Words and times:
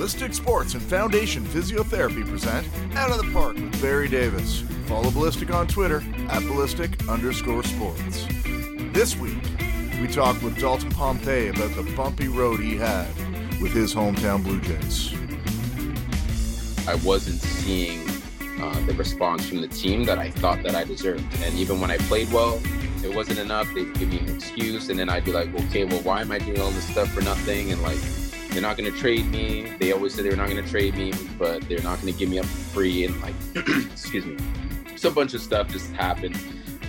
Ballistic 0.00 0.32
Sports 0.32 0.72
and 0.72 0.82
Foundation 0.82 1.44
Physiotherapy 1.44 2.26
present 2.26 2.66
Out 2.96 3.10
of 3.10 3.18
the 3.18 3.30
Park 3.34 3.56
with 3.56 3.82
Barry 3.82 4.08
Davis. 4.08 4.62
Follow 4.86 5.10
Ballistic 5.10 5.52
on 5.52 5.66
Twitter 5.66 6.02
at 6.30 6.40
ballistic 6.44 7.06
underscore 7.06 7.62
sports. 7.62 8.26
This 8.94 9.14
week, 9.18 9.36
we 10.00 10.08
talk 10.08 10.40
with 10.40 10.58
Dalton 10.58 10.88
Pompey 10.88 11.48
about 11.48 11.76
the 11.76 11.82
bumpy 11.94 12.28
road 12.28 12.60
he 12.60 12.78
had 12.78 13.08
with 13.60 13.72
his 13.72 13.94
hometown 13.94 14.42
Blue 14.42 14.58
Jays. 14.62 15.12
I 16.88 16.94
wasn't 17.04 17.42
seeing 17.42 18.00
uh, 18.58 18.80
the 18.86 18.94
response 18.94 19.46
from 19.46 19.60
the 19.60 19.68
team 19.68 20.04
that 20.04 20.18
I 20.18 20.30
thought 20.30 20.62
that 20.62 20.74
I 20.74 20.84
deserved. 20.84 21.26
And 21.42 21.54
even 21.56 21.78
when 21.78 21.90
I 21.90 21.98
played 21.98 22.32
well, 22.32 22.58
it 23.04 23.14
wasn't 23.14 23.38
enough. 23.38 23.68
They'd 23.74 23.92
give 23.98 24.08
me 24.08 24.20
an 24.20 24.34
excuse, 24.34 24.88
and 24.88 24.98
then 24.98 25.10
I'd 25.10 25.26
be 25.26 25.32
like, 25.32 25.54
okay, 25.66 25.84
well, 25.84 26.00
why 26.00 26.22
am 26.22 26.32
I 26.32 26.38
doing 26.38 26.58
all 26.58 26.70
this 26.70 26.88
stuff 26.88 27.12
for 27.12 27.20
nothing? 27.20 27.70
And 27.70 27.82
like, 27.82 27.98
they're 28.50 28.62
not 28.62 28.76
going 28.76 28.92
to 28.92 28.98
trade 28.98 29.26
me. 29.26 29.72
They 29.78 29.92
always 29.92 30.14
said 30.14 30.24
they 30.24 30.30
were 30.30 30.36
not 30.36 30.48
going 30.48 30.62
to 30.62 30.70
trade 30.70 30.96
me, 30.96 31.12
but 31.38 31.66
they're 31.68 31.82
not 31.82 32.00
going 32.00 32.12
to 32.12 32.18
give 32.18 32.28
me 32.28 32.38
up 32.38 32.46
free. 32.46 33.04
And 33.04 33.20
like, 33.22 33.34
excuse 33.92 34.24
me, 34.26 34.36
so 34.96 35.08
a 35.08 35.12
bunch 35.12 35.34
of 35.34 35.40
stuff 35.40 35.68
just 35.68 35.92
happened, 35.92 36.38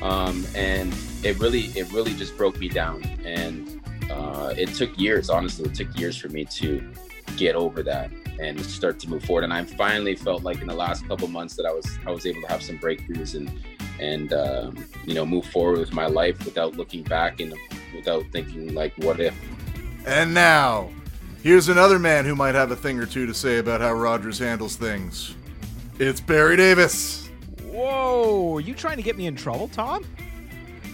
um, 0.02 0.46
and 0.56 0.94
it 1.24 1.40
really, 1.40 1.66
it 1.78 1.92
really 1.92 2.14
just 2.14 2.38
broke 2.38 2.60
me 2.60 2.68
down. 2.68 3.04
And 3.26 3.82
uh, 4.10 4.54
it 4.58 4.70
took 4.74 4.98
years, 5.00 5.30
honestly, 5.30 5.70
it 5.70 5.76
took 5.76 5.98
years 5.98 6.18
for 6.18 6.30
me 6.30 6.46
to 6.46 6.92
get 7.38 7.56
over 7.56 7.82
that 7.84 8.12
and 8.40 8.60
start 8.66 9.00
to 9.00 9.10
move 9.10 9.24
forward. 9.24 9.44
And 9.44 9.54
I 9.54 9.64
finally 9.64 10.16
felt 10.16 10.44
like 10.44 10.62
in 10.62 10.68
the 10.68 10.76
last 10.76 11.08
couple 11.08 11.28
months 11.28 11.56
that 11.56 11.66
I 11.66 11.72
was, 11.72 11.88
I 12.06 12.12
was 12.12 12.26
able 12.26 12.42
to 12.42 12.48
have 12.48 12.62
some 12.62 12.78
breakthroughs 12.78 13.36
and 13.36 13.52
and 14.02 14.34
um, 14.34 14.86
you 15.06 15.14
know 15.14 15.26
move 15.26 15.46
forward 15.46 15.80
with 15.80 15.94
my 15.94 16.08
life 16.08 16.44
without 16.44 16.76
looking 16.76 17.04
back 17.04 17.40
and 17.40 17.54
without 17.96 18.24
thinking 18.32 18.74
like 18.74 18.94
what 18.98 19.20
if 19.20 19.36
and 20.06 20.34
now 20.34 20.90
here's 21.44 21.70
another 21.70 22.00
man 22.00 22.26
who 22.26 22.36
might 22.36 22.56
have 22.56 22.72
a 22.72 22.76
thing 22.76 23.00
or 23.00 23.06
two 23.06 23.26
to 23.26 23.34
say 23.34 23.58
about 23.58 23.82
how 23.82 23.94
rogers 23.94 24.40
handles 24.40 24.76
things 24.76 25.36
it's 26.00 26.22
barry 26.22 26.56
davis 26.56 27.30
whoa 27.64 28.56
are 28.56 28.62
you 28.62 28.74
trying 28.74 28.98
to 28.98 29.04
get 29.04 29.18
me 29.18 29.28
in 29.28 29.36
trouble 29.36 29.68
tom 29.68 30.06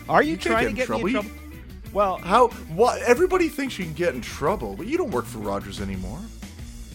are 0.09 0.23
you, 0.23 0.31
you 0.31 0.37
trying 0.37 0.67
to 0.67 0.73
get 0.73 0.85
trouble. 0.85 1.05
me 1.05 1.15
in 1.15 1.21
trouble 1.21 1.39
well 1.93 2.17
how 2.17 2.47
what 2.75 3.01
everybody 3.03 3.49
thinks 3.49 3.77
you 3.77 3.85
can 3.85 3.93
get 3.93 4.13
in 4.13 4.21
trouble 4.21 4.75
but 4.75 4.87
you 4.87 4.97
don't 4.97 5.11
work 5.11 5.25
for 5.25 5.39
rogers 5.39 5.81
anymore 5.81 6.19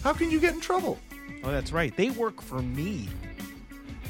how 0.03 0.13
can 0.13 0.29
you 0.29 0.39
get 0.39 0.53
in 0.53 0.61
trouble 0.61 0.97
oh 1.43 1.51
that's 1.51 1.71
right 1.71 1.95
they 1.97 2.09
work 2.11 2.41
for 2.41 2.61
me 2.61 3.07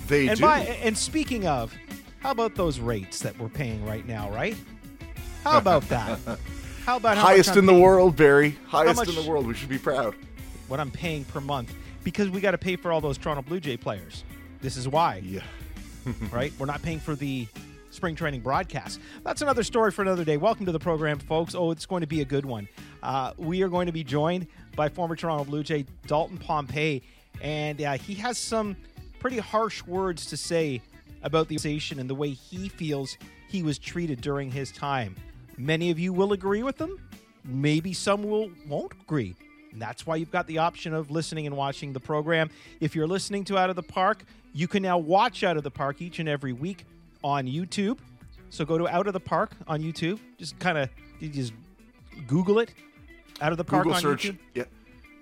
they 0.08 0.28
and 0.28 0.38
do. 0.38 0.44
By, 0.44 0.60
and 0.60 0.98
speaking 0.98 1.48
of, 1.48 1.74
how 2.20 2.32
about 2.32 2.56
those 2.56 2.80
rates 2.80 3.20
that 3.20 3.38
we're 3.40 3.50
paying 3.50 3.86
right 3.86 4.06
now, 4.08 4.30
right? 4.32 4.56
How 5.44 5.58
about 5.64 5.88
that? 5.90 6.20
How 6.86 6.98
about 6.98 7.16
how 7.16 7.24
highest 7.24 7.56
in 7.56 7.66
paying, 7.66 7.78
the 7.78 7.82
world, 7.82 8.18
Barry? 8.18 8.58
Highest 8.68 8.98
much, 8.98 9.08
in 9.08 9.16
the 9.16 9.30
world. 9.30 9.48
We 9.48 9.54
should 9.54 9.70
be 9.70 9.78
proud. 9.78 10.16
What 10.68 10.82
I'm 10.82 10.92
paying 10.92 11.24
per 11.24 11.40
month 11.40 11.74
because 12.04 12.30
we 12.30 12.42
got 12.42 12.52
to 12.52 12.58
pay 12.58 12.76
for 12.76 12.92
all 12.92 13.00
those 13.00 13.18
Toronto 13.18 13.42
Blue 13.42 13.62
Jay 13.62 13.78
players. 13.78 14.26
This 14.60 14.76
is 14.76 14.86
why. 14.86 15.22
Yeah. 15.24 15.44
right? 16.32 16.52
We're 16.60 16.66
not 16.66 16.82
paying 16.82 17.00
for 17.00 17.16
the 17.16 17.48
spring 17.90 18.16
training 18.16 18.42
broadcast. 18.42 19.00
That's 19.24 19.42
another 19.42 19.64
story 19.64 19.92
for 19.92 20.02
another 20.02 20.26
day. 20.26 20.36
Welcome 20.36 20.66
to 20.66 20.74
the 20.74 20.80
program, 20.80 21.20
folks. 21.20 21.56
Oh, 21.56 21.72
it's 21.72 21.86
going 21.86 22.02
to 22.02 22.08
be 22.08 22.20
a 22.20 22.26
good 22.26 22.46
one. 22.46 22.68
Uh, 23.02 23.32
we 23.38 23.62
are 23.64 23.70
going 23.70 23.86
to 23.86 23.94
be 23.94 24.04
joined 24.04 24.48
by 24.76 24.90
former 24.90 25.16
Toronto 25.16 25.46
Blue 25.46 25.64
Jay 25.64 25.86
Dalton 26.06 26.38
Pompey, 26.38 27.02
and 27.42 27.82
uh, 27.82 27.94
he 27.94 28.14
has 28.16 28.38
some 28.38 28.76
pretty 29.20 29.38
harsh 29.38 29.86
words 29.86 30.26
to 30.26 30.36
say 30.36 30.82
about 31.22 31.48
the 31.48 31.56
organization 31.56 32.00
and 32.00 32.10
the 32.10 32.16
way 32.16 32.32
he 32.32 32.68
feels 32.68 33.18
he 33.48 33.64
was 33.64 33.80
treated 33.80 34.20
during 34.20 34.52
his 34.52 34.70
time. 34.74 35.16
Many 35.58 35.92
of 35.92 36.00
you 36.00 36.14
will 36.14 36.34
agree 36.34 36.64
with 36.64 36.78
them. 36.78 37.00
Maybe 37.46 37.94
some 37.94 38.24
will 38.24 38.52
won't 38.68 38.94
agree. 39.02 39.36
And 39.72 39.82
that's 39.82 40.06
why 40.06 40.18
you've 40.18 40.32
got 40.32 40.48
the 40.48 40.60
option 40.60 40.94
of 40.94 41.12
listening 41.12 41.48
and 41.48 41.58
watching 41.58 41.94
the 41.94 42.00
program. 42.00 42.50
If 42.80 42.96
you're 42.96 43.08
listening 43.08 43.44
to 43.46 43.58
Out 43.58 43.70
of 43.70 43.76
the 43.76 43.84
Park, 43.84 44.24
you 44.54 44.68
can 44.68 44.84
now 44.84 44.98
watch 44.98 45.44
Out 45.44 45.58
of 45.58 45.64
the 45.64 45.72
Park 45.72 46.02
each 46.02 46.20
and 46.20 46.30
every 46.30 46.54
week 46.54 46.86
on 47.24 47.48
YouTube. 47.48 47.98
So 48.50 48.66
go 48.66 48.78
to 48.78 48.88
Out 48.88 49.08
of 49.08 49.14
the 49.14 49.20
Park 49.20 49.52
on 49.68 49.82
YouTube. 49.82 50.20
Just 50.38 50.58
kind 50.60 50.78
of 50.78 50.90
just 51.20 51.54
Google 52.28 52.60
it. 52.60 52.74
Out 53.42 53.52
of 53.52 53.58
the 53.58 53.64
Park 53.64 53.84
Google 53.84 53.96
on 53.96 54.02
search, 54.02 54.26
YouTube. 54.26 54.38
Yeah. 54.54 54.64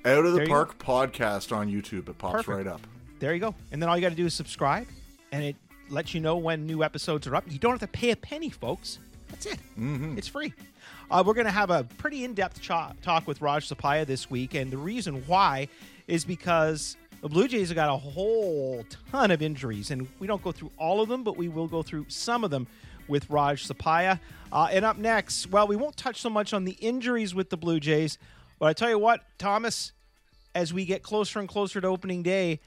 Out 0.04 0.26
of 0.26 0.34
the 0.34 0.40
There 0.40 0.48
Park 0.48 0.78
podcast 0.78 1.56
on 1.56 1.72
YouTube. 1.72 2.10
It 2.10 2.18
pops 2.18 2.44
Perfect. 2.44 2.58
right 2.58 2.68
up. 2.68 2.82
There 3.20 3.34
you 3.34 3.40
go. 3.40 3.56
And 3.72 3.82
then 3.82 3.88
all 3.88 3.96
you 3.96 4.02
got 4.02 4.10
to 4.10 4.16
do 4.16 4.26
is 4.26 4.34
subscribe, 4.34 4.88
and 5.32 5.44
it 5.44 5.56
lets 5.90 6.14
you 6.14 6.20
know 6.20 6.38
when 6.38 6.66
new 6.66 6.84
episodes 6.84 7.28
are 7.28 7.36
up. 7.36 7.46
You 7.48 7.60
don't 7.60 7.72
have 7.72 7.80
to 7.80 7.88
pay 7.88 8.12
a 8.12 8.16
penny, 8.16 8.50
folks. 8.50 9.00
That's 9.42 9.56
it. 9.56 9.60
Mm-hmm. 9.80 10.18
It's 10.20 10.28
free. 10.28 10.54
Uh, 11.10 11.24
we're 11.26 11.34
going 11.34 11.48
to 11.48 11.52
have 11.52 11.72
a 11.72 11.84
pretty 11.98 12.24
in-depth 12.24 12.62
ch- 12.62 13.02
talk 13.02 13.26
with 13.26 13.42
Raj 13.42 13.68
Sapaya 13.68 14.06
this 14.06 14.30
week, 14.30 14.54
and 14.54 14.70
the 14.70 14.78
reason 14.78 15.24
why 15.26 15.68
is 16.08 16.26
because 16.26 16.96
the 17.22 17.30
Blue 17.30 17.48
Jays 17.48 17.70
have 17.70 17.76
got 17.76 17.90
a 17.90 17.98
whole 17.98 18.86
ton 19.12 19.32
of 19.32 19.42
injuries, 19.42 19.90
and 19.90 20.08
we 20.20 20.28
don't 20.28 20.44
go 20.44 20.52
through 20.52 20.72
all 20.78 21.02
of 21.02 21.10
them, 21.10 21.24
but 21.24 21.38
we 21.38 21.50
will 21.50 21.68
go 21.68 21.82
through 21.82 22.06
some 22.08 22.44
of 22.44 22.52
them 22.52 22.68
with 23.08 23.28
Raj 23.32 23.68
Sapaya. 23.68 24.20
Uh, 24.52 24.68
and 24.72 24.86
up 24.86 25.00
next, 25.00 25.50
well, 25.50 25.66
we 25.68 25.76
won't 25.76 25.98
touch 25.98 26.22
so 26.22 26.30
much 26.30 26.54
on 26.54 26.64
the 26.64 26.74
injuries 26.74 27.34
with 27.34 27.50
the 27.50 27.58
Blue 27.58 27.80
Jays, 27.80 28.20
but 28.60 28.68
I 28.68 28.74
tell 28.74 28.90
you 28.90 29.00
what, 29.00 29.22
Thomas, 29.40 29.92
as 30.54 30.72
we 30.72 30.86
get 30.86 31.02
closer 31.02 31.40
and 31.40 31.50
closer 31.50 31.82
to 31.82 31.88
opening 31.88 32.22
day, 32.22 32.60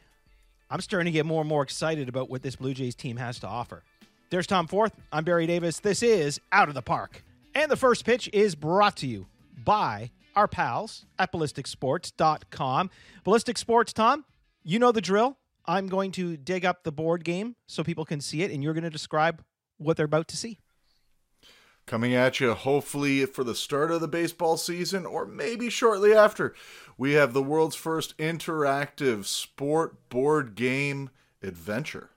I'm 0.68 0.80
starting 0.80 1.04
to 1.04 1.12
get 1.12 1.24
more 1.24 1.40
and 1.40 1.48
more 1.48 1.62
excited 1.62 2.08
about 2.08 2.28
what 2.28 2.42
this 2.42 2.56
Blue 2.56 2.74
Jays 2.74 2.96
team 2.96 3.16
has 3.18 3.38
to 3.40 3.46
offer. 3.46 3.84
There's 4.30 4.46
Tom 4.46 4.66
Forth. 4.66 4.92
I'm 5.12 5.24
Barry 5.24 5.46
Davis. 5.46 5.80
This 5.80 6.02
is 6.02 6.40
Out 6.50 6.68
of 6.68 6.74
the 6.74 6.82
Park. 6.82 7.22
And 7.54 7.70
the 7.70 7.76
first 7.76 8.04
pitch 8.04 8.28
is 8.32 8.54
brought 8.54 8.96
to 8.96 9.06
you 9.06 9.26
by 9.64 10.10
our 10.34 10.48
pals 10.48 11.06
at 11.18 11.32
ballisticsports.com. 11.32 12.90
Ballistic 13.22 13.58
Sports, 13.58 13.92
Tom, 13.92 14.24
you 14.64 14.78
know 14.78 14.92
the 14.92 15.00
drill. 15.00 15.38
I'm 15.66 15.86
going 15.86 16.10
to 16.12 16.36
dig 16.36 16.64
up 16.64 16.82
the 16.82 16.92
board 16.92 17.24
game 17.24 17.56
so 17.66 17.84
people 17.84 18.04
can 18.04 18.20
see 18.20 18.42
it, 18.42 18.50
and 18.50 18.62
you're 18.62 18.74
going 18.74 18.84
to 18.84 18.90
describe 18.90 19.42
what 19.78 19.96
they're 19.96 20.06
about 20.06 20.28
to 20.28 20.36
see. 20.36 20.58
Coming 21.86 22.14
at 22.14 22.40
you, 22.40 22.54
hopefully, 22.54 23.26
for 23.26 23.44
the 23.44 23.54
start 23.54 23.90
of 23.90 24.00
the 24.00 24.08
baseball 24.08 24.56
season 24.56 25.04
or 25.04 25.26
maybe 25.26 25.68
shortly 25.68 26.14
after. 26.14 26.54
We 26.96 27.12
have 27.12 27.34
the 27.34 27.42
world's 27.42 27.76
first 27.76 28.16
interactive 28.16 29.26
sport 29.26 30.08
board 30.08 30.54
game 30.54 31.10
adventure. 31.42 32.10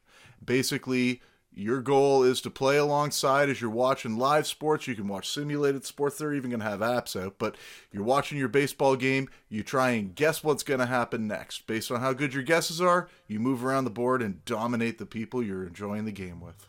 Basically, 0.43 1.21
your 1.57 1.81
goal 1.81 2.23
is 2.23 2.39
to 2.41 2.51
play 2.51 2.77
alongside 2.77 3.49
as 3.49 3.59
you're 3.59 3.69
watching 3.69 4.17
live 4.17 4.45
sports. 4.45 4.87
You 4.87 4.95
can 4.95 5.07
watch 5.07 5.29
simulated 5.29 5.85
sports. 5.85 6.17
They're 6.17 6.33
even 6.33 6.51
going 6.51 6.59
to 6.59 6.69
have 6.69 6.81
apps 6.81 7.19
out. 7.19 7.39
But 7.39 7.55
you're 7.91 8.03
watching 8.03 8.37
your 8.37 8.47
baseball 8.47 8.95
game. 8.95 9.27
You 9.49 9.63
try 9.63 9.91
and 9.91 10.13
guess 10.13 10.43
what's 10.43 10.63
going 10.63 10.79
to 10.79 10.85
happen 10.85 11.27
next. 11.27 11.65
Based 11.65 11.89
on 11.91 11.99
how 11.99 12.13
good 12.13 12.33
your 12.33 12.43
guesses 12.43 12.79
are, 12.79 13.09
you 13.27 13.39
move 13.39 13.65
around 13.65 13.85
the 13.85 13.89
board 13.89 14.21
and 14.21 14.45
dominate 14.45 14.99
the 14.99 15.05
people 15.07 15.41
you're 15.41 15.65
enjoying 15.65 16.05
the 16.05 16.11
game 16.11 16.39
with. 16.39 16.67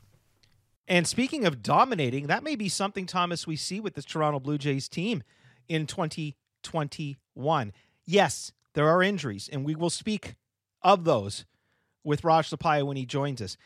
And 0.87 1.06
speaking 1.06 1.44
of 1.44 1.62
dominating, 1.62 2.28
that 2.28 2.43
may 2.43 2.56
be 2.56 2.70
something, 2.70 3.05
Thomas, 3.05 3.47
we 3.47 3.56
see 3.56 3.81
with 3.81 3.94
this 3.94 4.06
Toronto 4.06 4.41
Blue 4.41 4.56
Jays 4.56 4.88
team 4.88 5.22
in 5.69 5.87
2021. 5.87 7.72
Yes, 8.06 8.53
there 8.72 8.88
are 8.88 9.03
injuries, 9.03 9.50
and 9.53 9.66
we 9.66 9.75
will 9.75 9.91
speak 9.91 10.37
of 10.81 11.05
those 11.05 11.44
with 12.05 12.25
Raj 12.25 12.49
Sapaya 12.49 12.87
when 12.87 12.97
he 12.97 13.05
joins 13.05 13.43
us. 13.43 13.59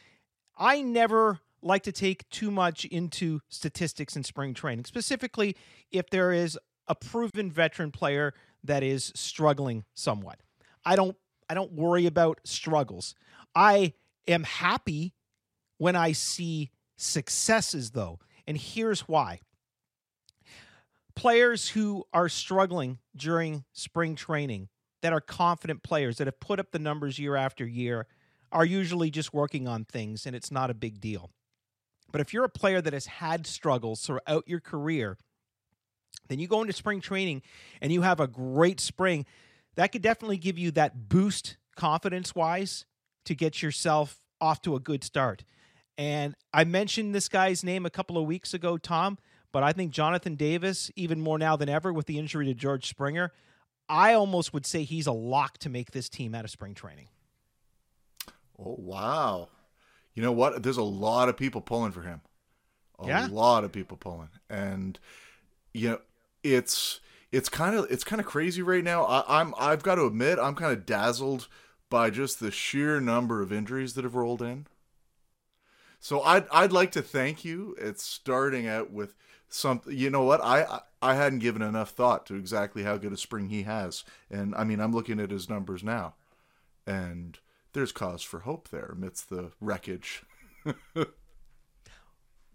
I 0.56 0.82
never 0.82 1.40
like 1.62 1.84
to 1.84 1.92
take 1.92 2.28
too 2.28 2.50
much 2.50 2.84
into 2.86 3.40
statistics 3.48 4.16
in 4.16 4.24
spring 4.24 4.54
training, 4.54 4.84
specifically 4.84 5.56
if 5.90 6.10
there 6.10 6.32
is 6.32 6.58
a 6.88 6.94
proven 6.94 7.50
veteran 7.50 7.90
player 7.90 8.34
that 8.64 8.82
is 8.82 9.12
struggling 9.14 9.84
somewhat. 9.94 10.40
I 10.84 10.96
don't 10.96 11.16
I 11.48 11.54
don't 11.54 11.72
worry 11.72 12.06
about 12.06 12.40
struggles. 12.44 13.14
I 13.54 13.92
am 14.26 14.44
happy 14.44 15.14
when 15.78 15.96
I 15.96 16.12
see 16.12 16.70
successes 16.96 17.90
though. 17.90 18.18
And 18.46 18.56
here's 18.56 19.02
why. 19.02 19.40
Players 21.14 21.68
who 21.68 22.04
are 22.12 22.28
struggling 22.28 22.98
during 23.14 23.64
spring 23.72 24.14
training 24.16 24.68
that 25.02 25.12
are 25.12 25.20
confident 25.20 25.82
players 25.82 26.16
that 26.16 26.26
have 26.26 26.40
put 26.40 26.58
up 26.58 26.70
the 26.70 26.78
numbers 26.78 27.18
year 27.18 27.36
after 27.36 27.66
year 27.66 28.06
are 28.52 28.64
usually 28.64 29.10
just 29.10 29.32
working 29.34 29.66
on 29.66 29.84
things 29.84 30.26
and 30.26 30.36
it's 30.36 30.50
not 30.50 30.70
a 30.70 30.74
big 30.74 31.00
deal. 31.00 31.30
But 32.12 32.20
if 32.20 32.32
you're 32.32 32.44
a 32.44 32.50
player 32.50 32.80
that 32.80 32.92
has 32.92 33.06
had 33.06 33.46
struggles 33.46 34.02
throughout 34.02 34.44
your 34.46 34.60
career, 34.60 35.16
then 36.28 36.38
you 36.38 36.46
go 36.46 36.60
into 36.60 36.72
spring 36.72 37.00
training 37.00 37.42
and 37.80 37.92
you 37.92 38.02
have 38.02 38.20
a 38.20 38.28
great 38.28 38.78
spring, 38.78 39.24
that 39.76 39.92
could 39.92 40.02
definitely 40.02 40.36
give 40.36 40.58
you 40.58 40.70
that 40.72 41.08
boost 41.08 41.56
confidence 41.74 42.34
wise 42.34 42.84
to 43.24 43.34
get 43.34 43.62
yourself 43.62 44.20
off 44.40 44.60
to 44.62 44.76
a 44.76 44.80
good 44.80 45.02
start. 45.02 45.44
And 45.96 46.34
I 46.52 46.64
mentioned 46.64 47.14
this 47.14 47.28
guy's 47.28 47.64
name 47.64 47.86
a 47.86 47.90
couple 47.90 48.18
of 48.18 48.26
weeks 48.26 48.52
ago, 48.52 48.76
Tom, 48.76 49.18
but 49.52 49.62
I 49.62 49.72
think 49.72 49.92
Jonathan 49.92 50.34
Davis, 50.34 50.90
even 50.96 51.20
more 51.20 51.38
now 51.38 51.56
than 51.56 51.68
ever 51.68 51.92
with 51.92 52.06
the 52.06 52.18
injury 52.18 52.46
to 52.46 52.54
George 52.54 52.86
Springer, 52.86 53.32
I 53.88 54.14
almost 54.14 54.52
would 54.52 54.66
say 54.66 54.84
he's 54.84 55.06
a 55.06 55.12
lock 55.12 55.58
to 55.58 55.68
make 55.68 55.92
this 55.92 56.08
team 56.08 56.34
out 56.34 56.44
of 56.44 56.50
spring 56.50 56.74
training. 56.74 57.08
Oh 58.58 58.76
wow! 58.78 59.48
You 60.14 60.22
know 60.22 60.32
what? 60.32 60.62
There's 60.62 60.76
a 60.78 60.82
lot 60.82 61.28
of 61.28 61.36
people 61.36 61.60
pulling 61.60 61.92
for 61.92 62.02
him. 62.02 62.22
A 62.98 63.06
Yeah. 63.06 63.28
lot 63.28 63.64
of 63.64 63.72
people 63.72 63.96
pulling, 63.98 64.30
and 64.50 64.98
you 65.74 65.90
know 65.90 66.00
it's 66.44 67.00
it's 67.32 67.48
kind 67.48 67.76
of 67.76 67.86
it's 67.90 68.04
kind 68.04 68.20
of 68.20 68.26
crazy 68.26 68.62
right 68.62 68.84
now. 68.84 69.04
I, 69.04 69.40
I'm 69.40 69.54
I've 69.58 69.82
got 69.84 69.96
to 69.96 70.06
admit 70.06 70.38
I'm 70.40 70.56
kind 70.56 70.72
of 70.72 70.86
dazzled 70.86 71.48
by 71.90 72.10
just 72.10 72.40
the 72.40 72.50
sheer 72.52 73.00
number 73.00 73.42
of 73.42 73.52
injuries 73.52 73.94
that 73.94 74.04
have 74.04 74.16
rolled 74.16 74.42
in. 74.42 74.66
So 76.00 76.20
I'd 76.22 76.46
I'd 76.50 76.72
like 76.72 76.92
to 76.92 77.02
thank 77.02 77.44
you. 77.44 77.76
It's 77.78 78.02
starting 78.02 78.66
out 78.66 78.90
with 78.90 79.14
something. 79.48 79.96
You 79.96 80.10
know 80.10 80.24
what? 80.24 80.40
I 80.42 80.80
I 81.00 81.14
hadn't 81.14 81.38
given 81.40 81.62
enough 81.62 81.90
thought 81.90 82.26
to 82.26 82.34
exactly 82.34 82.82
how 82.82 82.96
good 82.96 83.12
a 83.12 83.16
spring 83.16 83.48
he 83.48 83.62
has, 83.62 84.04
and 84.30 84.54
I 84.54 84.64
mean 84.64 84.80
I'm 84.80 84.92
looking 84.92 85.20
at 85.20 85.30
his 85.30 85.48
numbers 85.48 85.82
now, 85.84 86.14
and 86.86 87.38
there's 87.72 87.92
cause 87.92 88.22
for 88.22 88.40
hope 88.40 88.68
there 88.68 88.90
amidst 88.92 89.30
the 89.30 89.52
wreckage. 89.60 90.22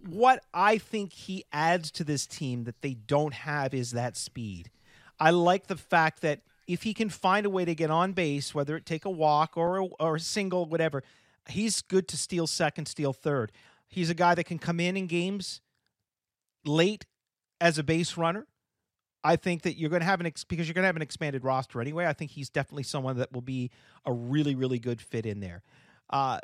what 0.05 0.43
I 0.53 0.77
think 0.77 1.13
he 1.13 1.45
adds 1.51 1.91
to 1.91 2.03
this 2.03 2.25
team 2.25 2.63
that 2.65 2.81
they 2.81 2.93
don't 2.93 3.33
have 3.33 3.73
is 3.73 3.91
that 3.91 4.15
speed. 4.15 4.71
I 5.19 5.31
like 5.31 5.67
the 5.67 5.75
fact 5.75 6.21
that 6.21 6.41
if 6.67 6.83
he 6.83 6.93
can 6.93 7.09
find 7.09 7.45
a 7.45 7.49
way 7.49 7.65
to 7.65 7.73
get 7.73 7.89
on 7.89 8.13
base, 8.13 8.53
whether 8.53 8.75
it 8.75 8.85
take 8.85 9.05
a 9.05 9.09
walk 9.09 9.55
or 9.55 9.77
a, 9.77 9.85
or 9.85 10.15
a 10.17 10.19
single, 10.19 10.65
whatever, 10.65 11.03
he's 11.49 11.81
good 11.81 12.07
to 12.09 12.17
steal 12.17 12.45
second, 12.45 12.87
steal 12.87 13.13
third. 13.13 13.51
He's 13.87 14.09
a 14.09 14.15
guy 14.15 14.35
that 14.35 14.43
can 14.43 14.59
come 14.59 14.79
in 14.79 14.97
in 14.97 15.07
games 15.07 15.61
late 16.65 17.05
as 17.59 17.77
a 17.77 17.83
base 17.83 18.17
runner. 18.17 18.47
I 19.27 19.35
think 19.35 19.63
that 19.63 19.77
you're 19.77 19.89
going 19.89 20.00
to 20.00 20.06
have 20.06 20.21
an 20.21 20.25
ex- 20.25 20.45
because 20.45 20.69
you're 20.69 20.74
going 20.74 20.83
to 20.83 20.88
have 20.88 20.95
an 20.95 21.01
expanded 21.01 21.44
roster 21.44 21.81
anyway. 21.81 22.06
I 22.06 22.13
think 22.13 22.31
he's 22.31 22.50
definitely 22.50 22.83
someone 22.83 23.18
that 23.18 23.33
will 23.33 23.41
be 23.41 23.71
a 24.06 24.13
really, 24.13 24.56
really 24.56 24.79
good 24.79 25.01
fit 25.01 25.25
in 25.25 25.41
there. 25.41 25.63
Uh, 26.09 26.39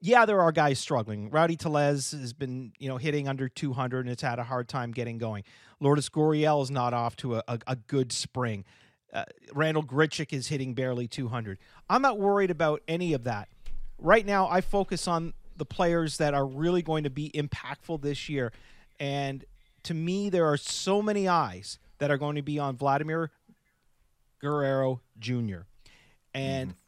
yeah, 0.00 0.24
there 0.26 0.40
are 0.40 0.52
guys 0.52 0.78
struggling. 0.78 1.28
Rowdy 1.30 1.56
Tellez 1.56 2.12
has 2.12 2.32
been, 2.32 2.72
you 2.78 2.88
know, 2.88 2.98
hitting 2.98 3.26
under 3.26 3.48
200 3.48 4.06
and 4.06 4.12
it's 4.12 4.22
had 4.22 4.38
a 4.38 4.44
hard 4.44 4.68
time 4.68 4.92
getting 4.92 5.18
going. 5.18 5.42
Lourdes 5.80 6.08
Gurriel 6.08 6.62
is 6.62 6.70
not 6.70 6.94
off 6.94 7.16
to 7.16 7.34
a, 7.34 7.42
a, 7.48 7.58
a 7.66 7.76
good 7.76 8.12
spring. 8.12 8.64
Uh, 9.12 9.24
Randal 9.52 9.82
Grichuk 9.82 10.32
is 10.32 10.46
hitting 10.46 10.72
barely 10.72 11.08
200. 11.08 11.58
I'm 11.88 12.00
not 12.00 12.20
worried 12.20 12.52
about 12.52 12.80
any 12.86 13.12
of 13.12 13.24
that. 13.24 13.48
Right 13.98 14.24
now, 14.24 14.48
I 14.48 14.60
focus 14.60 15.08
on 15.08 15.34
the 15.56 15.66
players 15.66 16.18
that 16.18 16.32
are 16.32 16.46
really 16.46 16.82
going 16.82 17.02
to 17.02 17.10
be 17.10 17.30
impactful 17.34 18.02
this 18.02 18.28
year. 18.28 18.52
And 19.00 19.44
to 19.82 19.94
me, 19.94 20.30
there 20.30 20.46
are 20.46 20.56
so 20.56 21.02
many 21.02 21.26
eyes 21.26 21.80
that 22.00 22.10
are 22.10 22.18
going 22.18 22.36
to 22.36 22.42
be 22.42 22.58
on 22.58 22.76
Vladimir 22.76 23.30
Guerrero 24.40 25.00
Jr. 25.18 25.60
And 26.34 26.70
mm-hmm. 26.70 26.78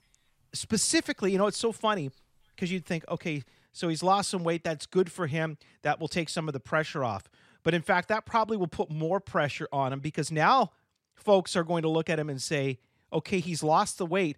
specifically, 0.53 1.31
you 1.31 1.39
know, 1.39 1.47
it's 1.47 1.59
so 1.59 1.71
funny 1.71 2.11
because 2.55 2.73
you'd 2.73 2.85
think, 2.85 3.05
okay, 3.09 3.45
so 3.73 3.89
he's 3.89 4.03
lost 4.03 4.31
some 4.31 4.43
weight. 4.43 4.65
That's 4.65 4.87
good 4.87 5.13
for 5.13 5.27
him. 5.27 5.59
That 5.83 6.01
will 6.01 6.09
take 6.09 6.29
some 6.29 6.49
of 6.49 6.55
the 6.55 6.61
pressure 6.61 7.05
off. 7.05 7.29
But 7.63 7.75
in 7.75 7.83
fact, 7.83 8.09
that 8.09 8.27
probably 8.27 8.57
will 8.57 8.67
put 8.67 8.91
more 8.91 9.21
pressure 9.21 9.69
on 9.73 9.93
him 9.93 10.01
because 10.01 10.33
now 10.33 10.73
folks 11.15 11.55
are 11.55 11.65
going 11.65 11.83
to 11.83 11.89
look 11.89 12.11
at 12.11 12.19
him 12.19 12.29
and 12.29 12.43
say, 12.43 12.79
okay, 13.13 13.39
he's 13.39 13.63
lost 13.63 13.99
the 13.99 14.07
weight. 14.07 14.37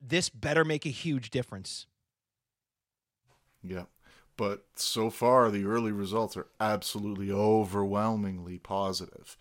This 0.00 0.28
better 0.28 0.64
make 0.64 0.86
a 0.86 0.90
huge 0.90 1.30
difference. 1.30 1.86
Yeah. 3.62 3.84
But 4.36 4.64
so 4.74 5.10
far, 5.10 5.50
the 5.50 5.64
early 5.64 5.92
results 5.92 6.36
are 6.36 6.48
absolutely 6.60 7.30
overwhelmingly 7.30 8.58
positive. 8.58 9.36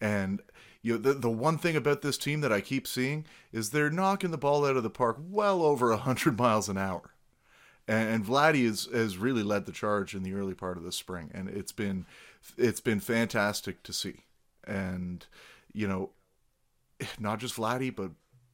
And 0.00 0.40
you 0.82 0.94
know, 0.94 0.98
the 0.98 1.14
the 1.14 1.30
one 1.30 1.58
thing 1.58 1.76
about 1.76 2.02
this 2.02 2.18
team 2.18 2.40
that 2.42 2.52
I 2.52 2.60
keep 2.60 2.86
seeing 2.86 3.24
is 3.52 3.70
they're 3.70 3.90
knocking 3.90 4.30
the 4.30 4.38
ball 4.38 4.66
out 4.66 4.76
of 4.76 4.82
the 4.82 4.90
park 4.90 5.18
well 5.20 5.62
over 5.62 5.90
100 5.90 6.38
miles 6.38 6.68
an 6.68 6.78
hour 6.78 7.12
and, 7.88 8.08
and 8.08 8.26
Vladdy 8.26 8.66
has 8.66 8.88
has 8.92 9.18
really 9.18 9.42
led 9.42 9.66
the 9.66 9.72
charge 9.72 10.14
in 10.14 10.22
the 10.22 10.34
early 10.34 10.54
part 10.54 10.76
of 10.76 10.82
the 10.82 10.92
spring, 10.92 11.30
and 11.32 11.48
it's 11.48 11.72
been 11.72 12.06
it's 12.56 12.80
been 12.80 13.00
fantastic 13.00 13.82
to 13.84 13.92
see. 13.92 14.24
And 14.64 15.24
you 15.72 15.86
know, 15.86 16.10
not 17.18 17.38
just 17.38 17.56
Vladdy, 17.56 17.94
but 17.94 18.10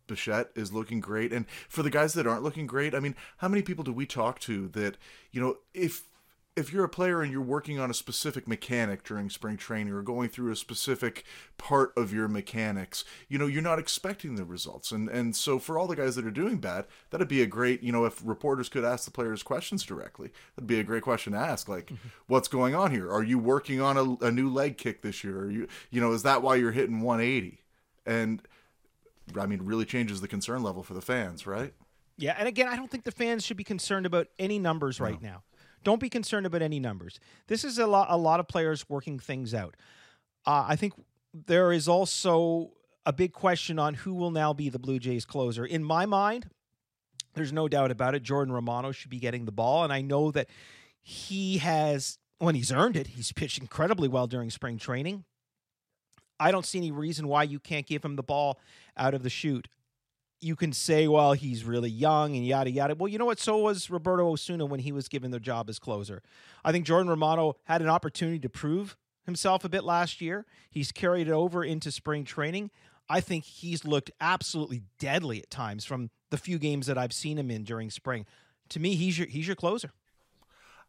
Bichette 0.06 0.50
is 0.54 0.72
looking 0.72 1.00
great. 1.00 1.32
And 1.32 1.48
for 1.68 1.82
the 1.82 1.90
guys 1.90 2.14
that 2.14 2.26
aren't 2.26 2.42
looking 2.42 2.66
great, 2.66 2.94
I 2.94 3.00
mean, 3.00 3.14
how 3.38 3.48
many 3.48 3.62
people 3.62 3.84
do 3.84 3.92
we 3.92 4.06
talk 4.06 4.38
to 4.40 4.68
that 4.68 4.96
you 5.30 5.40
know 5.40 5.56
if 5.72 6.08
if 6.54 6.70
you're 6.70 6.84
a 6.84 6.88
player 6.88 7.22
and 7.22 7.32
you're 7.32 7.40
working 7.40 7.78
on 7.78 7.90
a 7.90 7.94
specific 7.94 8.46
mechanic 8.46 9.02
during 9.04 9.30
spring 9.30 9.56
training 9.56 9.92
or 9.92 10.02
going 10.02 10.28
through 10.28 10.52
a 10.52 10.56
specific 10.56 11.24
part 11.56 11.92
of 11.96 12.12
your 12.12 12.28
mechanics, 12.28 13.04
you 13.28 13.38
know, 13.38 13.46
you're 13.46 13.62
not 13.62 13.78
expecting 13.78 14.34
the 14.34 14.44
results. 14.44 14.92
And 14.92 15.08
and 15.08 15.34
so 15.34 15.58
for 15.58 15.78
all 15.78 15.86
the 15.86 15.96
guys 15.96 16.14
that 16.16 16.26
are 16.26 16.30
doing 16.30 16.58
bad, 16.58 16.86
that'd 17.10 17.28
be 17.28 17.40
a 17.40 17.46
great, 17.46 17.82
you 17.82 17.90
know, 17.90 18.04
if 18.04 18.20
reporters 18.22 18.68
could 18.68 18.84
ask 18.84 19.06
the 19.06 19.10
players 19.10 19.42
questions 19.42 19.82
directly, 19.82 20.30
that'd 20.54 20.66
be 20.66 20.78
a 20.78 20.84
great 20.84 21.02
question 21.02 21.32
to 21.32 21.38
ask. 21.38 21.68
Like, 21.68 21.86
mm-hmm. 21.86 22.08
what's 22.26 22.48
going 22.48 22.74
on 22.74 22.90
here? 22.90 23.10
Are 23.10 23.22
you 23.22 23.38
working 23.38 23.80
on 23.80 23.96
a, 23.96 24.26
a 24.26 24.30
new 24.30 24.50
leg 24.50 24.76
kick 24.76 25.00
this 25.00 25.24
year? 25.24 25.40
Are 25.40 25.50
you, 25.50 25.68
you 25.90 26.02
know, 26.02 26.12
is 26.12 26.22
that 26.24 26.42
why 26.42 26.56
you're 26.56 26.72
hitting 26.72 27.00
180? 27.00 27.60
And 28.04 28.42
I 29.38 29.46
mean, 29.46 29.62
really 29.62 29.86
changes 29.86 30.20
the 30.20 30.28
concern 30.28 30.62
level 30.62 30.82
for 30.82 30.92
the 30.92 31.00
fans, 31.00 31.46
right? 31.46 31.72
Yeah, 32.18 32.34
and 32.38 32.46
again, 32.46 32.68
I 32.68 32.76
don't 32.76 32.90
think 32.90 33.04
the 33.04 33.10
fans 33.10 33.44
should 33.44 33.56
be 33.56 33.64
concerned 33.64 34.04
about 34.04 34.28
any 34.38 34.58
numbers 34.58 35.00
right 35.00 35.20
no. 35.22 35.28
now. 35.28 35.42
Don't 35.82 36.00
be 36.00 36.08
concerned 36.08 36.46
about 36.46 36.62
any 36.62 36.80
numbers. 36.80 37.18
This 37.46 37.64
is 37.64 37.78
a 37.78 37.86
lot, 37.86 38.08
a 38.10 38.16
lot 38.16 38.40
of 38.40 38.48
players 38.48 38.88
working 38.88 39.18
things 39.18 39.54
out. 39.54 39.76
Uh, 40.46 40.66
I 40.68 40.76
think 40.76 40.94
there 41.32 41.72
is 41.72 41.88
also 41.88 42.72
a 43.04 43.12
big 43.12 43.32
question 43.32 43.78
on 43.78 43.94
who 43.94 44.14
will 44.14 44.30
now 44.30 44.52
be 44.52 44.68
the 44.68 44.78
Blue 44.78 44.98
Jays 44.98 45.24
closer. 45.24 45.64
In 45.64 45.82
my 45.82 46.06
mind, 46.06 46.50
there's 47.34 47.52
no 47.52 47.68
doubt 47.68 47.90
about 47.90 48.14
it. 48.14 48.22
Jordan 48.22 48.52
Romano 48.52 48.92
should 48.92 49.10
be 49.10 49.18
getting 49.18 49.44
the 49.44 49.52
ball, 49.52 49.84
and 49.84 49.92
I 49.92 50.02
know 50.02 50.30
that 50.30 50.48
he 51.00 51.58
has, 51.58 52.18
when 52.38 52.54
he's 52.54 52.70
earned 52.70 52.96
it, 52.96 53.08
he's 53.08 53.32
pitched 53.32 53.58
incredibly 53.58 54.08
well 54.08 54.26
during 54.26 54.50
spring 54.50 54.78
training. 54.78 55.24
I 56.38 56.50
don't 56.50 56.66
see 56.66 56.78
any 56.78 56.90
reason 56.90 57.28
why 57.28 57.44
you 57.44 57.58
can't 57.58 57.86
give 57.86 58.04
him 58.04 58.16
the 58.16 58.22
ball 58.22 58.58
out 58.96 59.14
of 59.14 59.22
the 59.22 59.30
chute 59.30 59.68
you 60.42 60.56
can 60.56 60.72
say, 60.72 61.06
well, 61.06 61.32
he's 61.32 61.64
really 61.64 61.90
young 61.90 62.34
and 62.36 62.44
yada 62.46 62.70
yada. 62.70 62.94
Well, 62.94 63.08
you 63.08 63.18
know 63.18 63.24
what? 63.24 63.38
So 63.38 63.58
was 63.58 63.88
Roberto 63.90 64.30
Osuna 64.30 64.66
when 64.66 64.80
he 64.80 64.92
was 64.92 65.08
given 65.08 65.30
the 65.30 65.40
job 65.40 65.68
as 65.70 65.78
closer. 65.78 66.22
I 66.64 66.72
think 66.72 66.84
Jordan 66.84 67.08
Romano 67.08 67.56
had 67.64 67.80
an 67.80 67.88
opportunity 67.88 68.38
to 68.40 68.48
prove 68.48 68.96
himself 69.24 69.64
a 69.64 69.68
bit 69.68 69.84
last 69.84 70.20
year. 70.20 70.44
He's 70.68 70.90
carried 70.90 71.28
it 71.28 71.32
over 71.32 71.64
into 71.64 71.92
spring 71.92 72.24
training. 72.24 72.70
I 73.08 73.20
think 73.20 73.44
he's 73.44 73.84
looked 73.84 74.10
absolutely 74.20 74.82
deadly 74.98 75.38
at 75.38 75.50
times 75.50 75.84
from 75.84 76.10
the 76.30 76.38
few 76.38 76.58
games 76.58 76.86
that 76.86 76.98
I've 76.98 77.12
seen 77.12 77.38
him 77.38 77.50
in 77.50 77.64
during 77.64 77.90
spring. 77.90 78.26
To 78.70 78.80
me, 78.80 78.94
he's 78.94 79.18
your 79.18 79.28
he's 79.28 79.46
your 79.46 79.56
closer. 79.56 79.92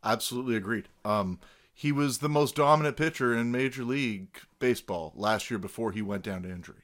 Absolutely 0.03 0.55
agreed. 0.55 0.89
Um, 1.05 1.39
he 1.73 1.91
was 1.91 2.19
the 2.19 2.29
most 2.29 2.55
dominant 2.55 2.97
pitcher 2.97 3.35
in 3.35 3.51
Major 3.51 3.83
League 3.83 4.39
Baseball 4.59 5.11
last 5.15 5.49
year 5.49 5.57
before 5.57 5.91
he 5.91 6.01
went 6.01 6.23
down 6.23 6.43
to 6.43 6.49
injury 6.49 6.82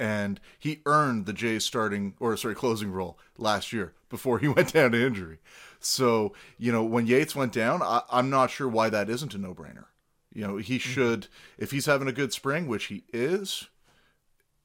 and 0.00 0.40
he 0.58 0.80
earned 0.86 1.26
the 1.26 1.32
Jays 1.34 1.64
starting 1.64 2.14
or 2.18 2.34
sorry 2.36 2.54
closing 2.54 2.90
role 2.90 3.18
last 3.36 3.70
year 3.70 3.92
before 4.08 4.38
he 4.38 4.48
went 4.56 4.72
down 4.72 4.92
to 4.92 5.06
injury. 5.06 5.38
So 5.78 6.32
you 6.58 6.72
know 6.72 6.82
when 6.82 7.06
Yates 7.06 7.36
went 7.36 7.52
down, 7.52 7.82
I, 7.82 8.02
am 8.10 8.30
not 8.30 8.50
sure 8.50 8.66
why 8.66 8.88
that 8.88 9.10
isn't 9.10 9.34
a 9.34 9.38
no 9.38 9.54
brainer. 9.54 9.84
You 10.32 10.46
know 10.46 10.56
he 10.56 10.78
mm-hmm. 10.78 10.90
should 10.90 11.28
if 11.58 11.70
he's 11.70 11.86
having 11.86 12.08
a 12.08 12.12
good 12.12 12.32
spring, 12.32 12.66
which 12.66 12.86
he 12.86 13.04
is. 13.12 13.68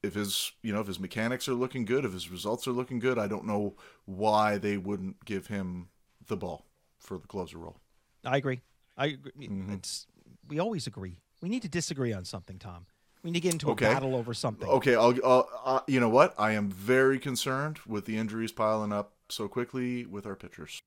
If 0.02 0.14
his 0.14 0.54
you 0.64 0.72
know 0.72 0.80
if 0.80 0.88
his 0.88 1.00
mechanics 1.00 1.48
are 1.50 1.54
looking 1.54 1.84
good, 1.84 2.06
if 2.06 2.14
his 2.14 2.32
results 2.32 2.68
are 2.68 2.72
looking 2.72 3.00
good, 3.00 3.20
I 3.20 3.28
don't 3.28 3.46
know 3.46 3.76
why 4.06 4.58
they 4.58 4.78
wouldn't 4.78 5.26
give 5.26 5.48
him 5.48 5.90
the 6.28 6.38
ball 6.38 6.66
for 6.98 7.18
the 7.18 7.28
closer 7.28 7.58
role. 7.58 7.78
I 8.24 8.38
agree. 8.38 8.62
I 8.98 9.08
agree. 9.08 9.50
Mm-hmm. 9.50 9.74
It's 9.74 10.08
we 10.48 10.60
always 10.60 10.88
agree. 10.88 11.20
We 11.42 11.50
need 11.50 11.64
to 11.64 11.70
disagree 11.70 12.14
on 12.14 12.24
something, 12.24 12.58
Tom. 12.58 12.86
We 13.26 13.32
need 13.32 13.40
to 13.40 13.42
get 13.42 13.54
into 13.54 13.72
okay. 13.72 13.88
a 13.88 13.90
battle 13.90 14.16
over 14.16 14.36
something. 14.36 14.70
Okay, 14.70 14.94
I'll, 14.94 15.16
I'll 15.26 15.50
uh, 15.66 15.80
you 15.88 16.00
know 16.00 16.10
what? 16.10 16.36
I 16.38 16.52
am 16.52 16.70
very 16.70 17.18
concerned 17.18 17.80
with 17.88 18.06
the 18.06 18.18
injuries 18.18 18.52
piling 18.52 18.94
up 18.94 19.14
so 19.30 19.48
quickly 19.48 20.06
with 20.06 20.28
our 20.28 20.36
pitchers. 20.36 20.84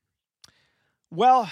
Well, 1.11 1.51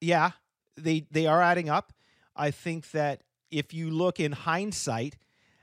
yeah, 0.00 0.30
they 0.76 1.06
they 1.10 1.26
are 1.26 1.42
adding 1.42 1.68
up. 1.68 1.92
I 2.36 2.52
think 2.52 2.92
that 2.92 3.24
if 3.50 3.74
you 3.74 3.90
look 3.90 4.20
in 4.20 4.30
hindsight, 4.30 5.16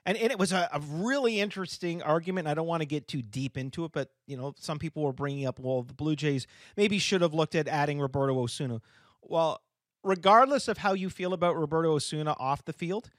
and, 0.05 0.17
and 0.17 0.29
it 0.29 0.38
was 0.38 0.51
a, 0.51 0.67
a 0.74 0.82
really 0.82 1.39
interesting 1.39 2.01
argument. 2.01 2.50
I 2.50 2.53
don't 2.53 2.67
want 2.67 2.82
to 2.82 2.86
get 2.86 3.08
too 3.08 3.22
deep 3.22 3.58
into 3.58 3.86
it, 3.86 3.94
but 3.94 4.12
you 4.27 4.36
know, 4.36 4.55
some 4.60 4.77
people 4.77 5.03
were 5.03 5.13
bringing 5.13 5.46
up, 5.46 5.58
well, 5.58 5.84
the 5.84 5.94
Blue 5.94 6.17
Jays 6.17 6.48
maybe 6.75 7.00
should 7.00 7.22
have 7.22 7.34
looked 7.34 7.55
at 7.55 7.70
adding 7.70 8.01
Roberto 8.01 8.38
Osuna. 8.38 8.82
Well, 9.22 9.62
regardless 10.03 10.67
of 10.67 10.79
how 10.79 10.91
you 10.91 11.10
feel 11.10 11.32
about 11.32 11.55
Roberto 11.55 11.94
Osuna 11.94 12.36
off 12.38 12.65
the 12.65 12.74
field, 12.74 13.10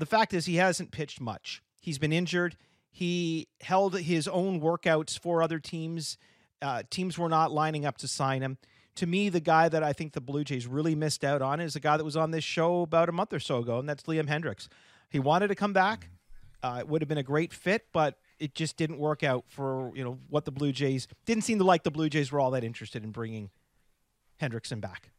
the 0.00 0.06
fact 0.06 0.34
is 0.34 0.46
he 0.46 0.56
hasn't 0.56 0.90
pitched 0.90 1.20
much. 1.20 1.62
He's 1.80 1.98
been 1.98 2.12
injured. 2.12 2.56
He 2.90 3.48
held 3.60 3.98
his 3.98 4.26
own 4.26 4.60
workouts 4.60 5.18
for 5.18 5.42
other 5.42 5.58
teams. 5.58 6.18
Uh, 6.60 6.82
teams 6.90 7.16
were 7.16 7.28
not 7.28 7.52
lining 7.52 7.86
up 7.86 7.98
to 7.98 8.08
sign 8.08 8.42
him. 8.42 8.58
To 8.96 9.06
me, 9.06 9.28
the 9.28 9.40
guy 9.40 9.68
that 9.68 9.82
I 9.82 9.92
think 9.92 10.12
the 10.12 10.20
Blue 10.20 10.44
Jays 10.44 10.66
really 10.66 10.94
missed 10.94 11.24
out 11.24 11.40
on 11.40 11.60
is 11.60 11.76
a 11.76 11.80
guy 11.80 11.96
that 11.96 12.04
was 12.04 12.16
on 12.16 12.32
this 12.32 12.44
show 12.44 12.82
about 12.82 13.08
a 13.08 13.12
month 13.12 13.32
or 13.32 13.38
so 13.38 13.58
ago, 13.58 13.78
and 13.78 13.88
that's 13.88 14.02
Liam 14.02 14.28
Hendriks. 14.28 14.68
He 15.08 15.18
wanted 15.18 15.48
to 15.48 15.54
come 15.54 15.72
back. 15.72 16.10
Uh, 16.62 16.78
it 16.80 16.88
would 16.88 17.00
have 17.00 17.08
been 17.08 17.16
a 17.18 17.22
great 17.22 17.54
fit, 17.54 17.86
but 17.92 18.18
it 18.38 18.54
just 18.54 18.76
didn't 18.76 18.98
work 18.98 19.22
out 19.22 19.44
for 19.48 19.92
you 19.94 20.04
know 20.04 20.18
what 20.28 20.44
the 20.44 20.50
Blue 20.50 20.72
Jays 20.72 21.06
didn't 21.24 21.44
seem 21.44 21.58
to 21.58 21.64
like. 21.64 21.84
The 21.84 21.90
Blue 21.90 22.08
Jays 22.08 22.32
were 22.32 22.40
all 22.40 22.50
that 22.50 22.64
interested 22.64 23.04
in 23.04 23.10
bringing 23.10 23.50
Hendrickson 24.40 24.80
back. 24.80 25.10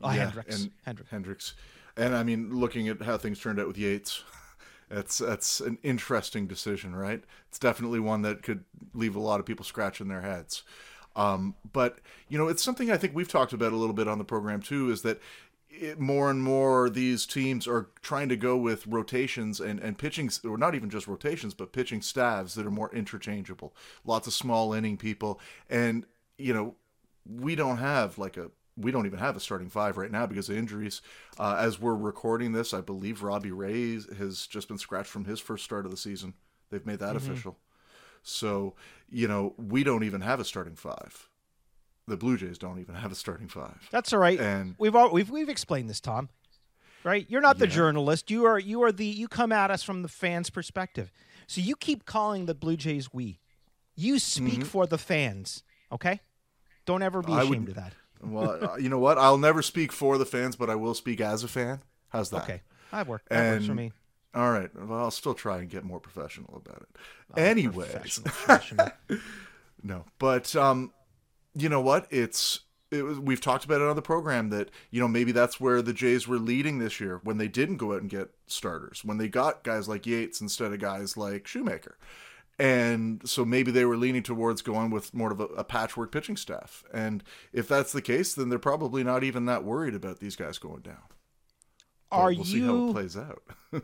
Oh, 0.00 0.12
yeah, 0.12 0.30
Hendriks. 0.30 0.68
And 0.86 0.98
Hendriks. 0.98 1.08
Hendriks. 1.08 1.52
And 1.98 2.14
I 2.14 2.22
mean, 2.22 2.54
looking 2.54 2.88
at 2.88 3.02
how 3.02 3.18
things 3.18 3.40
turned 3.40 3.60
out 3.60 3.66
with 3.66 3.76
Yates, 3.76 4.22
That's 4.88 5.18
that's 5.18 5.60
an 5.60 5.78
interesting 5.82 6.46
decision, 6.46 6.96
right? 6.96 7.22
It's 7.48 7.58
definitely 7.58 8.00
one 8.00 8.22
that 8.22 8.42
could 8.42 8.64
leave 8.94 9.16
a 9.16 9.20
lot 9.20 9.40
of 9.40 9.46
people 9.46 9.64
scratching 9.64 10.08
their 10.08 10.22
heads. 10.22 10.62
Um, 11.14 11.56
but 11.72 11.98
you 12.28 12.38
know, 12.38 12.48
it's 12.48 12.62
something 12.62 12.90
I 12.90 12.96
think 12.96 13.14
we've 13.14 13.28
talked 13.28 13.52
about 13.52 13.72
a 13.72 13.76
little 13.76 13.94
bit 13.94 14.08
on 14.08 14.18
the 14.18 14.24
program 14.24 14.62
too. 14.62 14.90
Is 14.90 15.02
that 15.02 15.20
it, 15.68 16.00
more 16.00 16.30
and 16.30 16.42
more 16.42 16.88
these 16.88 17.26
teams 17.26 17.68
are 17.68 17.90
trying 18.00 18.30
to 18.30 18.36
go 18.36 18.56
with 18.56 18.86
rotations 18.86 19.60
and, 19.60 19.78
and 19.78 19.98
pitching, 19.98 20.30
or 20.44 20.56
not 20.56 20.74
even 20.74 20.88
just 20.88 21.06
rotations, 21.06 21.52
but 21.52 21.72
pitching 21.72 22.00
staffs 22.00 22.54
that 22.54 22.66
are 22.66 22.70
more 22.70 22.90
interchangeable. 22.94 23.74
Lots 24.06 24.26
of 24.26 24.32
small 24.32 24.72
inning 24.72 24.96
people, 24.96 25.38
and 25.68 26.06
you 26.38 26.54
know, 26.54 26.76
we 27.26 27.54
don't 27.54 27.78
have 27.78 28.16
like 28.16 28.38
a 28.38 28.50
we 28.78 28.90
don't 28.90 29.06
even 29.06 29.18
have 29.18 29.36
a 29.36 29.40
starting 29.40 29.68
five 29.68 29.96
right 29.96 30.10
now 30.10 30.26
because 30.26 30.48
of 30.48 30.56
injuries. 30.56 31.02
Uh, 31.38 31.56
as 31.58 31.80
we're 31.80 31.94
recording 31.94 32.52
this, 32.52 32.72
I 32.72 32.80
believe 32.80 33.22
Robbie 33.22 33.52
Ray 33.52 34.00
has 34.16 34.46
just 34.46 34.68
been 34.68 34.78
scratched 34.78 35.10
from 35.10 35.24
his 35.24 35.40
first 35.40 35.64
start 35.64 35.84
of 35.84 35.90
the 35.90 35.96
season. 35.96 36.34
They've 36.70 36.86
made 36.86 37.00
that 37.00 37.16
mm-hmm. 37.16 37.30
official. 37.30 37.58
So, 38.22 38.74
you 39.08 39.28
know, 39.28 39.54
we 39.56 39.84
don't 39.84 40.04
even 40.04 40.20
have 40.20 40.40
a 40.40 40.44
starting 40.44 40.76
five. 40.76 41.28
The 42.06 42.16
Blue 42.16 42.36
Jays 42.36 42.58
don't 42.58 42.78
even 42.78 42.94
have 42.94 43.12
a 43.12 43.14
starting 43.14 43.48
five. 43.48 43.86
That's 43.90 44.12
all 44.12 44.18
right. 44.18 44.40
And 44.40 44.74
we've 44.78 44.96
all, 44.96 45.10
we've 45.12 45.30
we've 45.30 45.48
explained 45.48 45.90
this, 45.90 46.00
Tom. 46.00 46.30
Right? 47.04 47.26
You're 47.28 47.42
not 47.42 47.58
the 47.58 47.66
yeah. 47.68 47.74
journalist. 47.74 48.30
You 48.30 48.46
are 48.46 48.58
you 48.58 48.82
are 48.82 48.92
the 48.92 49.06
you 49.06 49.28
come 49.28 49.52
at 49.52 49.70
us 49.70 49.82
from 49.82 50.02
the 50.02 50.08
fans' 50.08 50.50
perspective. 50.50 51.12
So 51.46 51.60
you 51.60 51.76
keep 51.76 52.06
calling 52.06 52.46
the 52.46 52.54
Blue 52.54 52.76
Jays 52.76 53.12
we. 53.12 53.40
You 53.94 54.18
speak 54.18 54.54
mm-hmm. 54.54 54.62
for 54.62 54.86
the 54.86 54.98
fans, 54.98 55.64
okay? 55.90 56.20
Don't 56.86 57.02
ever 57.02 57.20
be 57.20 57.32
ashamed 57.32 57.68
would, 57.68 57.68
of 57.70 57.74
that. 57.74 57.92
Well, 58.22 58.72
uh, 58.72 58.76
you 58.76 58.88
know 58.88 58.98
what? 58.98 59.18
I'll 59.18 59.38
never 59.38 59.62
speak 59.62 59.92
for 59.92 60.18
the 60.18 60.26
fans, 60.26 60.56
but 60.56 60.70
I 60.70 60.74
will 60.74 60.94
speak 60.94 61.20
as 61.20 61.44
a 61.44 61.48
fan. 61.48 61.82
How's 62.08 62.30
that? 62.30 62.44
Okay, 62.44 62.62
that 62.90 63.06
works. 63.06 63.24
That 63.28 63.38
and, 63.38 63.54
works 63.56 63.66
for 63.66 63.74
me. 63.74 63.92
All 64.34 64.50
right. 64.50 64.70
Well, 64.74 64.98
I'll 64.98 65.10
still 65.10 65.34
try 65.34 65.58
and 65.58 65.68
get 65.68 65.84
more 65.84 66.00
professional 66.00 66.56
about 66.56 66.82
it. 66.82 67.38
Anyways, 67.38 68.18
professional, 68.18 68.24
professional. 68.24 68.88
no, 69.82 70.04
but 70.18 70.54
um, 70.54 70.92
you 71.54 71.68
know 71.68 71.80
what? 71.80 72.06
It's 72.10 72.60
it 72.90 73.02
was, 73.02 73.18
we've 73.18 73.40
talked 73.40 73.64
about 73.64 73.80
it 73.80 73.88
on 73.88 73.96
the 73.96 74.02
program 74.02 74.50
that 74.50 74.70
you 74.90 75.00
know 75.00 75.08
maybe 75.08 75.32
that's 75.32 75.60
where 75.60 75.82
the 75.82 75.92
Jays 75.92 76.26
were 76.26 76.38
leading 76.38 76.78
this 76.78 77.00
year 77.00 77.20
when 77.22 77.38
they 77.38 77.48
didn't 77.48 77.76
go 77.76 77.94
out 77.94 78.00
and 78.00 78.10
get 78.10 78.30
starters 78.46 79.04
when 79.04 79.18
they 79.18 79.28
got 79.28 79.62
guys 79.62 79.88
like 79.88 80.06
Yates 80.06 80.40
instead 80.40 80.72
of 80.72 80.78
guys 80.78 81.16
like 81.16 81.46
Shoemaker 81.46 81.98
and 82.58 83.26
so 83.28 83.44
maybe 83.44 83.70
they 83.70 83.84
were 83.84 83.96
leaning 83.96 84.22
towards 84.22 84.62
going 84.62 84.90
with 84.90 85.14
more 85.14 85.30
of 85.30 85.40
a, 85.40 85.44
a, 85.44 85.64
patchwork 85.64 86.10
pitching 86.10 86.36
staff. 86.36 86.82
And 86.92 87.22
if 87.52 87.68
that's 87.68 87.92
the 87.92 88.02
case, 88.02 88.34
then 88.34 88.48
they're 88.48 88.58
probably 88.58 89.04
not 89.04 89.22
even 89.22 89.46
that 89.46 89.62
worried 89.62 89.94
about 89.94 90.18
these 90.18 90.34
guys 90.34 90.58
going 90.58 90.80
down. 90.80 91.02
Are 92.10 92.26
we'll 92.26 92.38
you? 92.38 92.44
See 92.44 92.60
how 92.62 92.88
it 92.88 92.92
plays 92.92 93.16
out. 93.16 93.42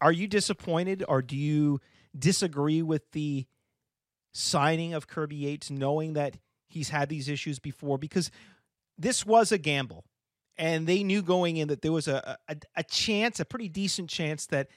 are 0.00 0.12
you 0.12 0.26
disappointed, 0.26 1.04
or 1.06 1.22
do 1.22 1.36
you 1.36 1.80
disagree 2.18 2.82
with 2.82 3.10
the 3.12 3.46
signing 4.32 4.94
of 4.94 5.06
Kirby 5.06 5.36
Yates, 5.36 5.70
knowing 5.70 6.14
that 6.14 6.36
he's 6.68 6.88
had 6.88 7.08
these 7.08 7.28
issues 7.28 7.60
before? 7.60 7.96
Because 7.96 8.30
this 8.98 9.24
was 9.24 9.52
a 9.52 9.58
gamble, 9.58 10.04
and 10.58 10.86
they 10.86 11.04
knew 11.04 11.22
going 11.22 11.58
in 11.58 11.68
that 11.68 11.82
there 11.82 11.92
was 11.92 12.08
a, 12.08 12.38
a, 12.48 12.56
a 12.76 12.82
chance, 12.82 13.38
a 13.38 13.44
pretty 13.44 13.68
decent 13.68 14.10
chance 14.10 14.46
that 14.46 14.68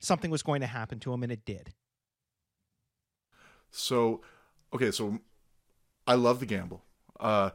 something 0.00 0.30
was 0.30 0.42
going 0.42 0.60
to 0.60 0.66
happen 0.66 0.98
to 1.00 1.14
him, 1.14 1.22
and 1.22 1.32
it 1.32 1.46
did. 1.46 1.72
So, 3.70 4.20
okay, 4.74 4.90
so 4.90 5.20
I 6.06 6.14
love 6.14 6.40
the 6.40 6.46
gamble. 6.46 6.82
Uh, 7.18 7.50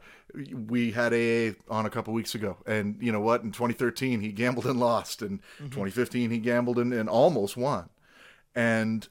we 0.68 0.92
had 0.92 1.12
AA 1.12 1.54
on 1.68 1.86
a 1.86 1.90
couple 1.90 2.14
weeks 2.14 2.34
ago, 2.34 2.56
and 2.66 2.96
you 3.00 3.10
know 3.10 3.20
what? 3.20 3.42
In 3.42 3.52
2013, 3.52 4.20
he 4.20 4.30
gambled 4.30 4.66
and 4.66 4.78
lost. 4.78 5.22
In 5.22 5.38
mm-hmm. 5.38 5.66
2015, 5.66 6.30
he 6.30 6.38
gambled 6.38 6.78
and, 6.78 6.92
and 6.92 7.08
almost 7.08 7.56
won. 7.56 7.88
And 8.54 9.06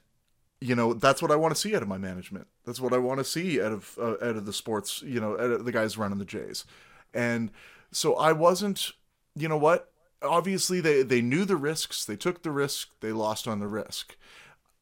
you 0.60 0.74
know 0.74 0.94
that's 0.94 1.20
what 1.20 1.30
I 1.30 1.36
want 1.36 1.54
to 1.54 1.60
see 1.60 1.76
out 1.76 1.82
of 1.82 1.88
my 1.88 1.98
management. 1.98 2.46
That's 2.64 2.80
what 2.80 2.92
I 2.92 2.98
want 2.98 3.18
to 3.18 3.24
see 3.24 3.60
out 3.60 3.72
of 3.72 3.98
uh, 4.00 4.14
out 4.14 4.36
of 4.36 4.46
the 4.46 4.52
sports. 4.52 5.02
You 5.02 5.20
know, 5.20 5.34
out 5.34 5.50
of 5.50 5.64
the 5.64 5.72
guys 5.72 5.98
running 5.98 6.18
the 6.18 6.24
Jays. 6.24 6.64
And 7.12 7.50
so 7.92 8.14
I 8.16 8.32
wasn't. 8.32 8.92
You 9.34 9.48
know 9.48 9.58
what? 9.58 9.92
Obviously, 10.22 10.80
they 10.80 11.02
they 11.02 11.20
knew 11.20 11.44
the 11.44 11.56
risks. 11.56 12.04
They 12.04 12.16
took 12.16 12.42
the 12.42 12.50
risk. 12.50 12.88
They 13.00 13.12
lost 13.12 13.46
on 13.46 13.60
the 13.60 13.68
risk 13.68 14.16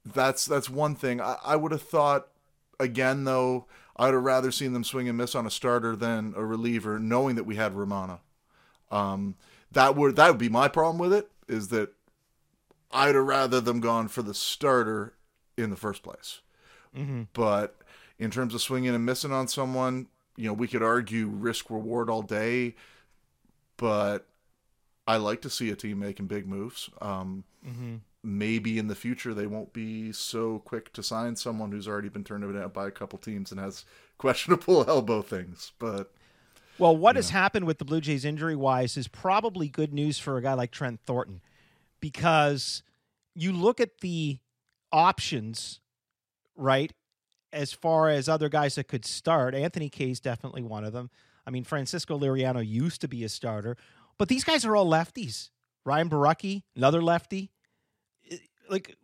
that's 0.04 0.44
that's 0.44 0.68
one 0.68 0.94
thing. 0.94 1.20
I, 1.20 1.36
I 1.44 1.56
would 1.56 1.72
have 1.72 1.82
thought 1.82 2.28
again 2.78 3.24
though. 3.24 3.66
I'd 3.96 4.12
have 4.12 4.24
rather 4.24 4.50
seen 4.50 4.72
them 4.72 4.82
swing 4.82 5.08
and 5.08 5.16
miss 5.16 5.36
on 5.36 5.46
a 5.46 5.50
starter 5.50 5.94
than 5.94 6.34
a 6.36 6.44
reliever, 6.44 6.98
knowing 6.98 7.36
that 7.36 7.44
we 7.44 7.54
had 7.54 7.74
Romano. 7.74 8.20
Um, 8.90 9.36
that 9.70 9.94
would 9.96 10.16
that 10.16 10.28
would 10.28 10.38
be 10.38 10.48
my 10.48 10.68
problem 10.68 10.98
with 10.98 11.12
it. 11.12 11.30
Is 11.48 11.68
that 11.68 11.92
I'd 12.90 13.14
have 13.14 13.24
rather 13.24 13.60
them 13.60 13.80
gone 13.80 14.08
for 14.08 14.22
the 14.22 14.34
starter 14.34 15.14
in 15.56 15.70
the 15.70 15.76
first 15.76 16.02
place. 16.02 16.40
Mm-hmm. 16.96 17.22
But 17.32 17.76
in 18.18 18.30
terms 18.30 18.54
of 18.54 18.62
swinging 18.62 18.94
and 18.94 19.06
missing 19.06 19.32
on 19.32 19.48
someone, 19.48 20.08
you 20.36 20.46
know, 20.46 20.52
we 20.52 20.68
could 20.68 20.82
argue 20.82 21.26
risk 21.26 21.70
reward 21.70 22.08
all 22.08 22.22
day, 22.22 22.74
but 23.76 24.26
I 25.06 25.16
like 25.16 25.42
to 25.42 25.50
see 25.50 25.70
a 25.70 25.76
team 25.76 25.98
making 25.98 26.26
big 26.26 26.46
moves. 26.46 26.90
Um, 27.00 27.44
mm-hmm 27.66 27.96
maybe 28.24 28.78
in 28.78 28.88
the 28.88 28.94
future 28.94 29.34
they 29.34 29.46
won't 29.46 29.72
be 29.72 30.12
so 30.12 30.60
quick 30.60 30.92
to 30.92 31.02
sign 31.02 31.36
someone 31.36 31.70
who's 31.70 31.86
already 31.88 32.08
been 32.08 32.24
turned 32.24 32.44
out 32.56 32.72
by 32.72 32.86
a 32.86 32.90
couple 32.90 33.18
teams 33.18 33.50
and 33.50 33.60
has 33.60 33.84
questionable 34.18 34.84
elbow 34.88 35.22
things. 35.22 35.72
But 35.78 36.12
well, 36.78 36.96
what 36.96 37.16
has 37.16 37.30
know. 37.30 37.38
happened 37.38 37.66
with 37.66 37.78
the 37.78 37.84
Blue 37.84 38.00
Jays 38.00 38.24
injury 38.24 38.56
wise 38.56 38.96
is 38.96 39.08
probably 39.08 39.68
good 39.68 39.92
news 39.92 40.18
for 40.18 40.36
a 40.36 40.42
guy 40.42 40.54
like 40.54 40.70
Trent 40.70 41.00
Thornton 41.06 41.40
because 42.00 42.82
you 43.34 43.52
look 43.52 43.80
at 43.80 43.98
the 44.00 44.38
options, 44.92 45.80
right? 46.56 46.92
As 47.52 47.72
far 47.72 48.08
as 48.08 48.28
other 48.28 48.48
guys 48.48 48.74
that 48.74 48.88
could 48.88 49.04
start, 49.04 49.54
Anthony 49.54 49.88
Kay 49.88 50.10
is 50.10 50.20
definitely 50.20 50.62
one 50.62 50.84
of 50.84 50.92
them. 50.92 51.10
I 51.46 51.50
mean, 51.50 51.62
Francisco 51.62 52.18
Liriano 52.18 52.66
used 52.66 53.00
to 53.02 53.08
be 53.08 53.22
a 53.22 53.28
starter, 53.28 53.76
but 54.18 54.28
these 54.28 54.44
guys 54.44 54.64
are 54.64 54.74
all 54.74 54.86
lefties. 54.86 55.50
Ryan 55.84 56.08
Borucki, 56.08 56.62
another 56.74 57.02
lefty 57.02 57.50
like 58.68 58.96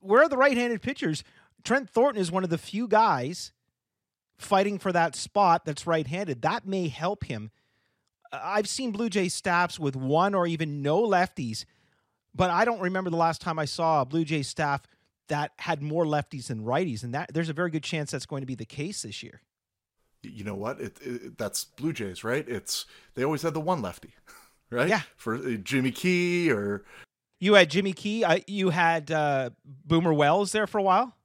where 0.00 0.22
are 0.22 0.28
the 0.28 0.36
right-handed 0.36 0.82
pitchers? 0.82 1.24
Trent 1.64 1.88
Thornton 1.88 2.20
is 2.20 2.32
one 2.32 2.44
of 2.44 2.50
the 2.50 2.58
few 2.58 2.88
guys 2.88 3.52
fighting 4.36 4.78
for 4.78 4.92
that 4.92 5.14
spot 5.14 5.64
that's 5.64 5.86
right-handed. 5.86 6.42
That 6.42 6.66
may 6.66 6.88
help 6.88 7.24
him. 7.24 7.50
I've 8.32 8.68
seen 8.68 8.92
Blue 8.92 9.08
Jays 9.08 9.34
staffs 9.34 9.78
with 9.78 9.94
one 9.94 10.34
or 10.34 10.46
even 10.46 10.82
no 10.82 11.02
lefties, 11.02 11.64
but 12.34 12.50
I 12.50 12.64
don't 12.64 12.80
remember 12.80 13.10
the 13.10 13.16
last 13.16 13.40
time 13.40 13.58
I 13.58 13.66
saw 13.66 14.00
a 14.00 14.06
Blue 14.06 14.24
Jays 14.24 14.48
staff 14.48 14.86
that 15.28 15.52
had 15.58 15.82
more 15.82 16.04
lefties 16.04 16.46
than 16.46 16.64
righties, 16.64 17.04
and 17.04 17.14
that 17.14 17.32
there's 17.32 17.48
a 17.48 17.54
very 17.54 17.70
good 17.70 17.82
chance 17.82 18.10
that's 18.10 18.26
going 18.26 18.42
to 18.42 18.46
be 18.46 18.54
the 18.54 18.64
case 18.64 19.02
this 19.02 19.22
year. 19.22 19.42
You 20.22 20.44
know 20.44 20.54
what? 20.54 20.80
It, 20.80 20.96
it, 21.00 21.38
that's 21.38 21.64
Blue 21.64 21.92
Jays, 21.92 22.24
right? 22.24 22.48
It's 22.48 22.86
they 23.14 23.24
always 23.24 23.42
had 23.42 23.54
the 23.54 23.60
one 23.60 23.82
lefty, 23.82 24.14
right? 24.70 24.88
Yeah, 24.88 25.02
for 25.16 25.36
uh, 25.36 25.56
Jimmy 25.62 25.90
Key 25.90 26.50
or 26.50 26.84
you 27.42 27.54
had 27.54 27.70
Jimmy 27.70 27.92
Key. 27.92 28.22
Uh, 28.22 28.38
you 28.46 28.70
had 28.70 29.10
uh, 29.10 29.50
Boomer 29.64 30.14
Wells 30.14 30.52
there 30.52 30.68
for 30.68 30.78
a 30.78 30.82
while. 30.82 31.16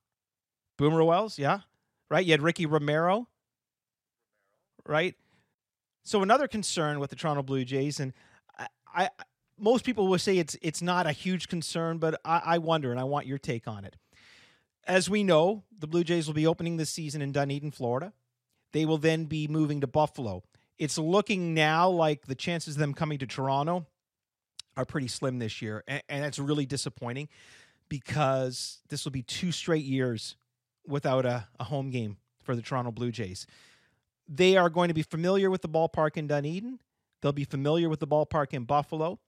Boomer 0.75 1.03
Wells, 1.03 1.37
yeah, 1.37 1.59
right. 2.09 2.25
You 2.25 2.31
had 2.31 2.41
Ricky 2.41 2.65
Romero, 2.65 3.27
right. 4.83 5.13
So 6.03 6.23
another 6.23 6.47
concern 6.47 6.99
with 6.99 7.11
the 7.11 7.15
Toronto 7.15 7.43
Blue 7.43 7.63
Jays, 7.63 7.99
and 7.99 8.13
I, 8.57 8.67
I 8.95 9.09
most 9.59 9.85
people 9.85 10.07
will 10.07 10.17
say 10.17 10.39
it's 10.39 10.57
it's 10.63 10.81
not 10.81 11.05
a 11.05 11.11
huge 11.11 11.49
concern, 11.49 11.99
but 11.99 12.19
I, 12.25 12.41
I 12.43 12.57
wonder, 12.57 12.89
and 12.89 12.99
I 12.99 13.03
want 13.03 13.27
your 13.27 13.37
take 13.37 13.67
on 13.67 13.85
it. 13.85 13.95
As 14.87 15.11
we 15.11 15.23
know, 15.23 15.65
the 15.79 15.85
Blue 15.85 16.03
Jays 16.03 16.25
will 16.25 16.33
be 16.33 16.47
opening 16.47 16.77
this 16.77 16.89
season 16.89 17.21
in 17.21 17.31
Dunedin, 17.31 17.69
Florida. 17.69 18.11
They 18.73 18.87
will 18.87 18.97
then 18.97 19.25
be 19.25 19.47
moving 19.47 19.81
to 19.81 19.87
Buffalo. 19.87 20.43
It's 20.79 20.97
looking 20.97 21.53
now 21.53 21.89
like 21.89 22.25
the 22.25 22.35
chances 22.35 22.73
of 22.73 22.79
them 22.79 22.95
coming 22.95 23.19
to 23.19 23.27
Toronto 23.27 23.85
are 24.77 24.85
pretty 24.85 25.07
slim 25.07 25.39
this 25.39 25.61
year, 25.61 25.83
and, 25.87 26.01
and 26.07 26.25
it's 26.25 26.39
really 26.39 26.65
disappointing 26.65 27.27
because 27.89 28.79
this 28.89 29.03
will 29.03 29.11
be 29.11 29.23
two 29.23 29.51
straight 29.51 29.83
years 29.83 30.35
without 30.85 31.25
a, 31.25 31.47
a 31.59 31.65
home 31.65 31.89
game 31.89 32.17
for 32.43 32.55
the 32.55 32.61
Toronto 32.61 32.91
Blue 32.91 33.11
Jays. 33.11 33.47
They 34.29 34.55
are 34.55 34.69
going 34.69 34.87
to 34.89 34.93
be 34.93 35.03
familiar 35.03 35.49
with 35.49 35.61
the 35.61 35.69
ballpark 35.69 36.15
in 36.15 36.27
Dunedin. 36.27 36.79
They'll 37.21 37.31
be 37.31 37.43
familiar 37.43 37.89
with 37.89 37.99
the 37.99 38.07
ballpark 38.07 38.53
in 38.53 38.63
Buffalo, 38.63 39.19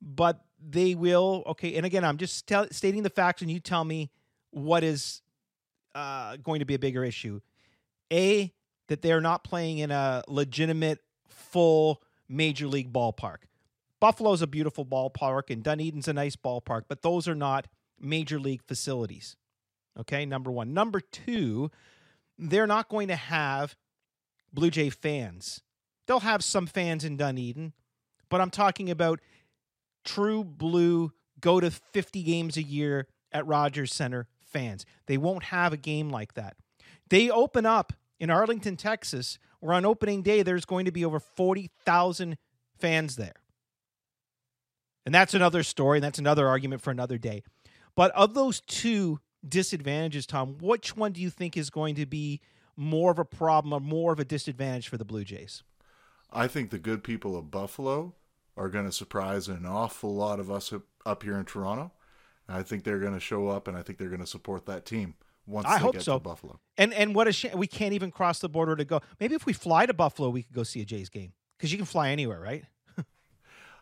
but 0.00 0.44
they 0.64 0.94
will. 0.94 1.42
Okay, 1.46 1.74
and 1.74 1.84
again, 1.84 2.04
I'm 2.04 2.16
just 2.16 2.46
tell, 2.46 2.66
stating 2.70 3.02
the 3.02 3.10
facts, 3.10 3.42
and 3.42 3.50
you 3.50 3.58
tell 3.58 3.84
me 3.84 4.10
what 4.50 4.84
is 4.84 5.22
uh, 5.94 6.36
going 6.36 6.60
to 6.60 6.64
be 6.64 6.74
a 6.74 6.78
bigger 6.78 7.04
issue. 7.04 7.40
A 8.12 8.52
that 8.88 9.02
they 9.02 9.12
are 9.12 9.20
not 9.20 9.44
playing 9.44 9.78
in 9.78 9.90
a 9.90 10.22
legitimate 10.28 11.00
full 11.28 12.02
major 12.28 12.66
league 12.66 12.92
ballpark. 12.92 13.38
Buffalo's 14.04 14.42
a 14.42 14.46
beautiful 14.46 14.84
ballpark 14.84 15.48
and 15.48 15.62
Dunedin's 15.62 16.08
a 16.08 16.12
nice 16.12 16.36
ballpark, 16.36 16.82
but 16.88 17.00
those 17.00 17.26
are 17.26 17.34
not 17.34 17.68
major 17.98 18.38
league 18.38 18.60
facilities. 18.62 19.34
Okay, 19.98 20.26
number 20.26 20.52
one. 20.52 20.74
Number 20.74 21.00
two, 21.00 21.70
they're 22.36 22.66
not 22.66 22.90
going 22.90 23.08
to 23.08 23.16
have 23.16 23.76
Blue 24.52 24.68
Jay 24.70 24.90
fans. 24.90 25.62
They'll 26.06 26.20
have 26.20 26.44
some 26.44 26.66
fans 26.66 27.02
in 27.02 27.16
Dunedin, 27.16 27.72
but 28.28 28.42
I'm 28.42 28.50
talking 28.50 28.90
about 28.90 29.20
true 30.04 30.44
blue 30.44 31.14
go 31.40 31.58
to 31.58 31.70
50 31.70 32.22
games 32.24 32.58
a 32.58 32.62
year 32.62 33.06
at 33.32 33.46
Rogers 33.46 33.94
Center 33.94 34.28
fans. 34.42 34.84
They 35.06 35.16
won't 35.16 35.44
have 35.44 35.72
a 35.72 35.78
game 35.78 36.10
like 36.10 36.34
that. 36.34 36.58
They 37.08 37.30
open 37.30 37.64
up 37.64 37.94
in 38.20 38.28
Arlington, 38.28 38.76
Texas, 38.76 39.38
where 39.60 39.72
on 39.72 39.86
opening 39.86 40.20
day 40.20 40.42
there's 40.42 40.66
going 40.66 40.84
to 40.84 40.92
be 40.92 41.06
over 41.06 41.20
40,000 41.20 42.36
fans 42.78 43.16
there. 43.16 43.36
And 45.06 45.14
that's 45.14 45.34
another 45.34 45.62
story. 45.62 45.98
And 45.98 46.04
that's 46.04 46.18
another 46.18 46.48
argument 46.48 46.82
for 46.82 46.90
another 46.90 47.18
day. 47.18 47.42
But 47.94 48.10
of 48.12 48.34
those 48.34 48.60
two 48.60 49.20
disadvantages, 49.46 50.26
Tom, 50.26 50.56
which 50.60 50.96
one 50.96 51.12
do 51.12 51.20
you 51.20 51.30
think 51.30 51.56
is 51.56 51.70
going 51.70 51.94
to 51.96 52.06
be 52.06 52.40
more 52.76 53.10
of 53.10 53.18
a 53.18 53.24
problem 53.24 53.72
or 53.72 53.80
more 53.80 54.12
of 54.12 54.18
a 54.18 54.24
disadvantage 54.24 54.88
for 54.88 54.96
the 54.96 55.04
Blue 55.04 55.24
Jays? 55.24 55.62
I 56.32 56.48
think 56.48 56.70
the 56.70 56.78
good 56.78 57.04
people 57.04 57.36
of 57.36 57.50
Buffalo 57.50 58.14
are 58.56 58.68
going 58.68 58.86
to 58.86 58.92
surprise 58.92 59.48
an 59.48 59.66
awful 59.66 60.14
lot 60.14 60.40
of 60.40 60.50
us 60.50 60.72
up 61.06 61.22
here 61.22 61.38
in 61.38 61.44
Toronto. 61.44 61.92
I 62.48 62.62
think 62.62 62.84
they're 62.84 62.98
going 62.98 63.14
to 63.14 63.20
show 63.20 63.48
up, 63.48 63.68
and 63.68 63.76
I 63.76 63.82
think 63.82 63.98
they're 63.98 64.08
going 64.08 64.20
to 64.20 64.26
support 64.26 64.66
that 64.66 64.84
team 64.84 65.14
once 65.46 65.66
I 65.66 65.76
they 65.76 65.82
hope 65.82 65.92
get 65.94 66.02
so. 66.02 66.14
to 66.14 66.20
Buffalo. 66.20 66.60
And 66.76 66.92
and 66.92 67.14
what 67.14 67.28
a 67.28 67.32
shame 67.32 67.56
we 67.56 67.66
can't 67.66 67.94
even 67.94 68.10
cross 68.10 68.40
the 68.40 68.48
border 68.48 68.76
to 68.76 68.84
go. 68.84 69.00
Maybe 69.20 69.34
if 69.34 69.46
we 69.46 69.52
fly 69.52 69.86
to 69.86 69.94
Buffalo, 69.94 70.28
we 70.28 70.42
could 70.42 70.54
go 70.54 70.62
see 70.62 70.80
a 70.80 70.84
Jays 70.84 71.08
game 71.08 71.32
because 71.56 71.72
you 71.72 71.78
can 71.78 71.86
fly 71.86 72.10
anywhere, 72.10 72.40
right? 72.40 72.64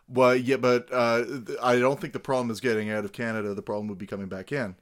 Well, 0.07 0.35
yeah, 0.35 0.57
but 0.57 0.91
uh, 0.91 1.23
I 1.61 1.79
don't 1.79 1.99
think 1.99 2.13
the 2.13 2.19
problem 2.19 2.51
is 2.51 2.59
getting 2.59 2.89
out 2.89 3.05
of 3.05 3.11
Canada. 3.13 3.53
The 3.53 3.61
problem 3.61 3.87
would 3.87 3.97
be 3.97 4.05
coming 4.07 4.27
back 4.27 4.51
in. 4.51 4.75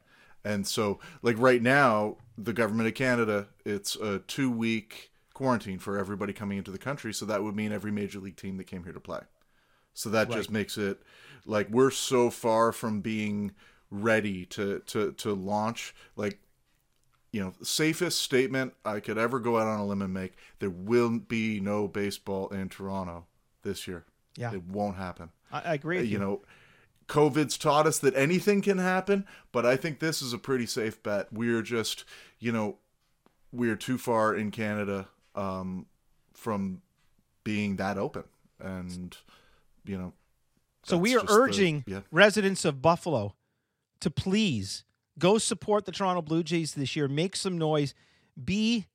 And 0.44 0.66
so, 0.68 1.00
like 1.22 1.38
right 1.38 1.62
now, 1.62 2.18
the 2.38 2.54
government 2.54 2.88
of 2.88 2.96
Canada, 2.96 3.48
it's 3.64 3.96
a 3.96 4.20
two 4.20 4.50
week 4.50 5.12
quarantine 5.34 5.80
for 5.80 5.98
everybody 5.98 6.34
coming 6.34 6.58
into 6.58 6.72
the 6.72 6.78
country. 6.80 7.14
So 7.14 7.26
that 7.26 7.44
would 7.44 7.56
mean 7.56 7.72
every 7.72 7.92
major 7.92 8.20
league 8.20 8.36
team 8.38 8.58
that 8.58 8.66
came 8.66 8.84
here 8.84 8.94
to 8.94 9.00
play. 9.00 9.22
So 9.94 10.10
that 10.12 10.30
Right. 10.30 10.32
just 10.32 10.52
makes 10.52 10.78
it 10.78 11.02
like 11.46 11.70
we're 11.70 11.92
so 11.92 12.30
far 12.30 12.72
from 12.72 13.02
being 13.02 13.54
ready 13.92 14.46
to 14.48 14.80
to 14.88 15.14
to 15.14 15.34
launch. 15.34 15.96
Like, 16.16 16.40
you 17.32 17.42
know, 17.42 17.54
safest 17.64 18.22
statement 18.22 18.74
I 18.86 19.00
could 19.00 19.18
ever 19.18 19.40
go 19.40 19.58
out 19.58 19.68
on 19.68 19.80
a 19.80 19.86
limb 19.86 20.02
and 20.02 20.14
make: 20.14 20.34
there 20.60 20.70
will 20.70 21.20
be 21.20 21.60
no 21.60 21.88
baseball 21.88 22.50
in 22.50 22.70
Toronto 22.70 23.28
this 23.64 23.88
year. 23.88 24.06
Yeah. 24.38 24.54
it 24.54 24.64
won't 24.64 24.96
happen. 24.96 25.30
I, 25.52 25.62
I 25.62 25.74
agree. 25.74 25.98
With 25.98 26.08
You 26.08 26.20
know, 26.20 26.42
COVID's 27.08 27.58
taught 27.58 27.86
us 27.88 28.00
that 28.00 28.16
anything 28.16 28.62
can 28.62 28.78
happen, 28.78 29.26
but 29.52 29.66
I 29.66 29.76
think 29.76 30.00
this 30.00 30.22
is 30.22 30.34
a 30.34 30.38
pretty 30.38 30.66
safe 30.66 31.02
bet. 31.04 31.32
We're 31.32 31.62
just, 31.62 32.06
you 32.40 32.52
know, 32.52 32.78
we're 33.52 33.76
too 33.76 33.98
far 33.98 34.34
in 34.34 34.52
Canada 34.52 35.08
um, 35.36 35.88
from 36.34 36.82
being 37.44 37.76
that 37.78 37.98
open, 37.98 38.24
and 38.60 39.16
you 39.86 39.98
know. 39.98 40.14
So 40.84 40.98
we 40.98 41.16
are 41.16 41.20
just 41.20 41.28
the- 41.28 41.34
urging 41.34 41.84
yeah. 41.86 42.02
residents 42.12 42.66
of 42.66 42.82
Buffalo 42.82 43.36
to 44.00 44.10
please 44.10 44.84
go 45.20 45.38
support 45.38 45.86
the 45.86 45.92
Toronto 45.92 46.22
Blue 46.22 46.44
Jays 46.44 46.74
this 46.74 46.96
year. 46.96 47.08
Make 47.08 47.36
some 47.36 47.58
noise. 47.58 47.94
Be 48.42 48.88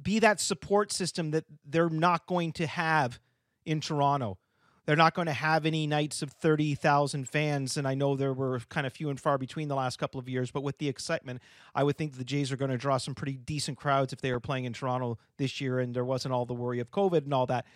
be 0.00 0.18
that 0.18 0.40
support 0.40 0.92
system 0.92 1.30
that 1.30 1.44
they're 1.64 1.88
not 1.88 2.26
going 2.26 2.52
to 2.52 2.66
have 2.66 3.18
in 3.66 3.80
Toronto. 3.80 4.38
They're 4.86 4.94
not 4.94 5.14
going 5.14 5.26
to 5.26 5.32
have 5.32 5.66
any 5.66 5.88
nights 5.88 6.22
of 6.22 6.30
30,000 6.30 7.28
fans. 7.28 7.76
And 7.76 7.88
I 7.88 7.94
know 7.94 8.14
there 8.14 8.32
were 8.32 8.60
kind 8.68 8.86
of 8.86 8.92
few 8.92 9.10
and 9.10 9.20
far 9.20 9.36
between 9.36 9.66
the 9.66 9.74
last 9.74 9.98
couple 9.98 10.20
of 10.20 10.28
years, 10.28 10.52
but 10.52 10.62
with 10.62 10.78
the 10.78 10.88
excitement, 10.88 11.42
I 11.74 11.82
would 11.82 11.98
think 11.98 12.16
the 12.16 12.24
Jays 12.24 12.52
are 12.52 12.56
going 12.56 12.70
to 12.70 12.78
draw 12.78 12.96
some 12.96 13.14
pretty 13.14 13.32
decent 13.32 13.76
crowds 13.76 14.12
if 14.12 14.20
they 14.20 14.30
were 14.30 14.40
playing 14.40 14.64
in 14.64 14.72
Toronto 14.72 15.18
this 15.38 15.60
year 15.60 15.80
and 15.80 15.92
there 15.92 16.04
wasn't 16.04 16.32
all 16.32 16.46
the 16.46 16.54
worry 16.54 16.78
of 16.78 16.92
COVID 16.92 17.24
and 17.24 17.34
all 17.34 17.46
that. 17.46 17.66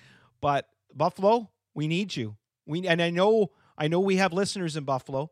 But 0.41 0.69
Buffalo, 0.95 1.51
we 1.75 1.89
need 1.89 2.15
you. 2.15 2.37
We 2.65 2.87
and 2.87 3.03
I 3.03 3.11
know 3.11 3.51
I 3.77 3.89
know 3.89 4.01
we 4.01 4.17
have 4.17 4.33
listeners 4.33 4.77
in 4.77 4.85
Buffalo 4.85 5.31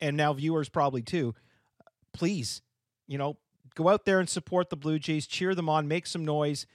and 0.00 0.16
now 0.16 0.34
viewers 0.34 0.68
probably 0.68 1.02
too. 1.02 1.34
Please, 2.12 2.60
you 3.06 3.16
know, 3.16 3.38
go 3.74 3.88
out 3.88 4.04
there 4.04 4.20
and 4.20 4.28
support 4.28 4.68
the 4.68 4.76
Blue 4.76 4.98
Jays, 4.98 5.26
cheer 5.26 5.54
them 5.54 5.68
on, 5.68 5.88
make 5.88 6.06
some 6.06 6.24
noise, 6.24 6.66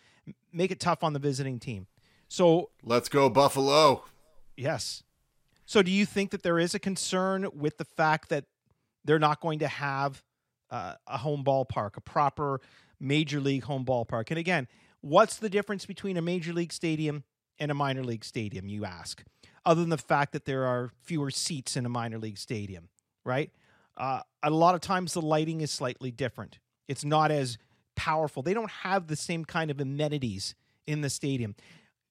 make 0.51 0.71
it 0.71 0.79
tough 0.79 1.03
on 1.03 1.13
the 1.13 1.19
visiting 1.19 1.59
team. 1.59 1.87
So, 2.29 2.69
Let's 2.83 3.09
go 3.09 3.29
Buffalo. 3.29 4.05
yes. 4.55 5.03
So, 5.65 5.81
do 5.83 5.91
you 5.91 6.05
think 6.05 6.31
that 6.31 6.43
there 6.43 6.57
is 6.59 6.73
a 6.73 6.79
concern 6.79 7.47
with 7.53 7.77
the 7.77 7.85
fact 7.85 8.29
that 8.29 8.45
they're 9.03 9.19
not 9.19 9.41
going 9.41 9.59
to 9.59 9.67
have 9.67 10.23
uh, 10.71 10.93
a 11.07 11.17
home 11.17 11.43
ballpark, 11.43 11.97
a 11.97 12.01
proper 12.01 12.61
major 12.99 13.39
league 13.39 13.63
home 13.63 13.83
ballpark? 13.83 14.29
And 14.29 14.37
again, 14.37 14.67
what's 15.01 15.37
the 15.37 15.49
difference 15.49 15.85
between 15.85 16.17
a 16.17 16.21
major 16.21 16.53
league 16.53 16.71
stadium 16.71 17.23
and 17.57 17.71
a 17.71 17.73
minor 17.73 18.03
league 18.03 18.23
stadium, 18.23 18.67
you 18.67 18.85
ask? 18.85 19.23
Other 19.65 19.81
than 19.81 19.89
the 19.89 19.97
fact 19.97 20.31
that 20.33 20.45
there 20.45 20.65
are 20.65 20.91
fewer 21.01 21.31
seats 21.31 21.75
in 21.75 21.85
a 21.85 21.89
minor 21.89 22.17
league 22.17 22.37
stadium, 22.37 22.89
right? 23.25 23.51
Uh, 23.97 24.21
a 24.41 24.49
lot 24.49 24.75
of 24.75 24.81
times 24.81 25.13
the 25.13 25.21
lighting 25.21 25.61
is 25.61 25.71
slightly 25.71 26.11
different. 26.11 26.59
It's 26.87 27.03
not 27.03 27.31
as 27.31 27.57
powerful. 27.95 28.41
They 28.43 28.53
don't 28.53 28.71
have 28.71 29.07
the 29.07 29.15
same 29.15 29.45
kind 29.45 29.69
of 29.69 29.79
amenities 29.79 30.55
in 30.87 31.01
the 31.01 31.09
stadium. 31.09 31.55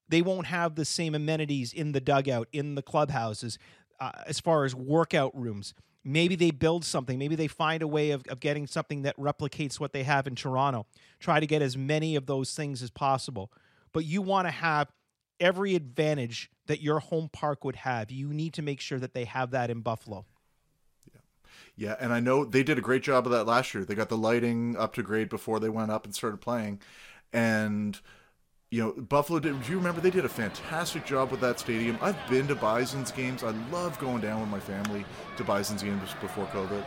They 0.09 0.21
won't 0.21 0.47
have 0.47 0.75
the 0.75 0.85
same 0.85 1.15
amenities 1.15 1.71
in 1.71 1.91
the 1.91 2.01
dugout, 2.01 2.47
in 2.51 2.75
the 2.75 2.81
clubhouses, 2.81 3.57
uh, 3.99 4.11
as 4.25 4.39
far 4.39 4.65
as 4.65 4.75
workout 4.75 5.35
rooms. 5.39 5.73
Maybe 6.03 6.35
they 6.35 6.51
build 6.51 6.83
something. 6.85 7.19
Maybe 7.19 7.35
they 7.35 7.47
find 7.47 7.83
a 7.83 7.87
way 7.87 8.11
of, 8.11 8.23
of 8.29 8.39
getting 8.39 8.67
something 8.67 9.03
that 9.03 9.17
replicates 9.17 9.79
what 9.79 9.93
they 9.93 10.03
have 10.03 10.27
in 10.27 10.35
Toronto. 10.35 10.87
Try 11.19 11.39
to 11.39 11.47
get 11.47 11.61
as 11.61 11.77
many 11.77 12.15
of 12.15 12.25
those 12.25 12.53
things 12.53 12.81
as 12.81 12.89
possible. 12.89 13.51
But 13.93 14.05
you 14.05 14.21
want 14.21 14.47
to 14.47 14.51
have 14.51 14.91
every 15.39 15.75
advantage 15.75 16.49
that 16.67 16.81
your 16.81 16.99
home 16.99 17.29
park 17.31 17.63
would 17.63 17.77
have. 17.77 18.11
You 18.11 18.33
need 18.33 18.53
to 18.55 18.61
make 18.61 18.79
sure 18.79 18.99
that 18.99 19.13
they 19.13 19.25
have 19.25 19.51
that 19.51 19.69
in 19.69 19.81
Buffalo. 19.81 20.25
Yeah, 21.75 21.95
and 21.99 22.11
I 22.11 22.19
know 22.19 22.43
they 22.43 22.63
did 22.63 22.77
a 22.77 22.81
great 22.81 23.03
job 23.03 23.25
of 23.25 23.31
that 23.31 23.45
last 23.45 23.73
year. 23.73 23.85
They 23.85 23.95
got 23.95 24.09
the 24.09 24.17
lighting 24.17 24.75
up 24.77 24.93
to 24.95 25.03
grade 25.03 25.29
before 25.29 25.61
they 25.61 25.69
went 25.69 25.91
up 25.91 26.03
and 26.03 26.13
started 26.13 26.41
playing. 26.41 26.81
And 27.31 27.99
you 28.71 28.83
know, 28.83 28.91
Buffalo 28.91 29.39
did 29.39 29.61
do 29.63 29.71
you 29.71 29.77
remember 29.77 29.99
they 29.99 30.11
did 30.11 30.25
a 30.25 30.29
fantastic 30.29 31.05
job 31.05 31.31
with 31.31 31.41
that 31.41 31.59
stadium. 31.59 31.97
I've 32.01 32.17
been 32.29 32.47
to 32.47 32.55
Bison's 32.55 33.11
games. 33.11 33.43
I 33.43 33.49
love 33.71 33.97
going 33.99 34.21
down 34.21 34.41
with 34.41 34.49
my 34.49 34.59
family 34.59 35.05
to 35.37 35.43
Bison's 35.43 35.81
games 35.81 36.13
before 36.21 36.45
COVID. 36.47 36.83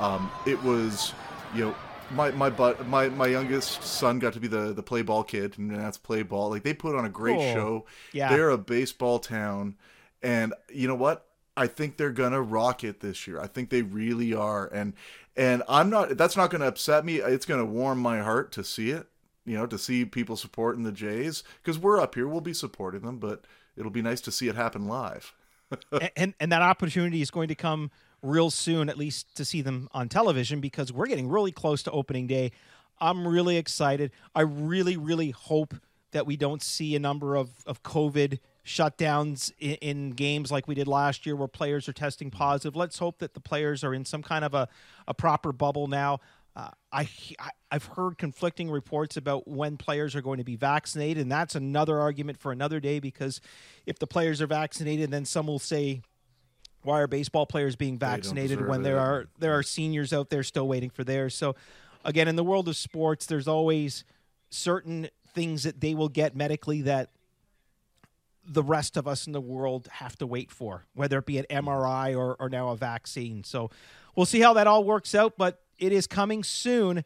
Um, 0.00 0.30
it 0.46 0.62
was, 0.62 1.12
you 1.54 1.66
know, 1.66 1.74
my 2.10 2.30
my 2.30 2.48
but 2.48 2.86
my 2.86 3.08
my 3.10 3.26
youngest 3.26 3.82
son 3.82 4.18
got 4.18 4.32
to 4.34 4.40
be 4.40 4.48
the 4.48 4.72
the 4.72 4.82
play 4.82 5.02
ball 5.02 5.24
kid, 5.24 5.58
and 5.58 5.70
that's 5.70 5.98
play 5.98 6.22
ball. 6.22 6.50
Like 6.50 6.62
they 6.62 6.72
put 6.74 6.94
on 6.94 7.04
a 7.04 7.10
great 7.10 7.36
Cool. 7.36 7.52
show. 7.52 7.86
Yeah. 8.12 8.30
They're 8.30 8.50
a 8.50 8.58
baseball 8.58 9.18
town, 9.18 9.76
and 10.22 10.54
you 10.72 10.88
know 10.88 10.94
what? 10.94 11.26
I 11.56 11.66
think 11.66 11.96
they're 11.96 12.12
gonna 12.12 12.40
rock 12.42 12.84
it 12.84 13.00
this 13.00 13.26
year. 13.26 13.40
I 13.40 13.46
think 13.46 13.70
they 13.70 13.82
really 13.82 14.32
are, 14.34 14.66
and 14.68 14.94
and 15.36 15.62
I'm 15.68 15.90
not. 15.90 16.16
That's 16.16 16.36
not 16.36 16.50
gonna 16.50 16.66
upset 16.66 17.04
me. 17.04 17.16
It's 17.16 17.46
gonna 17.46 17.64
warm 17.64 17.98
my 17.98 18.20
heart 18.20 18.52
to 18.52 18.64
see 18.64 18.90
it. 18.90 19.06
You 19.46 19.56
know, 19.56 19.66
to 19.66 19.78
see 19.78 20.04
people 20.04 20.36
supporting 20.36 20.82
the 20.82 20.92
Jays 20.92 21.42
because 21.62 21.78
we're 21.78 22.00
up 22.00 22.14
here. 22.14 22.28
We'll 22.28 22.40
be 22.40 22.52
supporting 22.52 23.02
them, 23.02 23.18
but 23.18 23.44
it'll 23.76 23.90
be 23.90 24.02
nice 24.02 24.20
to 24.22 24.32
see 24.32 24.48
it 24.48 24.56
happen 24.56 24.86
live. 24.86 25.32
and, 25.92 26.10
and 26.16 26.34
and 26.40 26.52
that 26.52 26.62
opportunity 26.62 27.22
is 27.22 27.30
going 27.30 27.48
to 27.48 27.54
come 27.54 27.90
real 28.22 28.50
soon, 28.50 28.88
at 28.88 28.98
least 28.98 29.34
to 29.36 29.44
see 29.44 29.62
them 29.62 29.88
on 29.92 30.08
television, 30.08 30.60
because 30.60 30.92
we're 30.92 31.06
getting 31.06 31.28
really 31.28 31.52
close 31.52 31.82
to 31.84 31.90
opening 31.90 32.26
day. 32.26 32.52
I'm 33.00 33.26
really 33.26 33.56
excited. 33.56 34.10
I 34.34 34.40
really, 34.42 34.96
really 34.96 35.30
hope 35.30 35.74
that 36.12 36.26
we 36.26 36.36
don't 36.36 36.62
see 36.62 36.96
a 36.96 36.98
number 36.98 37.36
of 37.36 37.50
of 37.66 37.82
COVID 37.82 38.38
shutdowns 38.66 39.52
in, 39.60 39.74
in 39.74 40.10
games 40.10 40.50
like 40.50 40.66
we 40.66 40.74
did 40.74 40.88
last 40.88 41.24
year, 41.24 41.36
where 41.36 41.48
players 41.48 41.88
are 41.88 41.92
testing 41.92 42.30
positive. 42.30 42.74
Let's 42.74 42.98
hope 42.98 43.18
that 43.18 43.34
the 43.34 43.40
players 43.40 43.84
are 43.84 43.94
in 43.94 44.04
some 44.04 44.22
kind 44.22 44.44
of 44.44 44.54
a, 44.54 44.68
a 45.06 45.14
proper 45.14 45.52
bubble 45.52 45.86
now. 45.86 46.20
Uh, 46.56 46.70
I, 46.90 47.08
I 47.38 47.50
I've 47.70 47.84
heard 47.84 48.16
conflicting 48.16 48.70
reports 48.70 49.18
about 49.18 49.46
when 49.46 49.76
players 49.76 50.16
are 50.16 50.22
going 50.22 50.38
to 50.38 50.44
be 50.44 50.56
vaccinated, 50.56 51.20
and 51.20 51.30
that's 51.30 51.54
another 51.54 51.98
argument 51.98 52.38
for 52.38 52.50
another 52.50 52.80
day. 52.80 52.98
Because 52.98 53.42
if 53.84 53.98
the 53.98 54.06
players 54.06 54.40
are 54.40 54.46
vaccinated, 54.46 55.10
then 55.10 55.26
some 55.26 55.46
will 55.46 55.58
say, 55.58 56.00
"Why 56.82 57.00
are 57.00 57.06
baseball 57.06 57.44
players 57.44 57.76
being 57.76 57.98
vaccinated 57.98 58.66
when 58.66 58.82
there 58.82 58.96
it. 58.96 59.00
are 59.00 59.26
there 59.38 59.52
are 59.52 59.62
seniors 59.62 60.14
out 60.14 60.30
there 60.30 60.42
still 60.42 60.66
waiting 60.66 60.88
for 60.88 61.04
theirs?" 61.04 61.34
So, 61.34 61.56
again, 62.06 62.26
in 62.26 62.36
the 62.36 62.44
world 62.44 62.68
of 62.68 62.76
sports, 62.76 63.26
there's 63.26 63.48
always 63.48 64.04
certain 64.48 65.10
things 65.34 65.64
that 65.64 65.82
they 65.82 65.94
will 65.94 66.08
get 66.08 66.34
medically 66.34 66.80
that 66.82 67.10
the 68.48 68.62
rest 68.62 68.96
of 68.96 69.06
us 69.06 69.26
in 69.26 69.34
the 69.34 69.40
world 69.40 69.88
have 69.90 70.16
to 70.16 70.26
wait 70.26 70.50
for, 70.50 70.86
whether 70.94 71.18
it 71.18 71.26
be 71.26 71.36
an 71.36 71.44
MRI 71.50 72.16
or, 72.16 72.36
or 72.38 72.48
now 72.48 72.70
a 72.70 72.76
vaccine. 72.76 73.44
So 73.44 73.70
we'll 74.14 74.24
see 74.24 74.40
how 74.40 74.54
that 74.54 74.66
all 74.66 74.84
works 74.84 75.14
out, 75.14 75.34
but 75.36 75.65
it 75.78 75.92
is 75.92 76.06
coming 76.06 76.44
soon. 76.44 77.04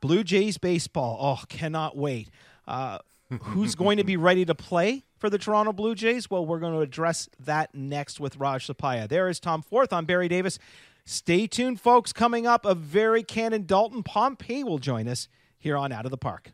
Blue 0.00 0.22
Jays 0.22 0.58
baseball. 0.58 1.18
Oh, 1.20 1.44
cannot 1.48 1.96
wait. 1.96 2.28
Uh, 2.66 2.98
who's 3.42 3.74
going 3.74 3.96
to 3.98 4.04
be 4.04 4.16
ready 4.16 4.44
to 4.44 4.54
play 4.54 5.04
for 5.18 5.30
the 5.30 5.38
Toronto 5.38 5.72
Blue 5.72 5.94
Jays? 5.94 6.30
Well, 6.30 6.44
we're 6.44 6.58
going 6.58 6.74
to 6.74 6.80
address 6.80 7.28
that 7.40 7.74
next 7.74 8.20
with 8.20 8.36
Raj 8.36 8.66
Sapaya. 8.66 9.08
There 9.08 9.28
is 9.28 9.40
Tom 9.40 9.62
Forth. 9.62 9.92
I'm 9.92 10.04
Barry 10.04 10.28
Davis. 10.28 10.58
Stay 11.04 11.46
tuned, 11.46 11.80
folks. 11.80 12.12
Coming 12.12 12.46
up, 12.46 12.66
a 12.66 12.74
very 12.74 13.22
canon 13.22 13.64
Dalton 13.64 14.02
Pompey 14.02 14.64
will 14.64 14.78
join 14.78 15.08
us 15.08 15.28
here 15.58 15.76
on 15.76 15.92
Out 15.92 16.04
of 16.04 16.10
the 16.10 16.18
Park. 16.18 16.52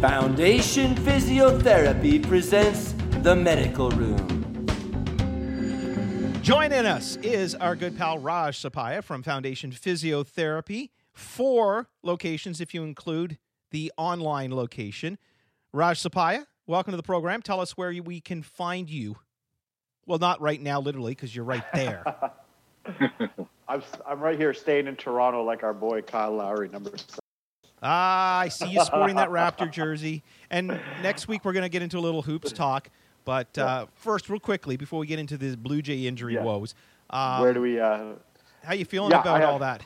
Foundation 0.00 0.94
Physiotherapy 0.96 2.26
presents 2.26 2.94
The 3.22 3.34
Medical 3.34 3.90
Room. 3.90 4.37
Joining 6.48 6.86
us 6.86 7.16
is 7.16 7.54
our 7.54 7.76
good 7.76 7.98
pal 7.98 8.18
Raj 8.18 8.58
Sapaya 8.58 9.04
from 9.04 9.22
Foundation 9.22 9.70
Physiotherapy. 9.70 10.88
Four 11.12 11.90
locations, 12.02 12.62
if 12.62 12.72
you 12.72 12.84
include 12.84 13.36
the 13.70 13.92
online 13.98 14.56
location. 14.56 15.18
Raj 15.74 16.02
Sapaya, 16.02 16.46
welcome 16.66 16.92
to 16.92 16.96
the 16.96 17.02
program. 17.02 17.42
Tell 17.42 17.60
us 17.60 17.76
where 17.76 17.92
we 18.02 18.22
can 18.22 18.42
find 18.42 18.88
you. 18.88 19.18
Well, 20.06 20.18
not 20.18 20.40
right 20.40 20.58
now, 20.58 20.80
literally, 20.80 21.12
because 21.12 21.36
you're 21.36 21.44
right 21.44 21.70
there. 21.74 22.02
I'm, 23.68 23.82
I'm 24.06 24.18
right 24.18 24.38
here 24.38 24.54
staying 24.54 24.86
in 24.86 24.96
Toronto 24.96 25.44
like 25.44 25.62
our 25.62 25.74
boy 25.74 26.00
Kyle 26.00 26.32
Lowry, 26.32 26.70
number 26.70 26.96
seven. 26.96 27.18
Ah, 27.82 28.38
I 28.38 28.48
see 28.48 28.70
you 28.70 28.82
sporting 28.86 29.16
that 29.16 29.28
Raptor 29.28 29.70
jersey. 29.70 30.22
And 30.48 30.80
next 31.02 31.28
week 31.28 31.44
we're 31.44 31.52
going 31.52 31.64
to 31.64 31.68
get 31.68 31.82
into 31.82 31.98
a 31.98 32.00
little 32.00 32.22
hoops 32.22 32.52
talk. 32.52 32.88
But 33.28 33.58
uh, 33.58 33.84
first, 33.94 34.30
real 34.30 34.40
quickly, 34.40 34.78
before 34.78 34.98
we 35.00 35.06
get 35.06 35.18
into 35.18 35.36
the 35.36 35.54
Blue 35.54 35.82
Jay 35.82 36.06
injury 36.06 36.32
Yeah. 36.32 36.44
woes, 36.44 36.74
um, 37.10 37.42
Where 37.42 37.52
do 37.52 37.60
we? 37.60 37.78
Uh, 37.78 38.14
how 38.64 38.72
you 38.72 38.86
feeling 38.86 39.10
Yeah, 39.10 39.20
about 39.20 39.40
have- 39.42 39.50
all 39.50 39.58
that? 39.58 39.84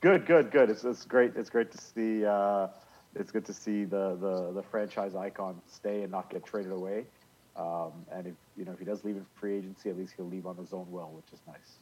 good, 0.00 0.24
good, 0.26 0.52
good. 0.52 0.70
It's, 0.70 0.84
it's 0.84 1.04
great. 1.04 1.32
It's 1.34 1.50
great 1.50 1.72
to 1.72 1.78
see. 1.78 2.24
Uh, 2.24 2.68
it's 3.16 3.32
good 3.32 3.44
to 3.46 3.52
see 3.52 3.82
the, 3.82 4.14
the, 4.20 4.52
the 4.52 4.62
franchise 4.62 5.16
icon 5.16 5.60
stay 5.66 6.02
and 6.02 6.12
not 6.12 6.30
get 6.30 6.46
traded 6.46 6.70
away. 6.70 7.04
Um, 7.56 7.90
and 8.12 8.28
if 8.28 8.34
you 8.56 8.64
know 8.64 8.70
if 8.70 8.78
he 8.78 8.84
does 8.84 9.02
leave 9.04 9.16
in 9.16 9.26
free 9.34 9.56
agency, 9.56 9.90
at 9.90 9.98
least 9.98 10.12
he'll 10.16 10.28
leave 10.28 10.46
on 10.46 10.56
his 10.56 10.72
own 10.72 10.86
will, 10.88 11.10
which 11.16 11.32
is 11.32 11.40
nice. 11.48 11.78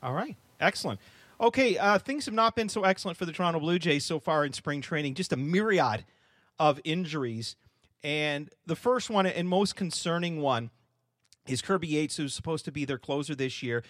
All 0.00 0.12
right, 0.12 0.36
excellent. 0.60 1.00
Okay, 1.40 1.76
uh, 1.76 1.98
things 1.98 2.24
have 2.26 2.34
not 2.34 2.54
been 2.54 2.68
so 2.68 2.84
excellent 2.84 3.18
for 3.18 3.24
the 3.26 3.32
Toronto 3.32 3.58
Blue 3.58 3.80
Jays 3.80 4.04
so 4.04 4.20
far 4.20 4.44
in 4.44 4.52
spring 4.52 4.80
training. 4.80 5.14
Just 5.14 5.32
a 5.32 5.36
myriad 5.36 6.04
of 6.60 6.78
injuries, 6.84 7.56
and 8.02 8.50
the 8.66 8.76
first 8.76 9.10
one 9.10 9.26
and 9.26 9.48
most 9.48 9.76
concerning 9.76 10.40
one 10.40 10.70
is 11.46 11.62
Kirby 11.62 11.88
Yates, 11.88 12.16
who's 12.16 12.34
supposed 12.34 12.64
to 12.66 12.72
be 12.72 12.84
their 12.84 12.98
closer 12.98 13.34
this 13.34 13.62
year, 13.62 13.82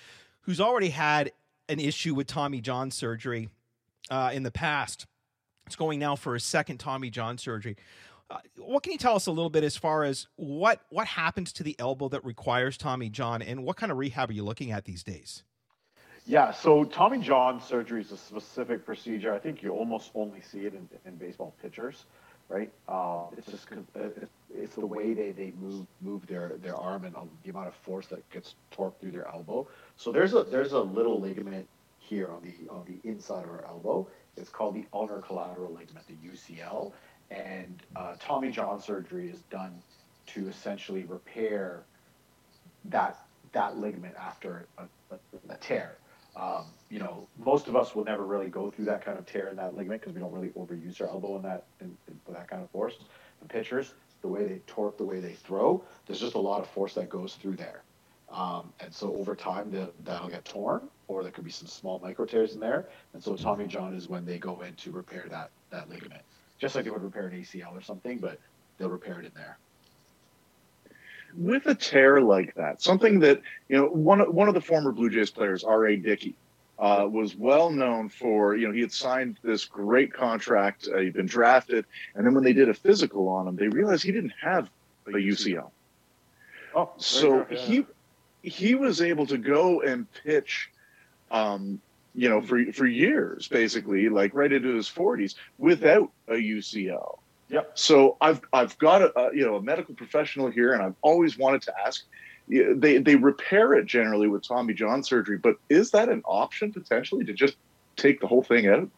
who's 0.42 0.60
already 0.60 0.90
had 0.90 1.32
an 1.68 1.80
issue 1.80 2.14
with 2.14 2.26
Tommy 2.26 2.60
John 2.60 2.90
surgery 2.90 3.48
uh, 4.10 4.30
in 4.32 4.42
the 4.42 4.50
past. 4.50 5.06
It's 5.66 5.76
going 5.76 5.98
now 5.98 6.16
for 6.16 6.34
a 6.34 6.40
second 6.40 6.78
Tommy 6.78 7.10
John 7.10 7.38
surgery. 7.38 7.76
Uh, 8.28 8.38
what 8.58 8.82
can 8.82 8.92
you 8.92 8.98
tell 8.98 9.16
us 9.16 9.26
a 9.26 9.32
little 9.32 9.50
bit 9.50 9.64
as 9.64 9.76
far 9.76 10.04
as 10.04 10.28
what 10.36 10.80
what 10.90 11.06
happens 11.06 11.52
to 11.52 11.62
the 11.62 11.76
elbow 11.78 12.08
that 12.08 12.24
requires 12.24 12.76
Tommy 12.76 13.08
John, 13.08 13.42
and 13.42 13.64
what 13.64 13.76
kind 13.76 13.90
of 13.90 13.98
rehab 13.98 14.30
are 14.30 14.32
you 14.32 14.44
looking 14.44 14.70
at 14.70 14.84
these 14.84 15.02
days? 15.02 15.42
Yeah, 16.26 16.52
so 16.52 16.84
Tommy 16.84 17.18
John 17.18 17.60
surgery 17.60 18.02
is 18.02 18.12
a 18.12 18.16
specific 18.16 18.84
procedure. 18.84 19.34
I 19.34 19.38
think 19.38 19.62
you 19.62 19.70
almost 19.70 20.10
only 20.14 20.40
see 20.40 20.60
it 20.60 20.74
in, 20.74 20.88
in 21.04 21.16
baseball 21.16 21.56
pitchers, 21.60 22.04
right? 22.50 22.70
Uh, 22.88 23.22
it's 23.38 23.46
just 23.46 23.68
it's 24.54 24.74
the 24.74 24.84
way 24.84 25.14
they, 25.14 25.30
they 25.30 25.52
move 25.60 25.86
move 26.02 26.26
their, 26.26 26.52
their 26.62 26.76
arm 26.76 27.04
and 27.04 27.16
um, 27.16 27.30
the 27.44 27.50
amount 27.50 27.68
of 27.68 27.74
force 27.74 28.06
that 28.08 28.28
gets 28.30 28.56
torqued 28.76 28.98
through 29.00 29.12
their 29.12 29.28
elbow. 29.28 29.66
So 29.96 30.12
there's 30.12 30.34
a 30.34 30.42
there's 30.42 30.72
a 30.72 30.80
little 30.80 31.20
ligament 31.20 31.66
here 31.98 32.28
on 32.28 32.42
the 32.42 32.70
on 32.70 32.84
the 32.86 33.08
inside 33.08 33.44
of 33.44 33.50
our 33.50 33.64
elbow. 33.66 34.06
It's 34.36 34.50
called 34.50 34.74
the 34.74 34.84
ulnar 34.92 35.20
collateral 35.20 35.72
ligament, 35.72 36.06
the 36.08 36.28
UCL. 36.28 36.92
And 37.30 37.82
uh, 37.94 38.14
Tommy 38.18 38.50
John 38.50 38.80
surgery 38.80 39.30
is 39.30 39.40
done 39.50 39.80
to 40.26 40.48
essentially 40.48 41.04
repair 41.04 41.84
that 42.86 43.24
that 43.52 43.78
ligament 43.78 44.14
after 44.18 44.66
a, 44.78 44.82
a, 45.14 45.18
a 45.48 45.56
tear. 45.58 45.96
Um, 46.36 46.66
you 46.88 46.98
know, 46.98 47.26
most 47.38 47.68
of 47.68 47.76
us 47.76 47.94
will 47.94 48.04
never 48.04 48.24
really 48.24 48.48
go 48.48 48.70
through 48.70 48.86
that 48.86 49.04
kind 49.04 49.18
of 49.18 49.26
tear 49.26 49.48
in 49.48 49.56
that 49.56 49.76
ligament 49.76 50.00
because 50.00 50.14
we 50.14 50.20
don't 50.20 50.32
really 50.32 50.50
overuse 50.50 51.00
our 51.00 51.08
elbow 51.08 51.36
in 51.36 51.42
that 51.42 51.64
in, 51.80 51.96
in, 52.08 52.20
for 52.24 52.32
that 52.32 52.48
kind 52.48 52.62
of 52.62 52.70
force. 52.70 52.94
The 53.42 53.48
pitchers, 53.48 53.94
the 54.22 54.28
way 54.28 54.46
they 54.46 54.60
torque, 54.66 54.98
the 54.98 55.04
way 55.04 55.20
they 55.20 55.34
throw, 55.34 55.82
there's 56.06 56.20
just 56.20 56.34
a 56.34 56.40
lot 56.40 56.60
of 56.60 56.68
force 56.68 56.94
that 56.94 57.08
goes 57.08 57.34
through 57.34 57.56
there. 57.56 57.82
Um, 58.30 58.72
and 58.80 58.94
so 58.94 59.14
over 59.16 59.34
time, 59.34 59.70
the, 59.70 59.90
that'll 60.04 60.28
get 60.28 60.44
torn, 60.44 60.82
or 61.08 61.22
there 61.22 61.32
could 61.32 61.44
be 61.44 61.50
some 61.50 61.66
small 61.66 61.98
micro 61.98 62.24
tears 62.24 62.54
in 62.54 62.60
there. 62.60 62.88
And 63.12 63.22
so 63.22 63.34
Tommy 63.34 63.66
John 63.66 63.94
is 63.94 64.08
when 64.08 64.24
they 64.24 64.38
go 64.38 64.60
in 64.60 64.74
to 64.74 64.92
repair 64.92 65.26
that 65.30 65.50
that 65.70 65.88
ligament, 65.88 66.22
just 66.58 66.74
like 66.74 66.84
they 66.84 66.90
would 66.90 67.02
repair 67.02 67.26
an 67.26 67.40
ACL 67.40 67.72
or 67.76 67.80
something, 67.80 68.18
but 68.18 68.38
they'll 68.78 68.88
repair 68.88 69.18
it 69.20 69.26
in 69.26 69.32
there. 69.34 69.58
With 71.36 71.66
a 71.66 71.74
tear 71.74 72.20
like 72.20 72.54
that, 72.54 72.82
something 72.82 73.20
that 73.20 73.40
you 73.68 73.76
know 73.76 73.86
one 73.86 74.20
one 74.32 74.48
of 74.48 74.54
the 74.54 74.60
former 74.60 74.92
Blue 74.92 75.10
Jays 75.10 75.30
players, 75.30 75.64
R.A. 75.64 75.96
Dickey, 75.96 76.34
uh, 76.78 77.06
was 77.10 77.36
well 77.36 77.70
known 77.70 78.08
for 78.08 78.56
you 78.56 78.66
know 78.66 78.72
he 78.72 78.80
had 78.80 78.92
signed 78.92 79.38
this 79.42 79.64
great 79.64 80.12
contract, 80.12 80.88
uh, 80.92 80.98
he'd 80.98 81.12
been 81.12 81.26
drafted, 81.26 81.84
and 82.14 82.26
then 82.26 82.34
when 82.34 82.42
they 82.42 82.52
did 82.52 82.68
a 82.68 82.74
physical 82.74 83.28
on 83.28 83.46
him, 83.46 83.56
they 83.56 83.68
realized 83.68 84.02
he 84.02 84.12
didn't 84.12 84.34
have 84.40 84.68
a 85.06 85.12
UCL. 85.12 85.70
Oh, 86.74 86.90
So 86.96 87.44
he 87.44 87.86
he 88.42 88.74
was 88.74 89.00
able 89.00 89.26
to 89.26 89.38
go 89.38 89.82
and 89.82 90.06
pitch, 90.24 90.70
um, 91.30 91.80
you 92.14 92.28
know, 92.28 92.40
for 92.40 92.72
for 92.72 92.86
years, 92.86 93.48
basically, 93.48 94.08
like 94.08 94.34
right 94.34 94.52
into 94.52 94.74
his 94.74 94.88
forties, 94.88 95.34
without 95.58 96.10
a 96.28 96.34
UCL. 96.34 97.19
Yep. 97.50 97.72
So 97.74 98.16
I've 98.20 98.40
I've 98.52 98.78
got 98.78 99.02
a, 99.02 99.18
a 99.18 99.34
you 99.34 99.44
know 99.44 99.56
a 99.56 99.62
medical 99.62 99.94
professional 99.94 100.50
here, 100.50 100.72
and 100.72 100.82
I've 100.82 100.94
always 101.02 101.36
wanted 101.36 101.62
to 101.62 101.74
ask. 101.84 102.02
They 102.48 102.98
they 102.98 103.16
repair 103.16 103.74
it 103.74 103.86
generally 103.86 104.28
with 104.28 104.46
Tommy 104.46 104.74
John 104.74 105.02
surgery, 105.02 105.38
but 105.38 105.56
is 105.68 105.90
that 105.90 106.08
an 106.08 106.22
option 106.26 106.72
potentially 106.72 107.24
to 107.24 107.32
just 107.32 107.56
take 107.96 108.20
the 108.20 108.26
whole 108.26 108.42
thing 108.42 108.66
out? 108.66 108.88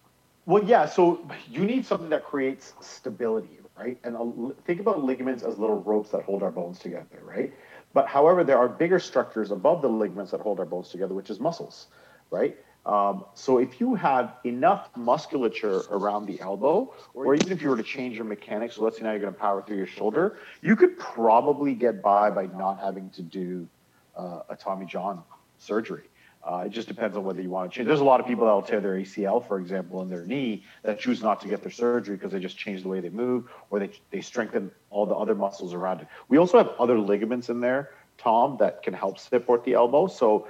Well, 0.47 0.65
yeah. 0.65 0.87
So 0.87 1.27
you 1.49 1.65
need 1.65 1.87
something 1.87 2.11
that 2.11 2.25
creates 2.25 2.75
stability, 2.81 3.61
right? 3.77 3.99
And 4.05 4.17
a- 4.17 4.63
think 4.65 4.81
about 4.81 5.03
ligaments 5.03 5.43
as 5.43 5.59
little 5.59 5.83
ropes 5.83 6.11
that 6.11 6.23
hold 6.23 6.43
our 6.43 6.51
bones 6.51 6.79
together, 6.79 7.21
right? 7.23 7.53
But 7.95 8.07
however, 8.09 8.43
there 8.43 8.59
are 8.59 8.69
bigger 8.69 8.99
structures 8.99 9.51
above 9.51 9.83
the 9.83 9.89
ligaments 9.89 10.33
that 10.33 10.41
hold 10.41 10.59
our 10.59 10.67
bones 10.67 10.89
together, 10.89 11.15
which 11.15 11.31
is 11.31 11.39
muscles, 11.41 11.89
right? 12.31 12.57
Um, 12.85 13.25
so 13.35 13.59
if 13.59 13.81
you 13.81 13.95
have 13.95 14.35
enough 14.45 14.91
musculature 14.97 15.83
around 15.91 16.27
the 16.27 16.41
elbow, 16.41 16.93
or 17.15 17.35
even 17.35 17.53
if 17.53 17.63
you 17.63 17.69
were 17.69 17.77
to 17.77 17.83
change 17.83 18.17
your 18.17 18.25
mechanics, 18.25 18.75
so 18.75 18.83
let's 18.83 18.99
say 18.99 19.05
now 19.05 19.13
you're 19.13 19.21
going 19.21 19.33
to 19.33 19.39
power 19.39 19.63
through 19.63 19.77
your 19.77 19.87
shoulder, 19.87 20.39
you 20.63 20.75
could 20.75 20.99
probably 20.99 21.75
get 21.75 22.03
by 22.03 22.31
by 22.31 22.47
not 22.47 22.81
having 22.81 23.09
to 23.11 23.23
do 23.23 23.69
uh, 24.17 24.41
a 24.49 24.57
Tommy 24.57 24.87
John 24.87 25.23
surgery. 25.59 26.03
Uh, 26.45 26.65
it 26.67 26.71
just 26.71 26.89
depends 26.89 27.17
on 27.17 27.23
whether 27.23 27.41
you 27.41 27.51
want 27.51 27.71
to 27.71 27.77
change. 27.77 27.87
There's 27.87 28.01
a 28.01 28.05
lot 28.05 28.19
of 28.19 28.27
people 28.27 28.47
that 28.47 28.53
will 28.53 28.63
tear 28.63 28.81
their 28.81 28.97
ACL, 28.97 29.47
for 29.47 29.61
example, 29.61 30.03
in 30.03 30.11
their 30.11 30.27
knee 30.27 30.65
that 30.83 30.99
choose 30.99 31.23
not 31.23 31.41
to 31.43 31.49
get 31.49 31.63
their 31.63 31.71
surgery 31.71 32.17
because 32.17 32.33
they 32.33 32.41
just 32.41 32.59
change 32.59 32.83
the 32.83 32.89
way 32.89 32.99
they 32.99 33.11
move 33.11 33.49
or 33.71 33.79
they, 33.79 33.91
they 34.11 34.21
strengthen 34.21 34.73
all 34.91 35.07
the 35.07 35.15
other 35.15 35.37
muscles 35.37 35.73
around 35.73 36.01
it. 36.01 36.09
We 36.29 36.39
also 36.39 36.59
have 36.59 36.71
other 36.81 36.99
ligaments 36.99 37.49
in 37.49 37.61
there, 37.61 37.91
Tom, 38.19 38.57
that 38.59 38.83
can 38.83 38.93
help 38.93 39.19
support 39.19 39.63
the 39.63 39.75
elbow. 39.75 40.09
So 40.09 40.49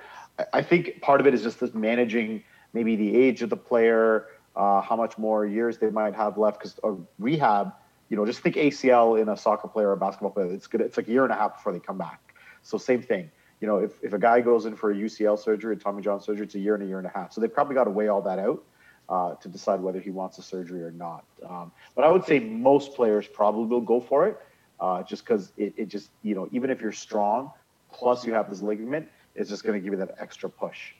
I- 0.52 0.62
think 0.62 1.00
part 1.00 1.20
of 1.20 1.26
it 1.26 1.34
is 1.34 1.42
just 1.42 1.60
this 1.60 1.74
managing 1.74 2.42
maybe 2.72 2.96
the 2.96 3.16
age 3.16 3.42
of 3.42 3.50
the 3.50 3.56
player, 3.56 4.26
uh, 4.56 4.80
how 4.80 4.96
much 4.96 5.18
more 5.18 5.44
years 5.46 5.78
they 5.78 5.90
might 5.90 6.14
have 6.14 6.38
left 6.38 6.58
because 6.58 6.78
a 6.84 6.94
rehab, 7.18 7.72
you 8.08 8.16
know, 8.16 8.24
just 8.24 8.40
think 8.40 8.56
ACL 8.56 9.20
in 9.20 9.28
a 9.28 9.36
soccer 9.36 9.68
player 9.68 9.88
or 9.88 9.92
a 9.92 9.96
basketball 9.96 10.30
player. 10.30 10.52
It's 10.52 10.66
good. 10.66 10.80
It's 10.80 10.96
like 10.96 11.08
a 11.08 11.10
year 11.10 11.24
and 11.24 11.32
a 11.32 11.36
half 11.36 11.56
before 11.56 11.72
they 11.72 11.80
come 11.80 11.98
back. 11.98 12.34
So 12.62 12.78
same 12.78 13.02
thing 13.02 13.30
you 13.62 13.68
know, 13.68 13.78
if, 13.78 13.92
if 14.02 14.12
a 14.12 14.18
guy 14.18 14.40
goes 14.40 14.66
in 14.66 14.74
for 14.74 14.90
a 14.90 14.94
UCL 14.94 15.38
surgery, 15.38 15.74
a 15.74 15.78
Tommy 15.78 16.02
John 16.02 16.20
surgery, 16.20 16.46
it's 16.46 16.56
a 16.56 16.58
year 16.58 16.74
and 16.74 16.82
a 16.82 16.86
year 16.86 16.98
and 16.98 17.06
a 17.06 17.10
half. 17.10 17.32
So 17.32 17.40
they've 17.40 17.54
probably 17.54 17.76
got 17.76 17.84
to 17.84 17.90
weigh 17.90 18.08
all 18.08 18.20
that 18.22 18.40
out 18.40 18.64
uh, 19.08 19.34
to 19.36 19.48
decide 19.48 19.80
whether 19.80 20.00
he 20.00 20.10
wants 20.10 20.36
a 20.38 20.42
surgery 20.42 20.82
or 20.82 20.90
not. 20.90 21.24
Um, 21.48 21.70
but 21.94 22.04
I 22.04 22.10
would 22.10 22.24
say 22.24 22.40
most 22.40 22.94
players 22.94 23.28
probably 23.28 23.66
will 23.66 23.80
go 23.80 24.00
for 24.00 24.26
it 24.26 24.36
uh, 24.80 25.04
just 25.04 25.24
because 25.24 25.52
it, 25.56 25.74
it 25.76 25.86
just, 25.86 26.10
you 26.22 26.34
know, 26.34 26.48
even 26.50 26.70
if 26.70 26.80
you're 26.80 26.90
strong, 26.90 27.52
plus 27.92 28.26
you 28.26 28.34
have 28.34 28.50
this 28.50 28.62
ligament, 28.62 29.08
it's 29.34 29.50
just 29.50 29.64
going 29.64 29.78
to 29.78 29.82
give 29.82 29.92
you 29.92 29.98
that 29.98 30.16
extra 30.18 30.48
push. 30.48 30.92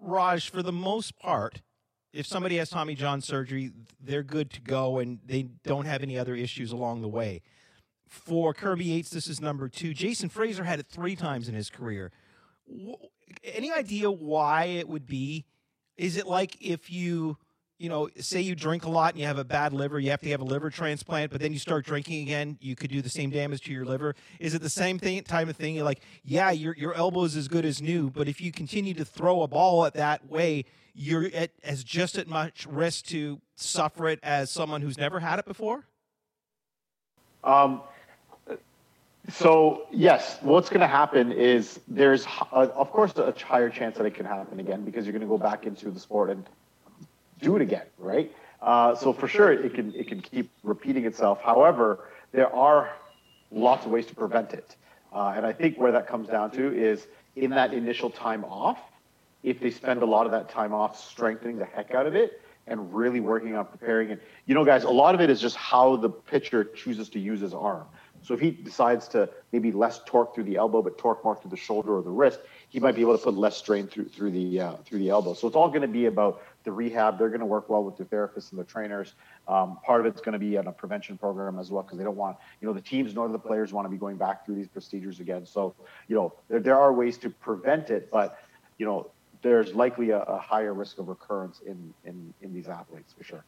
Raj, 0.00 0.50
for 0.50 0.62
the 0.62 0.72
most 0.72 1.18
part, 1.18 1.60
if 2.12 2.26
somebody 2.26 2.56
has 2.56 2.70
Tommy 2.70 2.94
John 2.94 3.20
surgery, 3.20 3.72
they're 4.02 4.22
good 4.22 4.50
to 4.50 4.60
go 4.60 4.98
and 4.98 5.18
they 5.24 5.44
don't 5.64 5.86
have 5.86 6.02
any 6.02 6.18
other 6.18 6.34
issues 6.34 6.72
along 6.72 7.02
the 7.02 7.08
way. 7.08 7.42
For 8.08 8.52
Kirby 8.52 8.86
Yates, 8.86 9.10
this 9.10 9.28
is 9.28 9.40
number 9.40 9.68
two. 9.68 9.94
Jason 9.94 10.28
Frasor 10.28 10.64
had 10.64 10.80
it 10.80 10.86
three 10.86 11.14
times 11.14 11.48
in 11.48 11.54
his 11.54 11.70
career. 11.70 12.10
Any 13.44 13.70
idea 13.70 14.10
why 14.10 14.64
it 14.64 14.88
would 14.88 15.06
be? 15.06 15.44
Is 15.96 16.16
it 16.16 16.26
like 16.26 16.56
if 16.60 16.90
you, 16.90 17.36
you 17.80 17.88
know, 17.88 18.10
say 18.18 18.42
you 18.42 18.54
drink 18.54 18.84
a 18.84 18.90
lot 18.90 19.14
and 19.14 19.20
you 19.20 19.26
have 19.26 19.38
a 19.38 19.44
bad 19.44 19.72
liver, 19.72 19.98
you 19.98 20.10
have 20.10 20.20
to 20.20 20.28
have 20.28 20.42
a 20.42 20.44
liver 20.44 20.68
transplant, 20.68 21.32
but 21.32 21.40
then 21.40 21.50
you 21.50 21.58
start 21.58 21.86
drinking 21.86 22.22
again, 22.24 22.58
you 22.60 22.76
could 22.76 22.90
do 22.90 23.00
the 23.00 23.08
same 23.08 23.30
damage 23.30 23.62
to 23.62 23.72
your 23.72 23.86
liver? 23.86 24.14
Is 24.38 24.52
it 24.52 24.60
the 24.60 24.68
same 24.68 24.98
thing, 24.98 25.22
type 25.22 25.48
of 25.48 25.56
thing? 25.56 25.76
You're 25.76 25.84
like, 25.84 26.02
yeah, 26.22 26.50
your 26.50 26.76
your 26.76 26.92
elbow 26.92 27.24
is 27.24 27.36
as 27.36 27.48
good 27.48 27.64
as 27.64 27.80
new, 27.80 28.10
but 28.10 28.28
if 28.28 28.38
you 28.38 28.52
continue 28.52 28.92
to 28.94 29.04
throw 29.04 29.40
a 29.42 29.48
ball 29.48 29.86
at 29.86 29.94
that 29.94 30.28
way, 30.28 30.66
you're 30.94 31.30
at 31.34 31.52
as 31.64 31.82
just 31.82 32.18
as 32.18 32.26
much 32.26 32.66
risk 32.66 33.06
to 33.06 33.40
suffer 33.56 34.08
it 34.08 34.20
as 34.22 34.50
someone 34.50 34.82
who's 34.82 34.98
never 34.98 35.18
had 35.18 35.38
it 35.38 35.46
before. 35.46 35.86
Um, 37.42 37.80
so 39.30 39.86
yes, 39.90 40.36
what's 40.42 40.68
going 40.68 40.80
to 40.80 40.86
happen 40.86 41.32
is 41.32 41.80
there's, 41.88 42.26
uh, 42.52 42.66
of 42.74 42.90
course, 42.92 43.16
a 43.16 43.32
higher 43.42 43.70
chance 43.70 43.96
that 43.96 44.04
it 44.04 44.14
can 44.14 44.26
happen 44.26 44.60
again 44.60 44.84
because 44.84 45.06
you're 45.06 45.12
going 45.12 45.22
to 45.22 45.26
go 45.26 45.38
back 45.38 45.64
into 45.64 45.90
the 45.90 45.98
sport 45.98 46.28
and 46.28 46.44
do 47.40 47.56
it 47.56 47.62
again, 47.62 47.86
right? 47.98 48.32
Uh, 48.60 48.94
so 48.94 49.12
for 49.12 49.28
sure, 49.28 49.52
it 49.52 49.74
can 49.74 49.94
it 49.94 50.06
can 50.08 50.20
keep 50.20 50.50
repeating 50.62 51.06
itself. 51.06 51.40
However, 51.42 52.08
there 52.32 52.52
are 52.54 52.90
lots 53.50 53.84
of 53.86 53.90
ways 53.90 54.06
to 54.06 54.14
prevent 54.14 54.52
it. 54.52 54.76
Uh, 55.12 55.32
and 55.36 55.44
I 55.44 55.52
think 55.52 55.76
where 55.76 55.92
that 55.92 56.06
comes 56.06 56.28
down 56.28 56.50
to 56.52 56.72
is 56.72 57.06
in 57.36 57.50
that 57.50 57.72
initial 57.74 58.10
time 58.10 58.44
off, 58.44 58.78
if 59.42 59.58
they 59.60 59.70
spend 59.70 60.02
a 60.02 60.06
lot 60.06 60.26
of 60.26 60.32
that 60.32 60.48
time 60.48 60.72
off 60.72 61.00
strengthening 61.00 61.58
the 61.58 61.64
heck 61.64 61.92
out 61.94 62.06
of 62.06 62.14
it 62.14 62.42
and 62.66 62.94
really 62.94 63.20
working 63.20 63.56
on 63.56 63.64
preparing 63.66 64.10
it. 64.10 64.22
You 64.46 64.54
know, 64.54 64.64
guys, 64.64 64.84
a 64.84 64.90
lot 64.90 65.14
of 65.14 65.20
it 65.20 65.30
is 65.30 65.40
just 65.40 65.56
how 65.56 65.96
the 65.96 66.10
pitcher 66.10 66.64
chooses 66.64 67.08
to 67.10 67.18
use 67.18 67.40
his 67.40 67.54
arm. 67.54 67.86
So 68.22 68.34
if 68.34 68.40
he 68.40 68.50
decides 68.50 69.08
to 69.08 69.30
maybe 69.50 69.72
less 69.72 70.00
torque 70.06 70.34
through 70.34 70.44
the 70.44 70.56
elbow, 70.56 70.82
but 70.82 70.98
torque 70.98 71.24
more 71.24 71.36
through 71.36 71.50
the 71.50 71.56
shoulder 71.56 71.96
or 71.96 72.02
the 72.02 72.10
wrist, 72.10 72.40
he 72.70 72.78
might 72.78 72.94
be 72.94 73.00
able 73.00 73.18
to 73.18 73.22
put 73.22 73.34
less 73.34 73.56
strain 73.56 73.86
through 73.88 74.08
through 74.08 74.30
the 74.30 74.60
uh, 74.60 74.76
through 74.84 75.00
the 75.00 75.10
elbow. 75.10 75.34
So 75.34 75.46
it's 75.46 75.56
all 75.56 75.68
going 75.68 75.82
to 75.82 75.88
be 75.88 76.06
about 76.06 76.42
the 76.64 76.72
rehab. 76.72 77.18
They're 77.18 77.28
going 77.28 77.40
to 77.40 77.46
work 77.46 77.68
well 77.68 77.82
with 77.84 77.96
their 77.96 78.06
therapists 78.06 78.50
and 78.50 78.58
their 78.58 78.64
trainers. 78.64 79.14
Um, 79.48 79.78
part 79.84 80.00
of 80.00 80.06
it's 80.06 80.20
going 80.20 80.34
to 80.34 80.38
be 80.38 80.56
on 80.56 80.68
a 80.68 80.72
prevention 80.72 81.18
program 81.18 81.58
as 81.58 81.70
well 81.70 81.82
because 81.82 81.98
they 81.98 82.04
don't 82.04 82.16
want 82.16 82.36
you 82.60 82.68
know 82.68 82.72
the 82.72 82.80
teams 82.80 83.14
nor 83.14 83.28
the 83.28 83.38
players 83.38 83.72
want 83.72 83.86
to 83.86 83.90
be 83.90 83.98
going 83.98 84.16
back 84.16 84.46
through 84.46 84.54
these 84.54 84.68
procedures 84.68 85.20
again. 85.20 85.44
So 85.44 85.74
you 86.08 86.14
know 86.14 86.32
there 86.48 86.60
there 86.60 86.78
are 86.78 86.92
ways 86.92 87.18
to 87.18 87.30
prevent 87.30 87.90
it, 87.90 88.10
but 88.10 88.38
you 88.78 88.86
know 88.86 89.10
there's 89.42 89.74
likely 89.74 90.10
a, 90.10 90.20
a 90.20 90.38
higher 90.38 90.72
risk 90.72 90.98
of 90.98 91.08
recurrence 91.08 91.60
in 91.66 91.92
in 92.04 92.32
in 92.40 92.54
these 92.54 92.68
athletes 92.68 93.12
for 93.18 93.24
sure. 93.24 93.44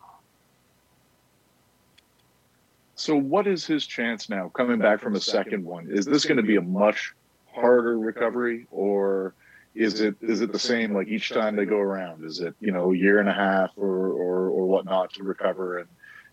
So, 2.94 3.16
what 3.16 3.46
is 3.46 3.66
his 3.66 3.86
chance 3.86 4.28
now 4.28 4.48
coming 4.50 4.78
back 4.78 5.00
from 5.00 5.16
a 5.16 5.20
second 5.20 5.64
one? 5.64 5.88
Is 5.90 6.06
this 6.06 6.24
going 6.24 6.36
to 6.36 6.42
be 6.42 6.56
a 6.56 6.62
much 6.62 7.14
harder 7.54 7.98
recovery, 7.98 8.66
or 8.70 9.34
is 9.74 10.00
it 10.00 10.16
is 10.20 10.40
it 10.40 10.52
the 10.52 10.58
same 10.58 10.94
like 10.94 11.08
each 11.08 11.30
time 11.30 11.56
they 11.56 11.64
go 11.64 11.78
around? 11.78 12.24
Is 12.24 12.40
it 12.40 12.54
you 12.60 12.72
know 12.72 12.92
a 12.92 12.96
year 12.96 13.20
and 13.20 13.28
a 13.28 13.32
half 13.32 13.70
or 13.76 14.08
or, 14.08 14.48
or 14.48 14.66
whatnot 14.66 15.12
to 15.14 15.22
recover, 15.22 15.78
and 15.78 15.88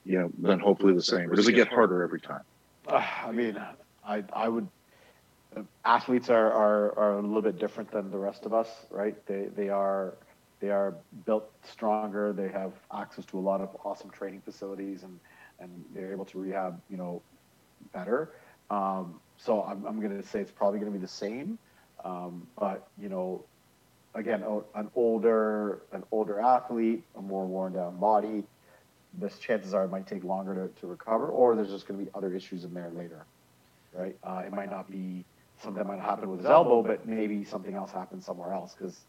you 0.06 0.20
know 0.20 0.32
then 0.38 0.60
hopefully 0.60 0.94
the 0.94 1.04
same, 1.04 1.32
or 1.32 1.36
does 1.36 1.48
it 1.48 1.54
get 1.54 1.68
harder 1.68 2.04
every 2.04 2.20
time? 2.20 2.44
Uh, 2.88 3.04
I 3.26 3.32
mean, 3.32 3.58
I 4.06 4.24
I 4.34 4.50
would. 4.50 4.68
Athletes 5.84 6.30
are, 6.30 6.52
are 6.52 6.98
are 6.98 7.14
a 7.18 7.22
little 7.22 7.42
bit 7.42 7.60
different 7.60 7.92
than 7.92 8.12
the 8.12 8.18
rest 8.18 8.46
of 8.46 8.54
us, 8.54 8.70
right? 8.92 9.16
They 9.26 9.48
they 9.56 9.70
are 9.70 10.16
they 10.60 10.70
are 10.70 10.96
built 11.26 11.50
stronger. 11.64 12.34
They 12.34 12.50
have 12.50 12.74
access 12.94 13.26
to 13.26 13.40
a 13.40 13.42
lot 13.42 13.62
of 13.62 13.76
awesome 13.84 14.10
training 14.10 14.42
facilities 14.42 15.04
and 15.04 15.20
and 15.60 15.84
they're 15.94 16.12
able 16.12 16.26
to 16.26 16.40
rehab, 16.40 16.80
you 16.90 16.98
know, 16.98 17.22
better. 17.94 18.32
Um, 18.70 19.20
so 19.40 19.64
I'm, 19.64 19.86
I'm 19.86 20.00
going 20.00 20.22
to 20.22 20.28
say 20.28 20.40
it's 20.42 20.52
probably 20.52 20.80
going 20.80 20.92
to 20.92 20.98
be 20.98 21.02
the 21.02 21.12
same. 21.12 21.58
Um, 22.04 22.48
but 22.58 22.88
you 23.02 23.10
know, 23.10 23.44
again, 24.14 24.44
an 24.76 24.90
older 24.96 25.82
an 25.92 26.04
older 26.12 26.40
athlete, 26.40 27.04
a 27.18 27.22
more 27.22 27.46
worn 27.46 27.74
down 27.74 27.98
body, 27.98 28.44
the 29.20 29.30
chances 29.30 29.74
are 29.74 29.86
it 29.86 29.92
might 29.92 30.08
take 30.08 30.24
longer 30.24 30.54
to, 30.54 30.82
to 30.82 30.88
recover, 30.88 31.28
or 31.28 31.56
there's 31.56 31.70
just 31.70 31.88
going 31.88 32.00
to 32.00 32.06
be 32.06 32.12
other 32.16 32.34
issues 32.34 32.64
in 32.64 32.74
there 32.74 32.92
later, 32.94 33.26
right? 33.94 34.16
Uh, 34.24 34.44
it 34.46 34.54
might 34.54 34.70
not 34.70 34.90
be 34.90 35.24
something 35.62 35.82
that 35.82 35.88
might 35.88 36.00
happen 36.00 36.30
with 36.30 36.40
his 36.40 36.50
elbow, 36.50 36.82
but 36.82 37.06
maybe 37.08 37.44
something 37.44 37.76
else 37.76 37.92
happens 37.92 38.26
somewhere 38.26 38.54
else 38.54 38.76
because 38.78 39.00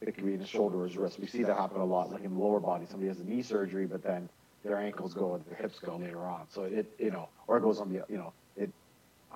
it 0.00 0.14
could 0.14 0.24
be 0.24 0.34
in 0.34 0.40
his 0.40 0.48
shoulder 0.48 0.80
or 0.80 0.86
his 0.86 0.96
wrist. 0.96 1.18
We 1.18 1.26
see 1.26 1.42
that 1.42 1.56
happen 1.56 1.80
a 1.80 1.84
lot, 1.84 2.10
like 2.10 2.24
in 2.24 2.34
the 2.34 2.40
lower 2.40 2.60
body. 2.60 2.86
Somebody 2.86 3.08
has 3.08 3.18
a 3.20 3.24
knee 3.24 3.42
surgery, 3.42 3.86
but 3.86 4.02
then 4.02 4.28
their 4.64 4.78
ankles 4.78 5.14
go 5.14 5.34
and 5.34 5.44
their 5.46 5.56
hips 5.56 5.78
go 5.78 5.96
later 5.96 6.20
on. 6.20 6.46
So 6.48 6.62
it, 6.64 6.86
you 6.98 7.10
know, 7.10 7.28
or 7.46 7.58
it 7.58 7.62
goes 7.62 7.80
on 7.80 7.92
the, 7.92 8.04
you 8.08 8.16
know, 8.16 8.32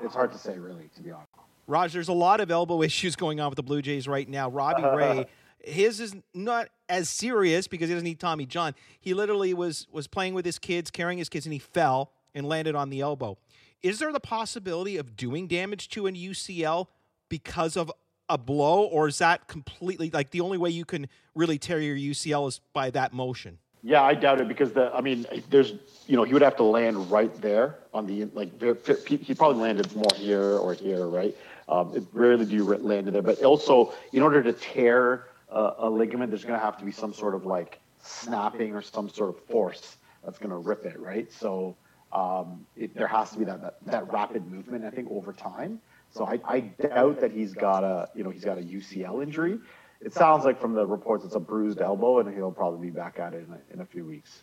it's 0.02 0.14
hard 0.14 0.32
to 0.32 0.38
say 0.38 0.58
really, 0.58 0.90
to 0.96 1.02
be 1.02 1.10
honest. 1.10 1.28
Raj, 1.66 1.92
there's 1.92 2.08
a 2.08 2.12
lot 2.12 2.40
of 2.40 2.50
elbow 2.50 2.82
issues 2.90 3.16
going 3.16 3.40
on 3.40 3.50
with 3.50 3.56
the 3.56 3.62
Blue 3.62 3.82
Jays 3.82 4.08
right 4.08 4.28
now. 4.28 4.48
Robbie 4.50 4.82
Ray, 4.96 5.26
his 5.60 6.00
is 6.00 6.14
not 6.34 6.68
as 6.88 7.08
serious 7.08 7.68
because 7.68 7.88
he 7.88 7.94
doesn't 7.94 8.04
need 8.04 8.20
Tommy 8.20 8.46
John. 8.46 8.74
He 9.00 9.14
literally 9.14 9.54
was 9.54 9.86
was 9.92 10.06
playing 10.06 10.34
with 10.34 10.44
his 10.44 10.58
kids, 10.58 10.90
carrying 10.90 11.18
his 11.18 11.28
kids, 11.28 11.46
and 11.46 11.52
he 11.52 11.58
fell 11.58 12.12
and 12.34 12.46
landed 12.48 12.74
on 12.74 12.90
the 12.90 13.00
elbow. 13.00 13.38
Is 13.82 13.98
there 13.98 14.12
the 14.12 14.20
possibility 14.20 14.96
of 14.96 15.16
doing 15.16 15.48
damage 15.48 15.88
to 15.90 16.06
an 16.06 16.14
UCL 16.14 16.86
because 17.28 17.76
of 17.76 17.90
a 18.28 18.38
blow, 18.38 18.82
or 18.84 19.08
is 19.08 19.18
that 19.18 19.48
completely 19.48 20.10
like 20.10 20.30
the 20.30 20.40
only 20.40 20.58
way 20.58 20.70
you 20.70 20.84
can 20.84 21.08
really 21.34 21.58
tear 21.58 21.80
your 21.80 21.96
UCL 21.96 22.48
is 22.48 22.60
by 22.72 22.90
that 22.90 23.12
motion? 23.12 23.58
Yeah, 23.82 24.02
I 24.02 24.14
doubt 24.14 24.40
it 24.40 24.48
because 24.48 24.72
the 24.72 24.94
I 24.94 25.00
mean, 25.00 25.26
there's 25.50 25.72
you 26.06 26.16
know 26.16 26.22
he 26.22 26.32
would 26.32 26.42
have 26.42 26.56
to 26.56 26.62
land 26.62 27.10
right 27.10 27.34
there 27.40 27.80
on 27.92 28.06
the 28.06 28.26
like 28.26 28.60
he 29.08 29.34
probably 29.34 29.60
landed 29.60 29.94
more 29.96 30.14
here 30.14 30.56
or 30.56 30.74
here, 30.74 31.06
right? 31.06 31.36
Um, 31.68 31.96
it 31.96 32.04
rarely 32.12 32.44
do 32.44 32.54
you 32.54 32.64
land 32.64 33.08
there, 33.08 33.22
but 33.22 33.42
also 33.42 33.92
in 34.12 34.22
order 34.22 34.42
to 34.42 34.52
tear 34.52 35.26
a, 35.48 35.72
a 35.78 35.90
ligament, 35.90 36.30
there's 36.30 36.44
going 36.44 36.58
to 36.58 36.64
have 36.64 36.78
to 36.78 36.84
be 36.84 36.92
some 36.92 37.12
sort 37.12 37.34
of 37.34 37.44
like 37.44 37.80
snapping 38.02 38.74
or 38.74 38.82
some 38.82 39.08
sort 39.08 39.30
of 39.30 39.44
force 39.46 39.96
that's 40.24 40.38
going 40.38 40.50
to 40.50 40.56
rip 40.56 40.84
it, 40.84 40.98
right? 41.00 41.32
So 41.32 41.76
um, 42.12 42.66
it, 42.76 42.94
there 42.94 43.06
has 43.06 43.30
to 43.30 43.38
be 43.38 43.44
that, 43.46 43.62
that, 43.62 43.76
that 43.86 44.12
rapid 44.12 44.46
movement, 44.46 44.84
I 44.84 44.90
think, 44.90 45.08
over 45.10 45.32
time. 45.32 45.80
So 46.10 46.26
I, 46.26 46.40
I 46.46 46.60
doubt 46.60 47.20
that 47.20 47.32
he's 47.32 47.54
got 47.54 47.84
a 47.84 48.10
you 48.14 48.22
know 48.22 48.30
he's 48.30 48.44
got 48.44 48.58
a 48.58 48.62
UCL 48.62 49.22
injury 49.22 49.58
it 50.04 50.12
sounds 50.12 50.44
like 50.44 50.60
from 50.60 50.74
the 50.74 50.86
reports 50.86 51.24
it's 51.24 51.34
a 51.34 51.40
bruised 51.40 51.80
elbow, 51.80 52.20
and 52.20 52.34
he'll 52.34 52.50
probably 52.50 52.88
be 52.88 52.90
back 52.90 53.18
at 53.18 53.34
it 53.34 53.46
in 53.46 53.54
a, 53.54 53.74
in 53.74 53.80
a 53.80 53.86
few 53.86 54.04
weeks. 54.04 54.42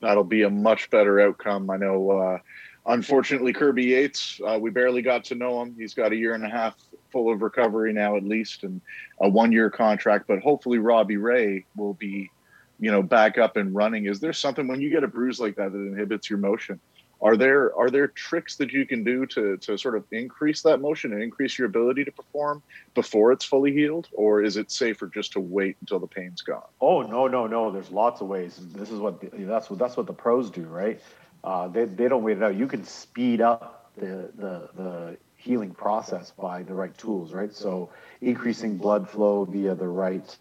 That'll 0.00 0.24
be 0.24 0.42
a 0.42 0.50
much 0.50 0.90
better 0.90 1.20
outcome. 1.20 1.68
I 1.70 1.76
know. 1.76 2.10
Uh, 2.10 2.38
unfortunately, 2.86 3.52
Kirby 3.52 3.84
Yates, 3.84 4.40
uh, 4.46 4.58
we 4.60 4.70
barely 4.70 5.02
got 5.02 5.24
to 5.24 5.34
know 5.34 5.60
him. 5.60 5.74
He's 5.76 5.92
got 5.94 6.12
a 6.12 6.16
year 6.16 6.34
and 6.34 6.44
a 6.44 6.48
half 6.48 6.76
full 7.10 7.32
of 7.32 7.42
recovery 7.42 7.92
now, 7.92 8.16
at 8.16 8.22
least, 8.22 8.62
and 8.62 8.80
a 9.20 9.28
one-year 9.28 9.70
contract. 9.70 10.26
But 10.28 10.38
hopefully, 10.38 10.78
Robbie 10.78 11.16
Ray 11.16 11.64
will 11.76 11.94
be, 11.94 12.30
you 12.78 12.90
know, 12.90 13.02
back 13.02 13.38
up 13.38 13.56
and 13.56 13.74
running. 13.74 14.06
Is 14.06 14.20
there 14.20 14.32
something 14.32 14.68
when 14.68 14.80
you 14.80 14.90
get 14.90 15.04
a 15.04 15.08
bruise 15.08 15.40
like 15.40 15.56
that 15.56 15.72
that 15.72 15.78
inhibits 15.78 16.30
your 16.30 16.38
motion? 16.38 16.80
Are 17.20 17.36
there 17.36 17.74
are 17.76 17.90
there 17.90 18.08
tricks 18.08 18.56
that 18.56 18.72
you 18.72 18.86
can 18.86 19.02
do 19.02 19.26
to 19.26 19.56
to 19.58 19.76
sort 19.76 19.96
of 19.96 20.04
increase 20.12 20.62
that 20.62 20.78
motion 20.78 21.12
and 21.12 21.22
increase 21.22 21.58
your 21.58 21.66
ability 21.66 22.04
to 22.04 22.12
perform 22.12 22.62
before 22.94 23.32
it's 23.32 23.44
fully 23.44 23.72
healed? 23.72 24.08
Or 24.12 24.42
is 24.42 24.56
it 24.56 24.70
safer 24.70 25.08
just 25.08 25.32
to 25.32 25.40
wait 25.40 25.76
until 25.80 25.98
the 25.98 26.06
pain's 26.06 26.42
gone? 26.42 26.62
Oh 26.80 27.02
no 27.02 27.26
no 27.26 27.46
no. 27.46 27.70
There's 27.72 27.90
lots 27.90 28.20
of 28.20 28.28
ways. 28.28 28.60
This 28.72 28.90
is 28.90 29.00
what 29.00 29.20
the, 29.20 29.30
that's 29.44 29.68
what 29.68 29.78
that's 29.78 29.96
what 29.96 30.06
the 30.06 30.12
pros 30.12 30.50
do 30.50 30.62
right? 30.62 31.00
Uh, 31.42 31.68
they, 31.68 31.84
they 31.84 32.08
don't 32.08 32.22
wait 32.22 32.36
it 32.36 32.42
out. 32.42 32.56
You 32.56 32.66
can 32.66 32.84
speed 32.84 33.40
up 33.40 33.90
the 33.96 34.30
the 34.36 34.68
the 34.76 35.16
healing 35.36 35.72
process 35.72 36.32
by 36.32 36.62
the 36.62 36.74
right 36.74 36.96
tools 36.98 37.32
right? 37.32 37.52
So 37.52 37.90
increasing 38.20 38.76
blood 38.76 39.08
flow 39.08 39.44
via 39.44 39.74
the 39.74 39.88
right 39.88 40.36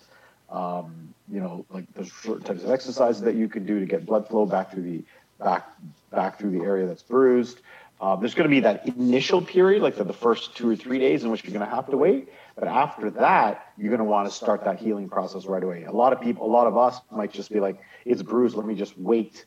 um, 0.50 1.14
you 1.30 1.40
know 1.40 1.66
like 1.70 1.86
there's 1.94 2.14
certain 2.14 2.44
types 2.44 2.64
of 2.64 2.70
exercises 2.70 3.22
that 3.24 3.36
you 3.36 3.50
can 3.50 3.66
do 3.66 3.80
to 3.80 3.86
get 3.86 4.06
blood 4.06 4.28
flow 4.28 4.46
back 4.46 4.72
to 4.72 4.80
the 4.80 5.04
back 5.40 5.70
back 6.12 6.40
through 6.40 6.52
the 6.52 6.64
area 6.64 6.88
that's 6.88 7.04
bruised. 7.04 7.62
Uh, 8.00 8.16
there's 8.16 8.36
going 8.36 8.48
to 8.48 8.50
be 8.50 8.60
that 8.60 8.88
initial 8.88 9.42
period, 9.42 9.82
like 9.82 9.96
the, 9.96 10.04
the 10.04 10.14
first 10.14 10.56
two 10.56 10.70
or 10.70 10.76
three 10.76 11.00
days, 11.00 11.24
in 11.24 11.32
which 11.32 11.44
you're 11.44 11.54
going 11.54 11.68
to 11.68 11.76
have 11.76 11.90
to 11.90 11.98
wait. 11.98 12.30
But 12.56 12.68
after 12.68 13.10
that, 13.12 13.72
you're 13.76 13.90
going 13.90 14.00
to 14.00 14.06
want 14.06 14.30
to 14.30 14.34
start 14.34 14.64
that 14.66 14.78
healing 14.78 15.10
process 15.10 15.46
right 15.46 15.64
away. 15.64 15.84
A 15.84 15.92
lot 15.92 16.14
of 16.14 16.22
people, 16.22 16.46
a 16.46 16.52
lot 16.52 16.68
of 16.68 16.78
us 16.78 17.00
might 17.12 17.32
just 17.32 17.52
be 17.52 17.60
like, 17.60 17.80
"It's 18.06 18.22
bruised. 18.22 18.56
Let 18.56 18.66
me 18.66 18.76
just 18.76 18.98
wait 18.98 19.46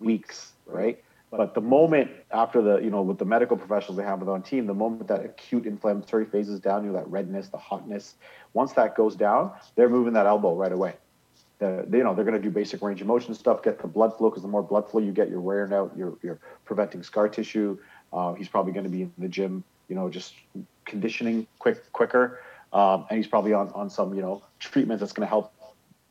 weeks." 0.00 0.52
Right? 0.66 1.02
But 1.30 1.54
the 1.54 1.62
moment 1.62 2.10
after 2.30 2.60
the, 2.60 2.78
you 2.78 2.90
know, 2.90 3.00
with 3.00 3.18
the 3.18 3.24
medical 3.24 3.56
professionals 3.56 3.96
they 3.96 4.02
have 4.02 4.20
with 4.20 4.28
on 4.28 4.42
team, 4.42 4.66
the 4.66 4.74
moment 4.74 5.08
that 5.08 5.24
acute 5.24 5.64
inflammatory 5.64 6.26
phase 6.26 6.50
is 6.50 6.60
down, 6.60 6.84
you 6.84 6.90
know, 6.90 6.98
that 6.98 7.08
redness, 7.08 7.48
the 7.48 7.56
hotness, 7.56 8.16
once 8.52 8.74
that 8.74 8.94
goes 8.96 9.16
down, 9.16 9.50
they're 9.74 9.88
moving 9.88 10.12
that 10.12 10.26
elbow 10.26 10.54
right 10.54 10.72
away 10.72 10.94
you 11.62 12.02
know 12.04 12.14
they're 12.14 12.24
going 12.24 12.36
to 12.36 12.42
do 12.42 12.50
basic 12.50 12.82
range 12.82 13.00
of 13.00 13.06
motion 13.06 13.34
stuff, 13.34 13.62
get 13.62 13.80
the 13.80 13.88
blood 13.88 14.16
flow 14.16 14.30
because 14.30 14.42
the 14.42 14.48
more 14.48 14.62
blood 14.62 14.90
flow 14.90 15.00
you 15.00 15.12
get, 15.12 15.28
you're 15.28 15.40
wearing 15.40 15.72
out, 15.72 15.92
you're, 15.96 16.16
you're 16.22 16.38
preventing 16.64 17.02
scar 17.02 17.28
tissue. 17.28 17.78
Uh, 18.12 18.34
he's 18.34 18.48
probably 18.48 18.72
going 18.72 18.84
to 18.84 18.90
be 18.90 19.02
in 19.02 19.12
the 19.18 19.28
gym, 19.28 19.64
you 19.88 19.94
know, 19.94 20.08
just 20.08 20.34
conditioning 20.84 21.46
quick 21.58 21.92
quicker, 21.92 22.40
um, 22.72 23.06
and 23.08 23.16
he's 23.16 23.26
probably 23.26 23.52
on 23.52 23.68
on 23.70 23.88
some 23.88 24.14
you 24.14 24.22
know 24.22 24.42
treatment 24.58 25.00
that's 25.00 25.12
going 25.12 25.26
to 25.26 25.30
help 25.30 25.52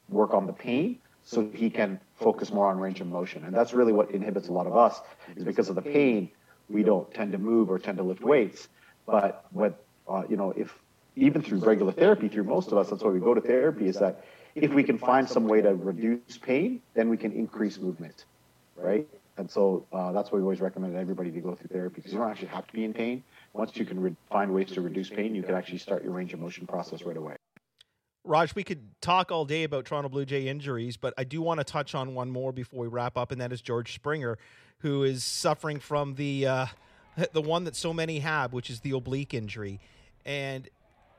work 0.09 0.33
on 0.33 0.45
the 0.47 0.53
pain 0.53 0.97
so 1.23 1.49
he 1.53 1.69
can 1.69 1.99
focus 2.15 2.51
more 2.51 2.67
on 2.67 2.79
range 2.79 2.99
of 3.01 3.07
motion. 3.07 3.43
And 3.45 3.53
that's 3.53 3.73
really 3.73 3.93
what 3.93 4.11
inhibits 4.11 4.47
a 4.47 4.51
lot 4.51 4.67
of 4.67 4.75
us 4.75 4.99
is 5.35 5.43
because 5.43 5.69
of 5.69 5.75
the 5.75 5.81
pain. 5.81 6.29
We 6.69 6.83
don't 6.83 7.11
tend 7.13 7.31
to 7.33 7.37
move 7.37 7.69
or 7.69 7.77
tend 7.79 7.97
to 7.97 8.03
lift 8.03 8.21
weights. 8.21 8.67
But 9.05 9.45
what 9.51 9.83
uh, 10.07 10.23
you 10.29 10.37
know, 10.37 10.51
if 10.51 10.73
even 11.15 11.41
through 11.41 11.59
regular 11.59 11.91
therapy, 11.91 12.27
through 12.27 12.45
most 12.45 12.71
of 12.71 12.77
us, 12.77 12.89
that's 12.89 13.03
why 13.03 13.09
we 13.09 13.19
go 13.19 13.33
to 13.33 13.41
therapy, 13.41 13.87
is 13.87 13.99
that 13.99 14.23
if 14.55 14.73
we 14.73 14.83
can 14.83 14.97
find 14.97 15.27
some 15.27 15.47
way 15.47 15.61
to 15.61 15.73
reduce 15.73 16.37
pain, 16.37 16.81
then 16.93 17.09
we 17.09 17.17
can 17.17 17.31
increase 17.31 17.79
movement, 17.79 18.25
right? 18.75 19.07
And 19.37 19.49
so 19.49 19.85
uh, 19.93 20.11
that's 20.11 20.31
why 20.31 20.37
we 20.37 20.43
always 20.43 20.61
recommend 20.61 20.95
everybody 20.95 21.31
to 21.31 21.39
go 21.39 21.55
through 21.55 21.69
therapy 21.69 21.95
because 21.95 22.11
you 22.11 22.19
don't 22.19 22.29
actually 22.29 22.49
have 22.49 22.67
to 22.67 22.73
be 22.73 22.83
in 22.83 22.93
pain. 22.93 23.23
Once 23.53 23.75
you 23.75 23.85
can 23.85 23.99
re- 23.99 24.15
find 24.29 24.53
ways 24.53 24.71
to 24.71 24.81
reduce 24.81 25.09
pain, 25.09 25.33
you 25.33 25.41
can 25.43 25.55
actually 25.55 25.77
start 25.77 26.03
your 26.03 26.13
range 26.13 26.33
of 26.33 26.39
motion 26.39 26.67
process 26.67 27.01
right 27.03 27.17
away. 27.17 27.35
Raj, 28.23 28.53
we 28.53 28.63
could 28.63 28.83
talk 29.01 29.31
all 29.31 29.45
day 29.45 29.63
about 29.63 29.85
Toronto 29.85 30.09
Blue 30.09 30.25
Jay 30.25 30.47
injuries, 30.47 30.95
but 30.95 31.13
I 31.17 31.23
do 31.23 31.41
want 31.41 31.59
to 31.59 31.63
touch 31.63 31.95
on 31.95 32.13
one 32.13 32.29
more 32.29 32.51
before 32.51 32.81
we 32.81 32.87
wrap 32.87 33.17
up, 33.17 33.31
and 33.31 33.41
that 33.41 33.51
is 33.51 33.61
George 33.61 33.95
Springer, 33.95 34.37
who 34.79 35.03
is 35.03 35.23
suffering 35.23 35.79
from 35.79 36.13
the 36.15 36.45
uh, 36.45 36.65
the 37.33 37.41
one 37.41 37.63
that 37.63 37.75
so 37.75 37.93
many 37.93 38.19
have, 38.19 38.53
which 38.53 38.69
is 38.69 38.81
the 38.81 38.91
oblique 38.91 39.33
injury. 39.33 39.79
And 40.23 40.69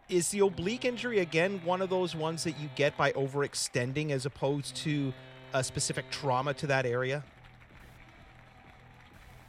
is 0.08 0.28
the 0.30 0.40
oblique 0.40 0.84
injury 0.84 1.20
again 1.20 1.60
one 1.64 1.80
of 1.80 1.90
those 1.90 2.14
ones 2.14 2.44
that 2.44 2.58
you 2.60 2.68
get 2.74 2.96
by 2.96 3.12
overextending 3.12 4.10
as 4.10 4.26
opposed 4.26 4.76
to 4.76 5.12
a 5.54 5.62
specific 5.62 6.10
trauma 6.10 6.54
to 6.54 6.66
that 6.66 6.86
area? 6.86 7.24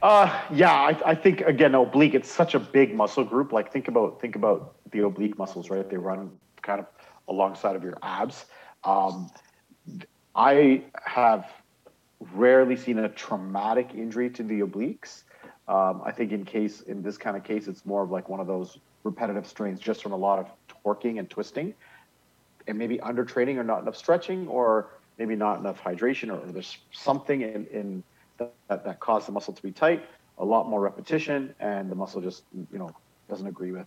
Uh, 0.02 0.42
yeah, 0.52 0.72
I, 0.72 1.00
I 1.06 1.14
think 1.14 1.40
again 1.40 1.74
oblique. 1.74 2.14
It's 2.14 2.30
such 2.30 2.54
a 2.54 2.60
big 2.60 2.94
muscle 2.94 3.24
group. 3.24 3.52
Like 3.52 3.72
think 3.72 3.88
about 3.88 4.20
think 4.20 4.36
about 4.36 4.74
the 4.90 5.04
oblique 5.04 5.38
muscles, 5.38 5.70
right? 5.70 5.88
They 5.88 5.96
run 5.96 6.30
kind 6.60 6.80
of 6.80 6.86
alongside 7.28 7.74
of 7.74 7.82
your 7.82 7.96
abs. 8.02 8.44
Um, 8.84 9.30
I 10.34 10.82
have 11.06 11.50
rarely 12.34 12.76
seen 12.76 12.98
a 12.98 13.08
traumatic 13.08 13.94
injury 13.94 14.28
to 14.30 14.42
the 14.42 14.60
obliques. 14.60 15.22
Um, 15.68 16.02
I 16.04 16.12
think 16.12 16.32
in 16.32 16.44
case 16.44 16.82
in 16.82 17.02
this 17.02 17.16
kind 17.16 17.36
of 17.36 17.44
case, 17.44 17.66
it's 17.66 17.86
more 17.86 18.02
of 18.02 18.10
like 18.10 18.28
one 18.28 18.40
of 18.40 18.46
those 18.46 18.78
repetitive 19.04 19.46
strains 19.46 19.78
just 19.78 20.02
from 20.02 20.12
a 20.12 20.16
lot 20.16 20.38
of 20.38 20.48
torquing 20.84 21.18
and 21.18 21.30
twisting, 21.30 21.74
and 22.66 22.76
maybe 22.76 23.00
under 23.00 23.24
training 23.24 23.58
or 23.58 23.64
not 23.64 23.82
enough 23.82 23.96
stretching, 23.96 24.48
or 24.48 24.88
maybe 25.18 25.36
not 25.36 25.60
enough 25.60 25.80
hydration, 25.80 26.32
or, 26.32 26.44
there's 26.50 26.78
something 26.92 27.42
in, 27.42 27.66
in 27.66 28.02
that, 28.38 28.52
that, 28.68 28.84
that 28.84 29.00
caused 29.00 29.28
the 29.28 29.32
muscle 29.32 29.54
to 29.54 29.62
be 29.62 29.70
tight. 29.70 30.04
A 30.38 30.44
lot 30.44 30.68
more 30.68 30.80
repetition, 30.80 31.54
and 31.60 31.90
the 31.90 31.94
muscle 31.94 32.20
just 32.20 32.42
you 32.52 32.78
know 32.78 32.90
doesn't 33.28 33.46
agree 33.46 33.70
with 33.70 33.86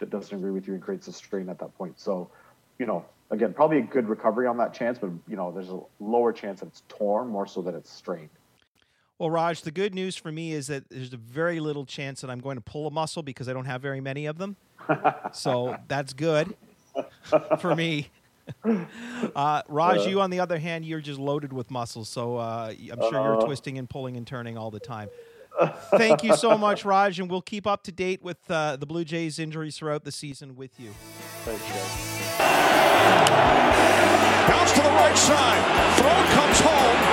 that 0.00 0.10
doesn't 0.10 0.36
agree 0.36 0.50
with 0.50 0.66
you 0.66 0.74
and 0.74 0.82
creates 0.82 1.06
a 1.06 1.12
strain 1.12 1.48
at 1.48 1.58
that 1.60 1.76
point. 1.78 2.00
So, 2.00 2.30
you 2.78 2.86
know, 2.86 3.04
again, 3.30 3.52
probably 3.52 3.78
a 3.78 3.82
good 3.82 4.08
recovery 4.08 4.46
on 4.46 4.56
that 4.56 4.74
chance, 4.74 4.98
but 4.98 5.10
you 5.28 5.36
know, 5.36 5.52
there's 5.52 5.68
a 5.68 5.80
lower 6.00 6.32
chance 6.32 6.60
that 6.60 6.66
it's 6.66 6.82
torn 6.88 7.28
more 7.28 7.46
so 7.46 7.62
that 7.62 7.74
it's 7.74 7.90
strained. 7.90 8.30
Well, 9.20 9.28
Raj, 9.28 9.60
the 9.60 9.70
good 9.70 9.94
news 9.94 10.16
for 10.16 10.32
me 10.32 10.52
is 10.52 10.68
that 10.68 10.88
there's 10.88 11.12
a 11.12 11.18
very 11.18 11.60
little 11.60 11.84
chance 11.84 12.22
that 12.22 12.30
I'm 12.30 12.40
going 12.40 12.56
to 12.56 12.62
pull 12.62 12.86
a 12.86 12.90
muscle 12.90 13.22
because 13.22 13.50
I 13.50 13.52
don't 13.52 13.66
have 13.66 13.82
very 13.82 14.00
many 14.00 14.24
of 14.24 14.38
them. 14.38 14.56
so 15.34 15.76
that's 15.88 16.14
good 16.14 16.56
for 17.60 17.76
me. 17.76 18.08
Uh, 19.36 19.60
Raj, 19.68 19.98
uh, 19.98 20.08
you 20.08 20.22
on 20.22 20.30
the 20.30 20.40
other 20.40 20.58
hand, 20.58 20.86
you're 20.86 21.02
just 21.02 21.20
loaded 21.20 21.52
with 21.52 21.70
muscles, 21.70 22.08
so 22.08 22.38
uh, 22.38 22.72
I'm 22.72 22.98
sure 22.98 23.10
you're 23.12 23.36
uh-huh. 23.36 23.44
twisting 23.44 23.76
and 23.76 23.90
pulling 23.90 24.16
and 24.16 24.26
turning 24.26 24.56
all 24.56 24.70
the 24.70 24.80
time. 24.80 25.10
Thank 25.90 26.24
you 26.24 26.34
so 26.34 26.56
much, 26.66 26.86
Raj, 26.86 27.20
and 27.20 27.30
we'll 27.30 27.42
keep 27.42 27.66
up 27.66 27.82
to 27.82 27.92
date 27.92 28.22
with 28.22 28.38
uh, 28.50 28.76
the 28.76 28.86
Blue 28.86 29.04
Jays 29.04 29.38
injuries 29.38 29.76
throughout 29.76 30.04
the 30.04 30.12
season 30.12 30.56
with 30.56 30.80
you. 30.80 30.94
Thanks, 31.44 31.62
Bounce 34.48 34.72
to 34.72 34.80
the 34.80 34.88
right 34.88 35.18
side. 35.18 35.98
Throw 35.98 36.08
comes 36.34 36.60
home. 36.60 37.09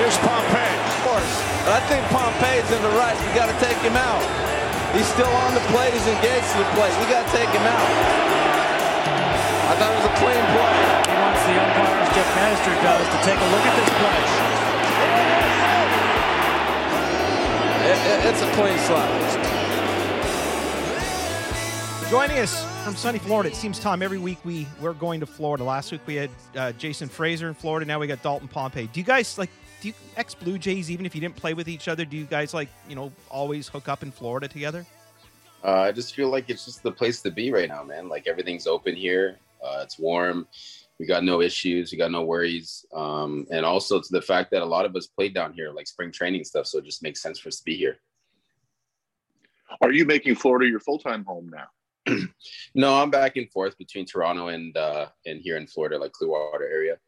Here's 0.00 0.16
Pompey. 0.24 0.64
Of 0.64 0.96
course. 1.04 1.32
I 1.68 1.76
think 1.92 2.00
Pompey's 2.08 2.64
in 2.72 2.80
the 2.80 2.88
right. 2.96 3.12
We 3.20 3.36
got 3.36 3.52
to 3.52 3.58
take 3.60 3.76
him 3.84 4.00
out. 4.00 4.24
He's 4.96 5.04
still 5.12 5.28
on 5.44 5.52
the 5.52 5.60
plate. 5.68 5.92
He's 5.92 6.08
engaged 6.08 6.48
to 6.56 6.58
the 6.64 6.70
plate. 6.72 6.88
We 7.04 7.06
got 7.12 7.28
to 7.28 7.32
take 7.36 7.52
him 7.52 7.68
out. 7.68 7.84
I 9.68 9.76
thought 9.76 9.92
it 9.92 10.00
was 10.00 10.08
a 10.08 10.16
clean 10.16 10.44
play. 10.56 10.76
He 11.04 11.16
wants 11.20 11.44
the 11.44 11.52
umpires, 11.52 12.08
Jeff 12.16 12.28
Banister 12.32 12.72
does, 12.80 13.04
to 13.12 13.18
take 13.28 13.36
a 13.36 13.48
look 13.52 13.60
at 13.60 13.76
this 13.76 13.92
play. 14.00 14.20
It, 17.92 18.00
it, 18.08 18.18
it's 18.24 18.40
a 18.40 18.50
clean 18.56 18.78
slap. 18.88 19.10
Joining 22.10 22.38
us 22.38 22.64
from 22.82 22.96
sunny 22.96 23.18
Florida, 23.18 23.50
it 23.50 23.54
seems 23.54 23.78
Tom. 23.78 24.02
Every 24.02 24.18
week 24.18 24.38
we 24.44 24.66
we're 24.80 24.94
going 24.94 25.20
to 25.20 25.26
Florida. 25.26 25.62
Last 25.62 25.92
week 25.92 26.00
we 26.06 26.16
had 26.16 26.30
uh, 26.56 26.72
Jason 26.72 27.08
Frasor 27.08 27.46
in 27.48 27.54
Florida. 27.54 27.86
Now 27.86 28.00
we 28.00 28.06
got 28.08 28.22
Dalton 28.22 28.48
Pompey. 28.48 28.88
Do 28.88 28.98
you 28.98 29.06
guys 29.06 29.38
like? 29.38 29.50
Do 29.80 29.88
you 29.88 29.94
ex 30.16 30.34
Blue 30.34 30.58
Jays 30.58 30.90
even 30.90 31.06
if 31.06 31.14
you 31.14 31.20
didn't 31.20 31.36
play 31.36 31.54
with 31.54 31.68
each 31.68 31.88
other? 31.88 32.04
Do 32.04 32.16
you 32.16 32.24
guys 32.24 32.52
like 32.52 32.68
you 32.88 32.94
know 32.94 33.12
always 33.28 33.68
hook 33.68 33.88
up 33.88 34.02
in 34.02 34.10
Florida 34.10 34.48
together? 34.48 34.86
Uh, 35.62 35.80
I 35.80 35.92
just 35.92 36.14
feel 36.14 36.28
like 36.28 36.48
it's 36.48 36.64
just 36.64 36.82
the 36.82 36.92
place 36.92 37.20
to 37.22 37.30
be 37.30 37.52
right 37.52 37.68
now, 37.68 37.82
man. 37.82 38.08
Like 38.08 38.26
everything's 38.26 38.66
open 38.66 38.96
here. 38.96 39.38
Uh, 39.62 39.80
it's 39.82 39.98
warm 39.98 40.46
we 41.00 41.06
got 41.06 41.24
no 41.24 41.40
issues, 41.40 41.90
we 41.90 41.96
got 41.96 42.10
no 42.10 42.22
worries, 42.22 42.84
um, 42.92 43.46
and 43.50 43.64
also 43.64 44.02
to 44.02 44.08
the 44.10 44.20
fact 44.20 44.50
that 44.50 44.60
a 44.60 44.66
lot 44.66 44.84
of 44.84 44.94
us 44.94 45.06
played 45.06 45.32
down 45.32 45.54
here, 45.54 45.70
like 45.70 45.88
spring 45.88 46.12
training 46.12 46.44
stuff, 46.44 46.66
so 46.66 46.76
it 46.76 46.84
just 46.84 47.02
makes 47.02 47.22
sense 47.22 47.38
for 47.38 47.48
us 47.48 47.56
to 47.56 47.64
be 47.64 47.74
here. 47.74 47.96
Are 49.80 49.92
you 49.92 50.04
making 50.04 50.34
Florida 50.34 50.68
your 50.68 50.78
full 50.78 50.98
time 50.98 51.24
home 51.24 51.50
now? 51.50 52.18
no, 52.74 52.94
I'm 53.00 53.10
back 53.10 53.38
and 53.38 53.50
forth 53.50 53.78
between 53.78 54.04
Toronto 54.04 54.48
and 54.48 54.76
uh, 54.76 55.06
and 55.24 55.40
here 55.40 55.56
in 55.56 55.66
Florida, 55.66 55.96
like 55.96 56.12
Clearwater 56.12 56.68
area. 56.68 56.98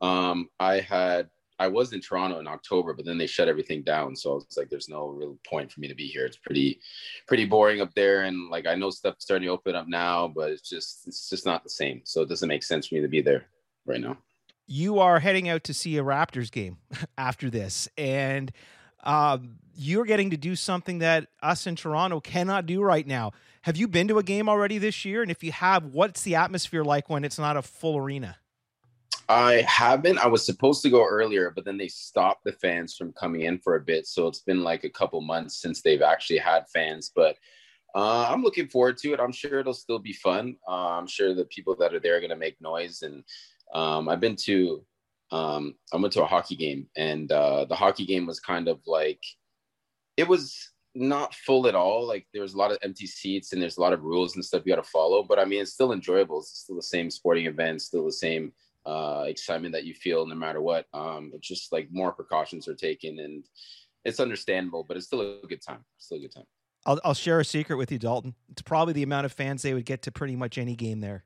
Um, 0.00 0.48
I 0.58 0.80
had 0.80 1.28
I 1.58 1.68
was 1.68 1.92
in 1.92 2.00
Toronto 2.00 2.40
in 2.40 2.48
October, 2.48 2.94
but 2.94 3.04
then 3.04 3.18
they 3.18 3.26
shut 3.26 3.48
everything 3.48 3.82
down. 3.82 4.16
So 4.16 4.36
it's 4.36 4.56
like 4.56 4.70
there's 4.70 4.88
no 4.88 5.08
real 5.08 5.38
point 5.46 5.70
for 5.70 5.80
me 5.80 5.88
to 5.88 5.94
be 5.94 6.06
here. 6.06 6.26
It's 6.26 6.36
pretty 6.36 6.80
pretty 7.26 7.44
boring 7.44 7.80
up 7.80 7.94
there. 7.94 8.22
And 8.22 8.50
like 8.50 8.66
I 8.66 8.74
know 8.74 8.90
stuff's 8.90 9.24
starting 9.24 9.46
to 9.46 9.52
open 9.52 9.74
up 9.74 9.86
now, 9.88 10.28
but 10.28 10.50
it's 10.50 10.68
just 10.68 11.06
it's 11.06 11.28
just 11.30 11.46
not 11.46 11.62
the 11.62 11.70
same. 11.70 12.02
So 12.04 12.22
it 12.22 12.28
doesn't 12.28 12.48
make 12.48 12.64
sense 12.64 12.88
for 12.88 12.96
me 12.96 13.02
to 13.02 13.08
be 13.08 13.20
there 13.20 13.46
right 13.86 14.00
now. 14.00 14.18
You 14.66 14.98
are 14.98 15.20
heading 15.20 15.48
out 15.48 15.64
to 15.64 15.74
see 15.74 15.98
a 15.98 16.02
Raptors 16.02 16.50
game 16.50 16.78
after 17.18 17.50
this, 17.50 17.88
and 17.96 18.50
um, 19.04 19.58
you're 19.76 20.06
getting 20.06 20.30
to 20.30 20.36
do 20.36 20.56
something 20.56 20.98
that 20.98 21.28
us 21.42 21.66
in 21.66 21.76
Toronto 21.76 22.20
cannot 22.20 22.66
do 22.66 22.82
right 22.82 23.06
now. 23.06 23.32
Have 23.62 23.76
you 23.76 23.88
been 23.88 24.08
to 24.08 24.18
a 24.18 24.22
game 24.22 24.48
already 24.48 24.78
this 24.78 25.04
year? 25.04 25.22
And 25.22 25.30
if 25.30 25.44
you 25.44 25.52
have, 25.52 25.86
what's 25.86 26.22
the 26.22 26.34
atmosphere 26.34 26.84
like 26.84 27.08
when 27.08 27.24
it's 27.24 27.38
not 27.38 27.56
a 27.56 27.62
full 27.62 27.96
arena? 27.96 28.36
I 29.28 29.64
haven't. 29.66 30.18
I 30.18 30.26
was 30.26 30.44
supposed 30.44 30.82
to 30.82 30.90
go 30.90 31.06
earlier, 31.06 31.50
but 31.50 31.64
then 31.64 31.78
they 31.78 31.88
stopped 31.88 32.44
the 32.44 32.52
fans 32.52 32.94
from 32.94 33.12
coming 33.12 33.42
in 33.42 33.58
for 33.58 33.76
a 33.76 33.80
bit. 33.80 34.06
So 34.06 34.26
it's 34.26 34.40
been 34.40 34.62
like 34.62 34.84
a 34.84 34.90
couple 34.90 35.20
months 35.20 35.60
since 35.60 35.80
they've 35.80 36.02
actually 36.02 36.38
had 36.38 36.68
fans. 36.72 37.10
But 37.14 37.36
uh, 37.94 38.28
I'm 38.28 38.42
looking 38.42 38.68
forward 38.68 38.98
to 38.98 39.12
it. 39.12 39.20
I'm 39.20 39.32
sure 39.32 39.60
it'll 39.60 39.72
still 39.72 39.98
be 39.98 40.12
fun. 40.12 40.56
Uh, 40.68 40.98
I'm 40.98 41.06
sure 41.06 41.34
the 41.34 41.44
people 41.46 41.76
that 41.76 41.94
are 41.94 42.00
there 42.00 42.16
are 42.16 42.20
going 42.20 42.30
to 42.30 42.36
make 42.36 42.60
noise. 42.60 43.02
And 43.02 43.24
um, 43.72 44.08
I've 44.08 44.20
been 44.20 44.36
to, 44.44 44.84
um, 45.30 45.74
I 45.92 45.96
went 45.96 46.12
to 46.14 46.22
a 46.22 46.26
hockey 46.26 46.56
game, 46.56 46.86
and 46.96 47.30
uh, 47.32 47.64
the 47.64 47.76
hockey 47.76 48.04
game 48.04 48.26
was 48.26 48.40
kind 48.40 48.68
of 48.68 48.80
like, 48.86 49.22
it 50.16 50.28
was 50.28 50.72
not 50.94 51.34
full 51.34 51.66
at 51.66 51.74
all. 51.74 52.06
Like 52.06 52.26
there 52.32 52.42
was 52.42 52.54
a 52.54 52.58
lot 52.58 52.72
of 52.72 52.78
empty 52.82 53.06
seats, 53.06 53.52
and 53.52 53.62
there's 53.62 53.78
a 53.78 53.80
lot 53.80 53.92
of 53.92 54.02
rules 54.02 54.34
and 54.34 54.44
stuff 54.44 54.62
you 54.66 54.74
got 54.74 54.82
to 54.82 54.90
follow. 54.90 55.22
But 55.22 55.38
I 55.38 55.44
mean, 55.44 55.62
it's 55.62 55.72
still 55.72 55.92
enjoyable. 55.92 56.40
It's 56.40 56.60
still 56.60 56.76
the 56.76 56.82
same 56.82 57.10
sporting 57.10 57.46
event, 57.46 57.82
still 57.82 58.04
the 58.04 58.12
same 58.12 58.52
uh, 58.86 59.24
excitement 59.26 59.72
that 59.72 59.84
you 59.84 59.94
feel 59.94 60.26
no 60.26 60.34
matter 60.34 60.60
what. 60.60 60.86
Um, 60.92 61.32
it's 61.34 61.46
just 61.46 61.72
like 61.72 61.88
more 61.90 62.12
precautions 62.12 62.68
are 62.68 62.74
taken 62.74 63.18
and 63.18 63.44
it's 64.04 64.20
understandable, 64.20 64.84
but 64.86 64.96
it's 64.96 65.06
still 65.06 65.20
a 65.20 65.46
good 65.46 65.62
time. 65.62 65.84
Still 65.98 66.18
a 66.18 66.20
good 66.20 66.34
time. 66.34 66.44
I'll, 66.86 67.00
I'll 67.04 67.14
share 67.14 67.40
a 67.40 67.44
secret 67.44 67.76
with 67.76 67.90
you, 67.90 67.98
Dalton. 67.98 68.34
It's 68.50 68.62
probably 68.62 68.92
the 68.92 69.02
amount 69.02 69.24
of 69.24 69.32
fans 69.32 69.62
they 69.62 69.74
would 69.74 69.86
get 69.86 70.02
to 70.02 70.12
pretty 70.12 70.36
much 70.36 70.58
any 70.58 70.76
game 70.76 71.00
there. 71.00 71.24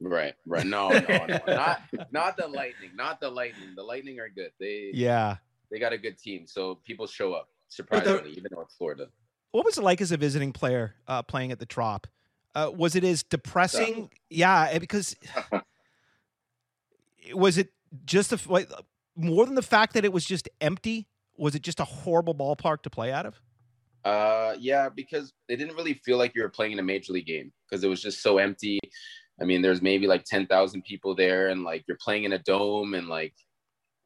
Right, 0.00 0.34
right. 0.46 0.66
No, 0.66 0.90
no, 0.90 1.26
no. 1.26 1.38
not 1.46 1.80
not 2.10 2.36
the 2.36 2.46
Lightning. 2.46 2.90
Not 2.94 3.18
the 3.18 3.30
Lightning. 3.30 3.70
The 3.74 3.82
Lightning 3.82 4.20
are 4.20 4.28
good. 4.28 4.50
They 4.60 4.90
yeah, 4.92 5.36
they 5.70 5.78
got 5.78 5.94
a 5.94 5.98
good 5.98 6.18
team, 6.18 6.46
so 6.46 6.80
people 6.84 7.06
show 7.06 7.32
up 7.32 7.48
surprisingly, 7.68 8.32
the, 8.32 8.36
even 8.36 8.50
North 8.52 8.72
Florida. 8.76 9.08
What 9.52 9.64
was 9.64 9.78
it 9.78 9.82
like 9.82 10.02
as 10.02 10.12
a 10.12 10.18
visiting 10.18 10.52
player 10.52 10.96
uh, 11.08 11.22
playing 11.22 11.50
at 11.50 11.58
the 11.58 11.64
Trop? 11.64 12.06
Uh, 12.54 12.70
was 12.74 12.94
it 12.94 13.04
as 13.04 13.22
depressing? 13.22 14.10
Yeah, 14.28 14.68
eh, 14.70 14.78
because 14.78 15.16
was 17.32 17.58
it 17.58 17.70
just 18.04 18.32
a, 18.32 18.40
like, 18.50 18.70
more 19.16 19.46
than 19.46 19.54
the 19.54 19.62
fact 19.62 19.94
that 19.94 20.04
it 20.04 20.12
was 20.12 20.24
just 20.24 20.48
empty? 20.60 21.08
Was 21.36 21.54
it 21.54 21.62
just 21.62 21.80
a 21.80 21.84
horrible 21.84 22.34
ballpark 22.34 22.82
to 22.82 22.90
play 22.90 23.12
out 23.12 23.26
of? 23.26 23.40
Uh, 24.04 24.54
yeah, 24.58 24.88
because 24.88 25.32
it 25.48 25.56
didn't 25.56 25.76
really 25.76 25.94
feel 26.04 26.16
like 26.16 26.32
you 26.34 26.42
were 26.42 26.48
playing 26.48 26.72
in 26.72 26.78
a 26.78 26.82
major 26.82 27.12
league 27.12 27.26
game 27.26 27.52
because 27.68 27.82
it 27.82 27.88
was 27.88 28.00
just 28.00 28.22
so 28.22 28.38
empty. 28.38 28.78
I 29.40 29.44
mean, 29.44 29.62
there's 29.62 29.82
maybe 29.82 30.06
like 30.06 30.24
10,000 30.24 30.82
people 30.84 31.14
there 31.14 31.48
and 31.48 31.64
like 31.64 31.84
you're 31.88 31.98
playing 32.00 32.24
in 32.24 32.32
a 32.32 32.38
dome 32.38 32.94
and 32.94 33.08
like, 33.08 33.34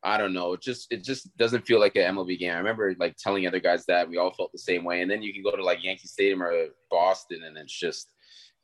I 0.02 0.16
don't 0.16 0.33
know, 0.33 0.54
it 0.54 0.62
just, 0.62 0.90
it 0.90 1.04
just 1.04 1.37
doesn't 1.37 1.66
feel 1.66 1.78
like 1.78 1.96
an 1.96 2.16
MLB 2.16 2.38
game. 2.38 2.52
I 2.52 2.56
remember 2.56 2.94
like 2.98 3.16
telling 3.18 3.46
other 3.46 3.61
guys 3.61 3.85
that 3.87 4.09
we 4.09 4.16
all 4.16 4.33
felt 4.33 4.50
the 4.52 4.59
same 4.59 4.85
way. 4.85 5.02
And 5.02 5.11
then 5.11 5.22
you 5.22 5.35
can 5.35 5.42
go 5.42 5.54
to 5.54 5.62
like 5.62 5.85
Yankee 5.85 6.09
Stadium 6.09 6.42
or 6.42 6.68
Boston 6.90 7.42
and 7.46 7.59
it's 7.59 7.78
just, 7.78 8.11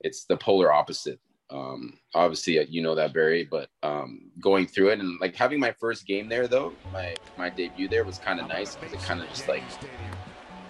it's 0.00 0.24
the 0.24 0.38
polar 0.38 0.72
opposite 0.72 1.20
um 1.50 1.96
obviously 2.14 2.58
uh, 2.58 2.64
you 2.68 2.82
know 2.82 2.94
that 2.94 3.12
barry 3.12 3.44
but 3.44 3.68
um 3.84 4.30
going 4.40 4.66
through 4.66 4.88
it 4.88 4.98
and 4.98 5.20
like 5.20 5.34
having 5.36 5.60
my 5.60 5.70
first 5.70 6.04
game 6.06 6.28
there 6.28 6.48
though 6.48 6.72
my 6.92 7.14
my 7.36 7.48
debut 7.48 7.88
there 7.88 8.04
was 8.04 8.18
kind 8.18 8.40
of 8.40 8.48
nice 8.48 8.74
because 8.74 8.92
it 8.92 9.00
kind 9.02 9.20
of 9.20 9.28
just 9.28 9.46
like 9.46 9.62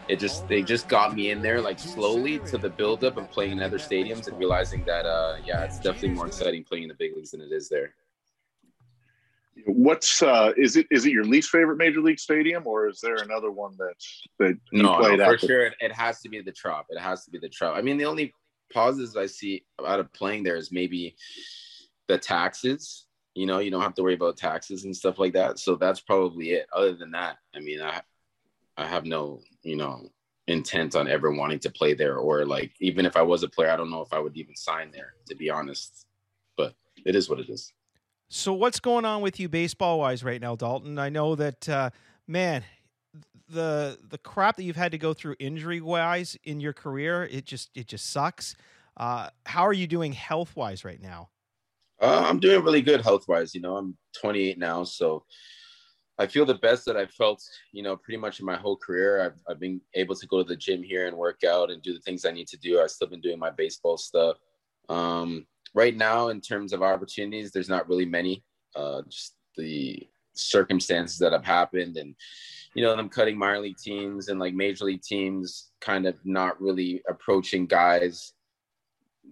it 0.09 0.21
just 0.21 0.47
they 0.49 0.63
just 0.63 0.89
got 0.89 1.15
me 1.15 1.31
in 1.31 1.43
there 1.43 1.61
like 1.61 1.79
slowly 1.79 2.39
to 2.41 2.59
the 2.59 2.71
build 2.71 3.03
up 3.05 3.17
of 3.17 3.31
playing 3.31 3.53
in 3.53 3.63
other 3.63 3.79
stadiums 3.79 4.29
and 4.29 4.39
realizing 4.39 4.85
that 4.87 5.05
uh 5.05 5.37
yeah 5.45 5.65
it's 5.65 5.81
definitely 5.81 6.11
more 6.11 6.27
exciting 6.27 6.65
playing 6.65 6.85
in 6.85 6.89
the 6.89 6.95
big 6.95 7.15
leagues 7.17 7.33
than 7.33 7.41
it 7.41 7.53
is 7.53 7.69
there. 7.69 7.95
What's 9.67 10.23
uh 10.23 10.53
is 10.57 10.77
it 10.77 10.87
is 10.91 11.07
it 11.07 11.13
your 11.13 11.25
least 11.25 11.51
favorite 11.51 11.77
major 11.77 12.01
league 12.01 12.21
stadium 12.21 12.67
or 12.67 12.89
is 12.89 13.01
there 13.01 13.17
another 13.17 13.51
one 13.51 13.75
that's 13.79 14.23
that 14.39 14.57
you 14.71 14.83
no, 14.83 14.97
played 14.99 15.19
no, 15.19 15.25
for 15.25 15.39
sure 15.39 15.67
it, 15.67 15.75
it, 15.81 15.93
has 15.93 16.21
to 16.21 16.29
be 16.29 16.41
the 16.41 16.53
trop 16.53 16.87
it 16.91 17.01
has 17.01 17.25
to 17.25 17.31
be 17.31 17.39
the 17.39 17.49
trop. 17.49 17.77
I 17.77 17.83
mean 17.83 17.97
the 17.97 18.05
only 18.05 18.33
positives 18.73 19.17
I 19.17 19.27
see 19.27 19.65
out 19.85 20.01
of 20.01 20.13
playing 20.13 20.43
there 20.43 20.57
is 20.57 20.73
maybe 20.73 21.17
the 22.09 22.19
taxes. 22.19 23.07
You 23.35 23.47
know, 23.47 23.59
you 23.59 23.71
don't 23.71 23.83
have 23.83 23.95
to 23.95 24.03
worry 24.03 24.15
about 24.15 24.37
taxes 24.37 24.85
and 24.85 24.97
stuff 24.97 25.19
like 25.19 25.35
that. 25.35 25.59
So 25.59 25.75
that's 25.75 26.01
probably 26.01 26.53
it. 26.53 26.67
Other 26.73 26.95
than 26.95 27.11
that, 27.13 27.37
I 27.55 27.61
mean, 27.61 27.83
I 27.83 28.01
I 28.77 28.87
have 28.87 29.07
no, 29.07 29.41
you 29.63 29.77
know, 29.77 30.09
intent 30.49 30.95
on 30.95 31.09
ever 31.09 31.33
wanting 31.33 31.59
to 31.61 31.71
play 31.71 31.95
there 31.95 32.17
or 32.17 32.45
like 32.45 32.73
even 32.81 33.05
if 33.05 33.17
I 33.17 33.23
was 33.23 33.43
a 33.43 33.49
player, 33.49 33.71
I 33.71 33.77
don't 33.77 33.91
know 33.91 34.03
if 34.03 34.13
I 34.13 34.19
would 34.19 34.37
even 34.37 34.55
sign 34.55 34.91
there, 34.93 35.15
to 35.29 35.35
be 35.35 35.51
honest. 35.51 36.07
But 36.57 36.75
it 37.05 37.17
is 37.17 37.29
what 37.29 37.41
it 37.41 37.49
is. 37.49 37.73
So 38.29 38.53
what's 38.53 38.81
going 38.81 39.05
on 39.05 39.23
with 39.23 39.39
you 39.39 39.49
baseball 39.49 40.01
wise 40.01 40.25
right 40.25 40.41
now, 40.41 40.57
Dalton? 40.57 40.99
I 40.99 41.09
know 41.09 41.35
that 41.37 41.69
uh, 41.69 41.91
man, 42.27 42.65
the 43.49 43.99
the 44.09 44.19
crap 44.19 44.57
that 44.57 44.65
you've 44.65 44.77
had 44.77 44.93
to 44.93 44.99
go 44.99 45.15
through 45.15 45.37
injury 45.39 45.81
wise 45.81 46.37
in 46.45 46.61
your 46.61 46.73
career, 46.73 47.25
it 47.31 47.45
just 47.45 47.71
it 47.75 47.87
just 47.87 48.11
sucks. 48.11 48.57
Uh, 48.97 49.29
how 49.45 49.67
are 49.67 49.73
you 49.73 49.87
doing 49.87 50.13
health 50.13 50.57
wise 50.57 50.85
right 50.85 51.01
now? 51.01 51.29
Uh, 52.01 52.25
I'm 52.27 52.41
doing 52.41 52.65
really 52.65 52.83
good 52.83 53.01
health 53.03 53.27
wise. 53.29 53.55
You 53.55 53.61
know, 53.61 53.77
I'm 53.77 53.97
28 54.21 54.59
now, 54.59 54.85
so 54.85 55.25
I 56.19 56.27
feel 56.27 56.45
the 56.45 56.55
best 56.55 56.85
that 56.87 56.97
I've 56.97 57.13
felt. 57.13 57.43
You 57.73 57.83
know, 57.83 57.97
pretty 57.97 58.19
much 58.19 58.41
in 58.41 58.47
my 58.47 58.57
whole 58.57 58.77
career. 58.77 59.25
I've 59.25 59.41
I've 59.49 59.61
been 59.61 59.81
able 59.95 60.15
to 60.15 60.27
go 60.27 60.43
to 60.43 60.49
the 60.49 60.57
gym 60.57 60.83
here 60.83 61.07
and 61.07 61.17
work 61.17 61.45
out 61.45 61.71
and 61.71 61.83
do 61.83 61.93
the 61.93 62.01
things 62.01 62.25
I 62.25 62.33
need 62.33 62.49
to 62.49 62.59
do. 62.59 62.81
I've 62.81 62.91
still 62.91 63.09
been 63.09 63.21
doing 63.21 63.39
my 63.39 63.51
baseball 63.51 63.97
stuff. 63.97 64.39
Um, 64.89 65.47
right 65.75 65.97
now, 65.97 66.29
in 66.29 66.41
terms 66.41 66.73
of 66.73 66.83
opportunities, 66.83 67.53
there's 67.53 67.69
not 67.69 67.89
really 67.89 68.07
many. 68.07 68.45
Uh, 68.75 69.03
just 69.09 69.37
the 69.57 70.07
circumstances 70.35 71.19
that 71.19 71.33
have 71.33 71.45
happened 71.45 71.97
and 71.97 72.15
you 72.77 72.83
know 72.83 72.95
them 72.95 73.09
cutting 73.09 73.39
minor 73.39 73.61
league 73.61 73.79
teams 73.79 74.29
and 74.29 74.39
like 74.39 74.53
major 74.53 74.85
league 74.85 75.01
teams 75.01 75.71
kind 75.81 76.07
of 76.07 76.15
not 76.25 76.61
really 76.61 77.03
approaching 77.09 77.65
guys 77.67 78.35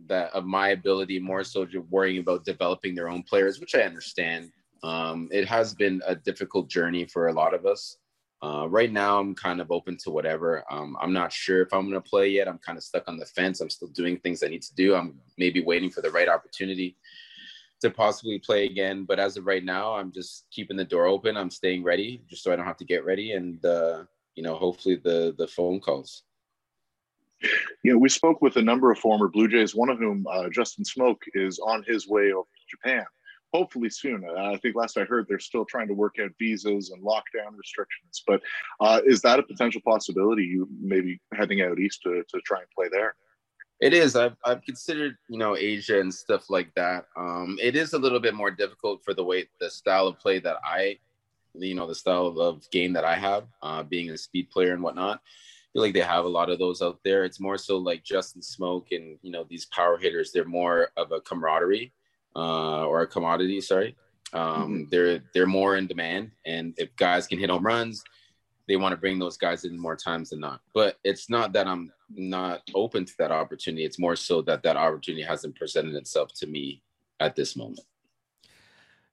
that 0.07 0.33
of 0.33 0.47
my 0.47 0.71
ability 0.71 1.21
more 1.21 1.45
so 1.45 1.67
just 1.67 1.87
worrying 1.91 2.19
about 2.19 2.47
developing 2.47 2.95
their 2.95 3.11
own 3.11 3.23
players 3.23 3.61
which 3.61 3.75
i 3.75 3.83
understand. 3.83 4.51
Um, 4.83 5.31
it 5.33 5.49
has 5.49 5.75
been 5.75 6.03
a 6.07 6.15
difficult 6.15 6.69
journey 6.69 7.07
for 7.07 7.29
a 7.29 7.33
lot 7.33 7.55
of 7.55 7.65
us. 7.65 7.97
Uh, 8.43 8.67
right 8.69 8.93
now 8.93 9.19
i'm 9.19 9.35
kind 9.35 9.61
of 9.61 9.71
open 9.71 9.99
to 10.05 10.11
whatever. 10.11 10.65
Um, 10.71 10.97
i'm 11.01 11.13
not 11.13 11.31
sure 11.31 11.61
if 11.61 11.73
i'm 11.75 11.83
going 11.91 12.03
to 12.03 12.11
play 12.11 12.29
yet. 12.29 12.49
I'm 12.49 12.59
kind 12.59 12.79
of 12.79 12.85
stuck 12.85 13.05
on 13.09 13.19
the 13.19 13.27
fence. 13.27 13.61
I'm 13.61 13.71
still 13.71 13.89
doing 13.89 14.19
things 14.19 14.43
i 14.43 14.49
need 14.49 14.63
to 14.63 14.75
do. 14.75 14.95
I'm 14.95 15.21
maybe 15.37 15.63
waiting 15.63 15.91
for 15.91 16.01
the 16.01 16.11
right 16.11 16.31
opportunity 16.31 16.97
to 17.85 17.91
possibly 17.91 18.39
play 18.39 18.65
again. 18.65 19.05
But 19.05 19.21
as 19.21 19.37
of 19.37 19.47
right 19.47 19.65
now, 19.65 19.95
I'm 19.95 20.11
just 20.11 20.47
keeping 20.51 20.77
the 20.77 20.85
door 20.85 21.07
open. 21.07 21.37
I'm 21.37 21.51
staying 21.51 21.85
ready 21.85 22.23
just 22.29 22.43
so 22.43 22.53
I 22.53 22.57
don't 22.57 22.67
have 22.67 22.79
to 22.79 22.85
get 22.85 23.05
ready. 23.05 23.33
And, 23.33 23.65
uh, 23.65 24.05
you 24.35 24.43
know, 24.43 24.57
hopefully 24.57 24.97
the, 24.97 25.35
the 25.39 25.47
phone 25.47 25.81
calls. 25.81 26.23
Know, 27.85 27.99
we 27.99 28.09
spoke 28.09 28.41
with 28.41 28.57
a 28.57 28.63
number 28.63 28.91
of 28.91 28.99
former 28.99 29.29
Blue 29.29 29.49
Jays, 29.49 29.75
one 29.75 29.91
of 29.91 29.99
whom, 29.99 30.27
uh, 30.31 30.49
Justin 30.49 30.85
Smoak, 30.85 31.19
is 31.35 31.59
on 31.59 31.85
his 31.87 32.09
way 32.09 32.33
over 32.33 32.49
to 32.49 32.77
Japan. 32.77 33.05
Hopefully 33.53 33.91
soon. 33.91 34.25
Uh, 34.25 34.53
I 34.53 34.57
think 34.57 34.75
last 34.75 34.97
I 34.97 35.05
heard, 35.05 35.27
they're 35.29 35.39
still 35.39 35.67
trying 35.67 35.89
to 35.89 35.95
work 35.95 36.17
out 36.21 36.31
visas 36.41 36.91
and 36.91 37.05
lockdown 37.05 37.57
restrictions. 37.57 38.25
But 38.27 38.41
uh, 38.81 39.01
is 39.05 39.21
that 39.23 39.39
a 39.39 39.43
potential 39.43 39.83
possibility? 39.85 40.45
You 40.45 40.67
maybe 40.81 41.21
heading 41.35 41.61
out 41.61 41.79
east 41.79 42.01
to, 42.05 42.25
to 42.29 42.41
try 42.41 42.61
and 42.61 42.71
play 42.75 42.89
there? 42.91 43.15
It 43.81 43.93
is. 43.93 44.17
I've 44.17 44.37
I've 44.45 44.63
considered 44.63 45.17
you 45.29 45.39
know 45.39 45.57
Asia 45.57 46.01
and 46.01 46.13
stuff 46.13 46.49
like 46.49 46.73
that. 46.75 47.07
Um, 47.17 47.59
it 47.61 47.77
is 47.77 47.93
a 47.93 47.99
little 47.99 48.21
bit 48.21 48.35
more 48.35 48.51
difficult 48.51 49.05
for 49.05 49.15
the 49.15 49.25
way 49.25 49.49
the 49.61 49.71
style 49.71 50.07
of 50.07 50.19
play 50.19 50.39
that 50.41 50.57
I, 50.65 50.99
you 51.55 51.75
know, 51.75 51.87
the 51.87 51.95
style 51.95 52.39
of 52.39 52.71
game 52.71 52.93
that 52.93 53.05
I 53.05 53.17
have, 53.17 53.47
uh, 53.63 53.83
being 53.83 54.11
a 54.11 54.19
speed 54.19 54.51
player 54.51 54.73
and 54.73 54.83
whatnot. 54.83 55.19
I 55.19 55.67
feel 55.73 55.83
like 55.83 55.95
they 55.95 56.01
have 56.01 56.25
a 56.25 56.29
lot 56.29 56.51
of 56.51 56.61
those 56.61 56.83
out 56.83 57.01
there. 57.05 57.25
It's 57.25 57.41
more 57.41 57.59
so 57.59 57.77
like 57.79 58.05
Justin 58.05 58.43
Smoak 58.43 58.93
and 58.93 59.19
you 59.23 59.33
know 59.33 59.45
these 59.49 59.67
power 59.67 59.99
hitters. 59.99 60.31
They're 60.31 60.45
more 60.45 60.91
of 60.97 61.11
a 61.11 61.21
camaraderie 61.21 61.93
uh, 62.37 62.87
or 62.87 63.03
a 63.03 63.07
commodity. 63.09 63.61
Sorry, 63.61 63.97
um, 64.33 64.43
mm-hmm. 64.43 64.83
they're 64.91 65.21
they're 65.35 65.47
more 65.47 65.77
in 65.77 65.89
demand, 65.89 66.31
and 66.47 66.75
if 66.77 66.95
guys 66.95 67.27
can 67.27 67.41
hit 67.41 67.51
home 67.51 67.67
runs, 67.67 68.05
they 68.67 68.77
want 68.77 68.93
to 68.93 68.97
bring 68.97 69.19
those 69.19 69.37
guys 69.37 69.65
in 69.65 69.79
more 69.79 69.97
times 69.97 70.31
than 70.31 70.41
not. 70.41 70.61
But 70.73 70.97
it's 71.05 71.29
not 71.29 71.53
that 71.53 71.67
I'm 71.67 71.93
not 72.11 72.63
open 72.75 73.05
to 73.05 73.13
that 73.19 73.31
opportunity. 73.31 73.85
It's 73.85 73.99
more 73.99 74.17
so 74.17 74.43
that 74.43 74.63
that 74.63 74.77
opportunity 74.77 75.23
hasn't 75.23 75.57
presented 75.57 75.95
itself 75.95 76.33
to 76.35 76.47
me 76.47 76.83
at 77.21 77.37
this 77.37 77.57
moment. 77.57 77.81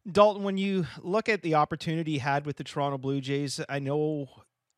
Dalton, 0.09 0.43
when 0.43 0.57
you 0.57 0.87
look 1.01 1.29
at 1.29 1.43
the 1.43 1.55
opportunity 1.55 2.17
had 2.17 2.45
with 2.45 2.57
the 2.57 2.63
Toronto 2.63 2.97
Blue 2.97 3.21
Jays, 3.21 3.59
I 3.69 3.79
know 3.79 4.29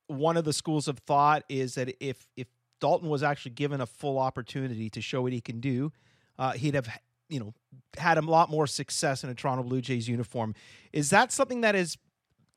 one 0.07 0.36
of 0.36 0.43
the 0.43 0.53
schools 0.53 0.88
of 0.88 0.99
thought 0.99 1.43
is 1.47 1.76
that 1.76 1.95
if 2.03 2.28
if 2.36 2.47
Dalton 2.82 3.07
was 3.07 3.24
actually 3.24 3.51
given 3.51 3.80
a 3.80 3.86
full 3.86 4.19
opportunity 4.19 4.89
to 4.89 5.01
show 5.01 5.21
what 5.21 5.32
he 5.32 5.39
can 5.39 5.61
do, 5.61 5.93
uh, 6.38 6.51
he'd 6.51 6.76
have 6.76 6.89
you 7.30 7.39
know 7.39 7.53
had 7.97 8.17
a 8.17 8.21
lot 8.21 8.49
more 8.49 8.67
success 8.67 9.24
in 9.24 9.30
a 9.30 9.36
Toronto 9.36 9.63
Blue 9.63 9.80
Jays 9.80 10.09
uniform. 10.09 10.55
Is 10.91 11.09
that 11.11 11.32
something 11.32 11.61
that 11.61 11.76
has 11.76 11.97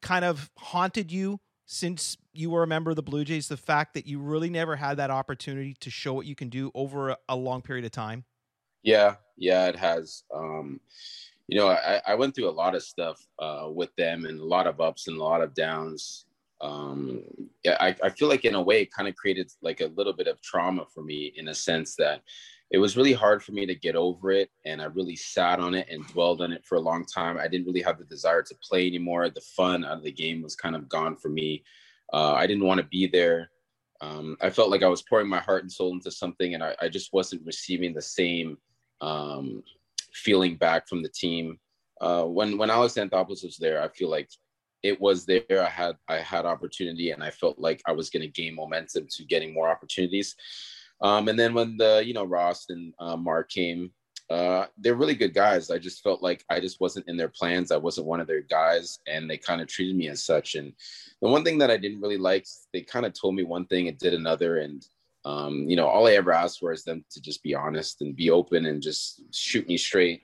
kind 0.03 0.25
of 0.25 0.51
haunted 0.59 1.13
you 1.13 1.41
since 1.67 2.17
you 2.33 2.51
were 2.51 2.63
a 2.63 2.67
member 2.67 2.91
of 2.91 2.97
the 2.97 3.03
Blue 3.03 3.25
Jays, 3.25 3.49
the 3.49 3.57
fact 3.57 3.95
that 3.95 4.07
you 4.07 4.21
really 4.21 4.49
never 4.49 4.77
had 4.77 4.97
that 4.97 5.11
opportunity 5.11 5.75
to 5.81 5.91
show 5.91 6.15
what 6.15 6.25
you 6.25 6.37
can 6.37 6.49
do 6.49 6.71
over 6.75 7.11
a, 7.11 7.19
a 7.29 7.37
long 7.37 7.61
period 7.61 7.85
of 7.85 7.91
time? 7.91 8.25
Yeah, 8.83 9.17
yeah, 9.37 9.67
it 9.67 9.77
has. 9.77 10.23
Um, 10.33 10.81
you 11.49 11.59
know, 11.59 11.69
I, 11.69 12.01
I, 12.07 12.15
went 12.15 12.35
through 12.35 12.49
a 12.49 12.51
lot 12.51 12.75
of 12.75 12.83
stuff 12.83 13.25
uh, 13.39 13.69
with 13.69 13.95
them 13.97 14.27
and 14.27 14.41
a 14.41 14.45
lot 14.45 14.67
of 14.67 14.81
ups 14.81 15.09
and 15.09 15.17
a 15.17 15.23
lot 15.23 15.43
of 15.43 15.55
downs. 15.55 16.27
Um, 16.61 17.23
yeah, 17.65 17.77
I, 17.81 17.95
I 18.03 18.11
feel 18.11 18.29
like 18.29 18.45
in 18.45 18.55
a 18.55 18.63
way 18.63 18.83
it 18.83 18.93
kind 18.93 19.09
of 19.09 19.17
created 19.17 19.51
like 19.61 19.81
a 19.81 19.93
little 19.97 20.13
bit 20.13 20.29
of 20.29 20.41
trauma 20.43 20.87
for 20.93 21.03
me 21.03 21.33
in 21.37 21.49
a 21.49 21.55
sense 21.55 21.95
that 21.97 22.23
it 22.71 22.79
was 22.79 22.97
really 22.97 23.13
hard 23.13 23.43
for 23.43 23.53
me 23.53 23.65
to 23.65 23.75
get 23.75 23.95
over 23.95 24.33
it 24.33 24.51
and 24.65 24.83
i 24.83 24.87
really 24.87 25.17
sat 25.17 25.61
on 25.61 25.75
it 25.75 25.87
and 25.91 26.07
dwelled 26.09 26.43
on 26.43 26.53
it 26.53 26.65
for 26.65 26.77
a 26.77 26.81
long 26.81 27.05
time. 27.05 27.39
I 27.39 27.49
didn't 27.49 27.67
really 27.67 27.83
have 27.83 27.99
the 27.99 28.05
desire 28.05 28.43
to 28.43 28.55
play 28.63 28.87
anymore. 28.87 29.31
The 29.31 29.41
fun 29.41 29.85
out 29.85 29.99
of 29.99 30.03
the 30.03 30.13
game 30.13 30.43
was 30.43 30.57
kind 30.57 30.75
of 30.75 30.89
gone 30.89 31.17
for 31.17 31.29
me. 31.29 31.65
Uh, 32.13 32.33
i 32.33 32.47
didn't 32.47 32.65
want 32.65 32.79
to 32.79 32.87
be 32.87 33.07
there. 33.07 33.51
Um, 34.01 34.37
i 34.41 34.51
felt 34.51 34.71
like 34.71 34.83
i 34.83 34.89
was 34.89 35.03
pouring 35.03 35.29
my 35.29 35.41
heart 35.41 35.63
and 35.63 35.73
soul 35.73 35.93
into 35.93 36.11
something 36.11 36.55
and 36.55 36.63
i, 36.63 36.75
I 36.83 36.89
just 36.89 37.13
wasn't 37.13 37.47
receiving 37.47 37.95
the 37.95 38.03
same 38.03 38.59
um, 39.01 39.63
feeling 40.13 40.57
back 40.57 40.89
from 40.89 41.03
the 41.03 41.09
team. 41.09 41.59
Uh, 42.01 42.25
when 42.25 42.59
when 42.59 42.71
alex 42.71 42.95
anthopoulos 42.95 43.45
was 43.45 43.57
there 43.59 43.83
i 43.83 43.89
feel 43.89 44.11
like 44.11 44.29
it 44.83 45.01
was 45.01 45.25
there. 45.25 45.43
I 45.51 45.69
had 45.69 45.97
i 46.09 46.17
had 46.17 46.45
opportunity 46.45 47.11
and 47.13 47.25
i 47.25 47.31
felt 47.31 47.59
like 47.59 47.81
i 47.87 47.93
was 47.93 48.11
going 48.11 48.21
to 48.21 48.29
gain 48.29 48.55
momentum 48.55 49.07
to 49.13 49.25
getting 49.25 49.55
more 49.55 49.69
opportunities 49.69 50.37
um, 51.01 51.29
and 51.29 51.39
then 51.39 51.55
when 51.55 51.77
the 51.77 52.03
you 52.05 52.15
know 52.15 52.25
Ross 52.25 52.67
and 52.69 52.95
uh, 52.99 53.17
Mark 53.17 53.51
came, 53.51 53.91
uh, 54.31 54.67
they're 54.79 54.95
really 54.95 55.15
good 55.15 55.35
guys. 55.35 55.71
I 55.71 55.79
just 55.79 56.03
felt 56.03 56.23
like 56.23 56.45
I 56.51 56.59
just 56.59 56.81
wasn't 56.81 57.09
in 57.09 57.17
their 57.17 57.29
plans. 57.29 57.71
I 57.71 57.77
wasn't 57.77 58.07
one 58.07 58.21
of 58.21 58.27
their 58.27 58.43
guys, 58.43 58.99
and 59.07 59.31
they 59.31 59.37
kind 59.37 59.61
of 59.61 59.69
treated 59.69 59.97
me 59.97 60.09
as 60.09 60.25
such. 60.25 60.55
And 60.55 60.73
the 61.23 61.29
one 61.29 61.45
thing 61.45 61.59
that 61.59 61.71
I 61.71 61.77
didn't 61.77 62.01
really 62.01 62.19
like, 62.19 62.47
they 62.73 62.81
kind 62.81 63.07
of 63.07 63.13
told 63.13 63.35
me 63.35 63.45
one 63.45 63.67
thing 63.67 63.89
and 63.89 63.99
did 63.99 64.15
another. 64.15 64.59
And 64.59 64.85
um, 65.25 65.69
you 65.69 65.77
know, 65.77 65.87
all 65.87 66.07
I 66.07 66.13
ever 66.13 66.33
asked 66.33 66.61
for 66.61 66.73
is 66.73 66.85
them 66.85 67.05
to 67.11 67.21
just 67.21 67.43
be 67.43 67.55
honest 67.55 68.01
and 68.01 68.17
be 68.17 68.31
open 68.31 68.67
and 68.67 68.83
just 68.83 69.23
shoot 69.35 69.69
me 69.69 69.77
straight. 69.77 70.23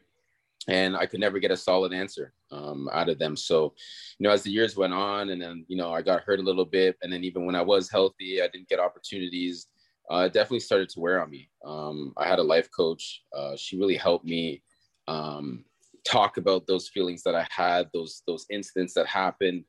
And 0.68 0.96
I 0.96 1.06
could 1.06 1.18
never 1.18 1.40
get 1.40 1.50
a 1.50 1.56
solid 1.56 1.92
answer 1.92 2.32
um, 2.52 2.88
out 2.92 3.08
of 3.08 3.18
them. 3.18 3.36
So, 3.36 3.74
you 4.18 4.24
know, 4.24 4.30
as 4.30 4.44
the 4.44 4.52
years 4.52 4.76
went 4.76 4.92
on, 4.92 5.30
and 5.30 5.42
then 5.42 5.64
you 5.68 5.76
know, 5.76 5.92
I 5.92 6.02
got 6.02 6.22
hurt 6.22 6.38
a 6.38 6.42
little 6.42 6.64
bit, 6.64 6.96
and 7.02 7.12
then 7.12 7.24
even 7.24 7.46
when 7.46 7.56
I 7.56 7.62
was 7.62 7.90
healthy, 7.90 8.40
I 8.40 8.48
didn't 8.48 8.68
get 8.68 8.80
opportunities 8.80 9.66
uh, 10.12 10.24
it 10.26 10.32
definitely 10.32 10.60
started 10.60 10.88
to 10.90 11.00
wear 11.00 11.22
on 11.22 11.30
me. 11.30 11.48
Um, 11.64 12.12
I 12.18 12.28
had 12.28 12.38
a 12.38 12.42
life 12.42 12.68
coach. 12.70 13.22
Uh, 13.34 13.56
she 13.56 13.78
really 13.78 13.96
helped 13.96 14.26
me 14.26 14.62
um, 15.08 15.64
talk 16.06 16.36
about 16.36 16.66
those 16.66 16.88
feelings 16.88 17.22
that 17.22 17.34
I 17.34 17.46
had, 17.50 17.88
those 17.94 18.22
those 18.26 18.44
incidents 18.50 18.92
that 18.94 19.06
happened, 19.06 19.64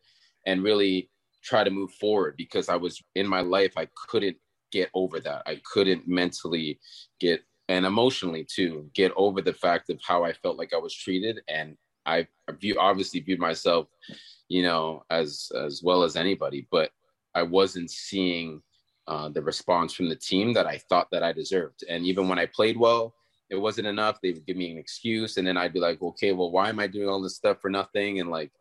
and 0.45 0.63
really 0.63 1.09
try 1.43 1.63
to 1.63 1.69
move 1.69 1.91
forward 1.93 2.35
because 2.37 2.67
I 2.67 2.75
was 2.75 3.01
in 3.15 3.27
my 3.27 3.41
life. 3.41 3.73
I 3.77 3.87
couldn't 4.07 4.37
get 4.71 4.89
over 4.93 5.19
that. 5.21 5.43
I 5.45 5.61
couldn't 5.71 6.07
mentally 6.07 6.79
get 7.19 7.41
and 7.69 7.85
emotionally 7.85 8.45
too 8.53 8.89
get 8.93 9.13
over 9.15 9.41
the 9.41 9.53
fact 9.53 9.89
of 9.89 9.97
how 10.05 10.25
I 10.25 10.33
felt 10.33 10.57
like 10.57 10.73
I 10.73 10.77
was 10.77 10.93
treated, 10.93 11.39
and 11.47 11.77
I 12.05 12.27
view 12.59 12.75
obviously 12.79 13.21
viewed 13.21 13.39
myself, 13.39 13.87
you 14.49 14.63
know, 14.63 15.03
as 15.09 15.49
as 15.55 15.81
well 15.81 16.03
as 16.03 16.17
anybody, 16.17 16.67
but 16.69 16.91
I 17.33 17.43
wasn't 17.43 17.89
seeing 17.89 18.61
uh, 19.07 19.29
the 19.29 19.41
response 19.41 19.93
from 19.93 20.09
the 20.09 20.15
team 20.15 20.53
that 20.53 20.65
I 20.65 20.77
thought 20.77 21.09
that 21.11 21.23
I 21.23 21.33
deserved. 21.33 21.83
And 21.89 22.05
even 22.05 22.27
when 22.27 22.39
I 22.39 22.45
played 22.45 22.77
well, 22.77 23.13
it 23.49 23.55
wasn't 23.55 23.87
enough. 23.87 24.19
They 24.21 24.31
would 24.31 24.45
give 24.45 24.57
me 24.57 24.71
an 24.71 24.77
excuse, 24.77 25.37
and 25.37 25.45
then 25.45 25.57
I'd 25.57 25.73
be 25.73 25.79
like, 25.79 26.01
okay, 26.01 26.31
well, 26.31 26.51
why 26.51 26.69
am 26.69 26.79
I 26.79 26.87
doing 26.87 27.09
all 27.09 27.21
this 27.21 27.35
stuff 27.35 27.61
for 27.61 27.69
nothing? 27.69 28.19
And 28.19 28.29
like, 28.29 28.51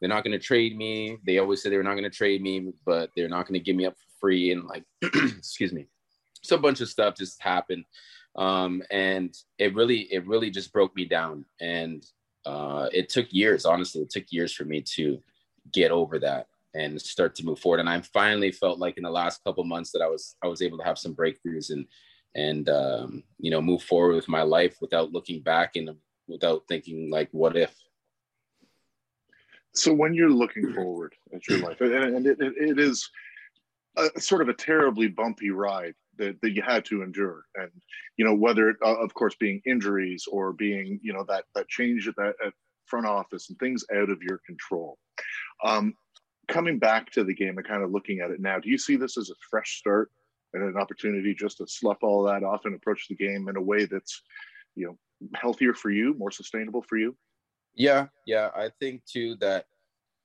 they're 0.00 0.08
not 0.08 0.24
going 0.24 0.38
to 0.38 0.44
trade 0.44 0.76
me. 0.76 1.18
They 1.24 1.38
always 1.38 1.62
say 1.62 1.70
they 1.70 1.76
were 1.76 1.84
not 1.84 1.94
going 1.94 2.04
to 2.04 2.10
trade 2.10 2.42
me, 2.42 2.72
but 2.84 3.10
they're 3.16 3.28
not 3.28 3.46
going 3.46 3.58
to 3.58 3.64
give 3.64 3.76
me 3.76 3.86
up 3.86 3.94
for 3.94 4.20
free. 4.20 4.50
And 4.50 4.64
like, 4.64 4.84
excuse 5.02 5.72
me, 5.72 5.86
so 6.42 6.56
a 6.56 6.60
bunch 6.60 6.80
of 6.80 6.88
stuff 6.88 7.14
just 7.14 7.40
happened, 7.40 7.84
um, 8.36 8.82
and 8.90 9.34
it 9.58 9.74
really, 9.74 10.00
it 10.12 10.26
really 10.26 10.50
just 10.50 10.72
broke 10.72 10.94
me 10.96 11.04
down. 11.04 11.44
And 11.60 12.04
uh, 12.44 12.88
it 12.92 13.08
took 13.08 13.32
years, 13.32 13.64
honestly, 13.64 14.02
it 14.02 14.10
took 14.10 14.24
years 14.30 14.52
for 14.52 14.64
me 14.64 14.82
to 14.96 15.22
get 15.72 15.92
over 15.92 16.18
that 16.18 16.48
and 16.74 17.00
start 17.00 17.34
to 17.36 17.44
move 17.44 17.58
forward. 17.58 17.80
And 17.80 17.88
I 17.88 18.00
finally 18.00 18.50
felt 18.50 18.78
like 18.78 18.96
in 18.96 19.02
the 19.02 19.10
last 19.10 19.42
couple 19.44 19.64
months 19.64 19.92
that 19.92 20.02
I 20.02 20.08
was 20.08 20.36
I 20.42 20.46
was 20.46 20.62
able 20.62 20.78
to 20.78 20.84
have 20.84 20.98
some 20.98 21.14
breakthroughs 21.14 21.70
and 21.70 21.86
and 22.34 22.68
um, 22.68 23.22
you 23.38 23.50
know 23.50 23.60
move 23.60 23.82
forward 23.82 24.14
with 24.14 24.28
my 24.28 24.42
life 24.42 24.76
without 24.80 25.12
looking 25.12 25.42
back 25.42 25.76
and 25.76 25.90
without 26.28 26.62
thinking 26.68 27.10
like 27.10 27.28
what 27.32 27.56
if. 27.56 27.74
So 29.74 29.92
when 29.92 30.14
you're 30.14 30.30
looking 30.30 30.72
forward 30.74 31.14
at 31.34 31.48
your 31.48 31.58
life, 31.58 31.80
and, 31.80 31.94
and 31.94 32.26
it, 32.26 32.36
it 32.40 32.78
is 32.78 33.08
a, 33.96 34.20
sort 34.20 34.42
of 34.42 34.50
a 34.50 34.54
terribly 34.54 35.08
bumpy 35.08 35.48
ride 35.48 35.94
that, 36.18 36.38
that 36.42 36.50
you 36.50 36.60
had 36.60 36.84
to 36.86 37.02
endure, 37.02 37.44
and 37.54 37.70
you 38.16 38.24
know 38.24 38.34
whether 38.34 38.70
it, 38.70 38.76
uh, 38.84 38.96
of 38.96 39.14
course 39.14 39.34
being 39.38 39.62
injuries 39.66 40.26
or 40.30 40.52
being 40.52 41.00
you 41.02 41.12
know 41.12 41.24
that 41.28 41.44
that 41.54 41.68
change 41.68 42.06
at 42.08 42.16
that 42.16 42.34
at 42.44 42.52
front 42.86 43.06
office 43.06 43.48
and 43.48 43.58
things 43.58 43.84
out 43.94 44.10
of 44.10 44.22
your 44.22 44.40
control. 44.46 44.98
Um, 45.64 45.94
coming 46.52 46.78
back 46.78 47.10
to 47.12 47.24
the 47.24 47.34
game 47.34 47.56
and 47.56 47.66
kind 47.66 47.82
of 47.82 47.90
looking 47.90 48.20
at 48.20 48.30
it 48.30 48.40
now, 48.40 48.58
do 48.58 48.68
you 48.68 48.78
see 48.78 48.96
this 48.96 49.16
as 49.16 49.30
a 49.30 49.34
fresh 49.50 49.78
start 49.78 50.10
and 50.52 50.62
an 50.62 50.76
opportunity 50.76 51.34
just 51.34 51.58
to 51.58 51.66
slough 51.66 52.02
all 52.02 52.22
that 52.24 52.44
off 52.44 52.66
and 52.66 52.74
approach 52.74 53.08
the 53.08 53.14
game 53.14 53.48
in 53.48 53.56
a 53.56 53.62
way 53.62 53.86
that's, 53.86 54.22
you 54.74 54.86
know, 54.86 54.98
healthier 55.34 55.72
for 55.72 55.90
you, 55.90 56.14
more 56.14 56.30
sustainable 56.30 56.82
for 56.82 56.98
you? 56.98 57.16
Yeah, 57.74 58.08
yeah. 58.26 58.50
I 58.54 58.70
think 58.80 59.04
too 59.06 59.36
that 59.36 59.66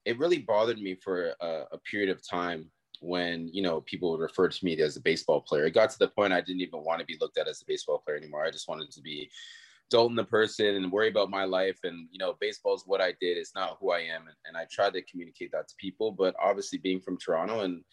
it 0.05 0.19
really 0.19 0.39
bothered 0.39 0.79
me 0.79 0.95
for 0.95 1.33
a, 1.39 1.63
a 1.71 1.77
period 1.89 2.09
of 2.09 2.27
time 2.27 2.69
when 2.99 3.47
you 3.53 3.61
know 3.61 3.81
people 3.81 4.11
would 4.11 4.19
refer 4.19 4.49
to 4.49 4.65
me 4.65 4.75
as 4.81 4.97
a 4.97 5.01
baseball 5.01 5.41
player. 5.41 5.65
It 5.65 5.73
got 5.73 5.91
to 5.91 5.99
the 5.99 6.07
point 6.07 6.33
I 6.33 6.41
didn't 6.41 6.61
even 6.61 6.83
want 6.83 6.99
to 6.99 7.05
be 7.05 7.17
looked 7.21 7.37
at 7.37 7.47
as 7.47 7.61
a 7.61 7.65
baseball 7.65 8.01
player 8.03 8.17
anymore. 8.17 8.43
I 8.43 8.51
just 8.51 8.67
wanted 8.67 8.91
to 8.91 9.01
be 9.01 9.29
Dalton 9.89 10.15
the 10.15 10.23
person 10.23 10.75
and 10.75 10.91
worry 10.91 11.09
about 11.09 11.29
my 11.29 11.45
life. 11.45 11.79
And 11.83 12.07
you 12.11 12.19
know, 12.19 12.35
baseball 12.39 12.75
is 12.75 12.83
what 12.85 13.01
I 13.01 13.13
did. 13.19 13.37
It's 13.37 13.55
not 13.55 13.77
who 13.79 13.91
I 13.91 13.99
am. 13.99 14.27
And, 14.27 14.35
and 14.45 14.57
I 14.57 14.65
tried 14.71 14.93
to 14.93 15.01
communicate 15.03 15.51
that 15.51 15.67
to 15.67 15.75
people. 15.77 16.11
But 16.11 16.35
obviously, 16.41 16.79
being 16.79 17.01
from 17.01 17.17
Toronto 17.17 17.61
and, 17.61 17.83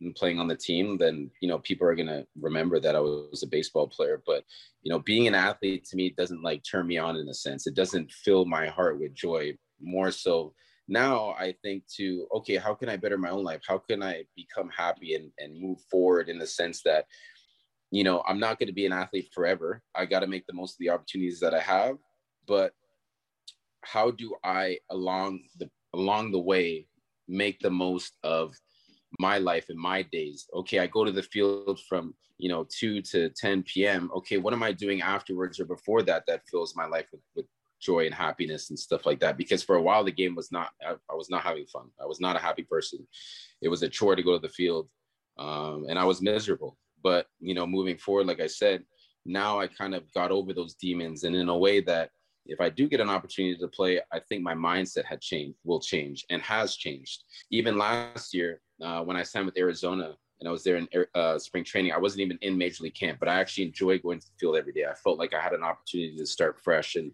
and 0.00 0.14
playing 0.14 0.38
on 0.38 0.48
the 0.48 0.56
team, 0.56 0.98
then 0.98 1.30
you 1.40 1.48
know 1.48 1.58
people 1.58 1.86
are 1.86 1.94
gonna 1.94 2.24
remember 2.40 2.80
that 2.80 2.96
I 2.96 3.00
was 3.00 3.42
a 3.42 3.48
baseball 3.48 3.88
player. 3.88 4.22
But 4.26 4.44
you 4.82 4.92
know, 4.92 4.98
being 4.98 5.26
an 5.26 5.34
athlete 5.34 5.84
to 5.86 5.96
me 5.96 6.10
doesn't 6.16 6.42
like 6.42 6.62
turn 6.68 6.86
me 6.86 6.98
on 6.98 7.16
in 7.16 7.28
a 7.28 7.34
sense. 7.34 7.66
It 7.66 7.74
doesn't 7.74 8.12
fill 8.12 8.44
my 8.44 8.66
heart 8.66 9.00
with 9.00 9.14
joy. 9.14 9.56
More 9.80 10.10
so 10.10 10.54
now 10.88 11.34
I 11.38 11.54
think 11.62 11.84
to 11.96 12.26
okay, 12.36 12.56
how 12.56 12.74
can 12.74 12.88
I 12.88 12.96
better 12.96 13.16
my 13.16 13.30
own 13.30 13.44
life? 13.44 13.62
How 13.66 13.78
can 13.78 14.02
I 14.02 14.24
become 14.36 14.70
happy 14.76 15.14
and, 15.14 15.30
and 15.38 15.60
move 15.60 15.78
forward 15.90 16.28
in 16.28 16.38
the 16.38 16.46
sense 16.46 16.82
that 16.82 17.06
you 17.94 18.02
know 18.02 18.22
I'm 18.26 18.40
not 18.40 18.58
going 18.58 18.66
to 18.66 18.74
be 18.74 18.86
an 18.86 18.92
athlete 18.92 19.28
forever. 19.32 19.80
I 19.94 20.04
got 20.04 20.20
to 20.20 20.26
make 20.26 20.46
the 20.46 20.52
most 20.52 20.72
of 20.72 20.78
the 20.80 20.90
opportunities 20.90 21.38
that 21.40 21.54
I 21.54 21.60
have, 21.60 21.96
but 22.46 22.72
how 23.82 24.10
do 24.10 24.34
I 24.42 24.78
along 24.90 25.42
the 25.58 25.70
along 25.94 26.32
the 26.32 26.40
way 26.40 26.88
make 27.28 27.60
the 27.60 27.70
most 27.70 28.14
of 28.24 28.52
my 29.20 29.38
life 29.38 29.66
and 29.68 29.78
my 29.78 30.02
days? 30.02 30.46
Okay 30.52 30.80
i 30.80 30.86
go 30.88 31.04
to 31.04 31.12
the 31.12 31.22
field 31.22 31.80
from 31.88 32.14
you 32.36 32.48
know 32.48 32.66
2 32.68 33.00
to 33.00 33.30
10 33.30 33.62
p.m 33.62 34.10
okay 34.12 34.38
what 34.38 34.52
am 34.52 34.64
i 34.64 34.72
doing 34.72 35.00
afterwards 35.00 35.60
or 35.60 35.64
before 35.64 36.02
that 36.02 36.24
that 36.26 36.42
fills 36.50 36.74
my 36.74 36.84
life 36.84 37.06
with, 37.12 37.22
with 37.36 37.46
joy 37.80 38.06
and 38.06 38.14
happiness 38.14 38.70
and 38.70 38.78
stuff 38.78 39.06
like 39.06 39.20
that? 39.20 39.36
Because 39.36 39.62
for 39.62 39.76
a 39.76 39.82
while 39.82 40.02
the 40.02 40.10
game 40.10 40.34
was 40.34 40.50
not 40.50 40.70
I, 40.84 40.94
I, 41.12 41.14
was 41.14 41.30
not 41.30 41.42
having 41.42 41.66
fun. 41.66 41.90
I 42.02 42.06
was 42.06 42.20
not 42.20 42.34
a 42.34 42.40
happy 42.40 42.64
person. 42.64 43.06
It 43.62 43.68
was 43.68 43.82
a 43.84 43.88
chore 43.88 44.16
to 44.16 44.22
go 44.22 44.32
to 44.32 44.40
the 44.40 44.52
field 44.60 44.88
um, 45.38 45.86
and 45.88 45.98
i 45.98 46.04
was 46.04 46.22
miserable 46.22 46.76
but 47.04 47.26
you 47.38 47.54
know 47.54 47.66
moving 47.66 47.96
forward 47.96 48.26
like 48.26 48.40
i 48.40 48.46
said 48.46 48.82
now 49.24 49.60
i 49.60 49.66
kind 49.68 49.94
of 49.94 50.12
got 50.12 50.32
over 50.32 50.52
those 50.52 50.74
demons 50.74 51.22
and 51.22 51.36
in 51.36 51.48
a 51.48 51.56
way 51.56 51.80
that 51.80 52.10
if 52.46 52.60
i 52.60 52.68
do 52.68 52.88
get 52.88 53.00
an 53.00 53.08
opportunity 53.08 53.56
to 53.56 53.68
play 53.68 54.00
i 54.12 54.18
think 54.18 54.42
my 54.42 54.54
mindset 54.54 55.04
had 55.04 55.20
changed 55.20 55.56
will 55.62 55.80
change 55.80 56.24
and 56.30 56.42
has 56.42 56.74
changed 56.74 57.22
even 57.52 57.78
last 57.78 58.34
year 58.34 58.60
uh, 58.82 59.00
when 59.02 59.16
i 59.16 59.22
signed 59.22 59.46
with 59.46 59.56
arizona 59.56 60.16
and 60.40 60.48
I 60.48 60.52
was 60.52 60.64
there 60.64 60.76
in 60.76 60.88
uh, 61.14 61.38
spring 61.38 61.64
training. 61.64 61.92
I 61.92 61.98
wasn't 61.98 62.22
even 62.22 62.38
in 62.42 62.58
major 62.58 62.84
league 62.84 62.94
camp, 62.94 63.18
but 63.18 63.28
I 63.28 63.40
actually 63.40 63.64
enjoyed 63.64 64.02
going 64.02 64.18
to 64.18 64.26
the 64.26 64.32
field 64.38 64.56
every 64.56 64.72
day. 64.72 64.84
I 64.84 64.94
felt 64.94 65.18
like 65.18 65.32
I 65.32 65.40
had 65.40 65.52
an 65.52 65.62
opportunity 65.62 66.16
to 66.16 66.26
start 66.26 66.60
fresh 66.62 66.96
and 66.96 67.12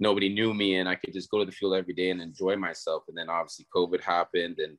nobody 0.00 0.28
knew 0.28 0.54
me 0.54 0.76
and 0.76 0.88
I 0.88 0.94
could 0.94 1.12
just 1.12 1.30
go 1.30 1.38
to 1.38 1.44
the 1.44 1.52
field 1.52 1.74
every 1.74 1.92
day 1.92 2.10
and 2.10 2.22
enjoy 2.22 2.56
myself. 2.56 3.04
And 3.08 3.18
then 3.18 3.28
obviously 3.28 3.66
COVID 3.74 4.00
happened 4.00 4.58
and 4.58 4.78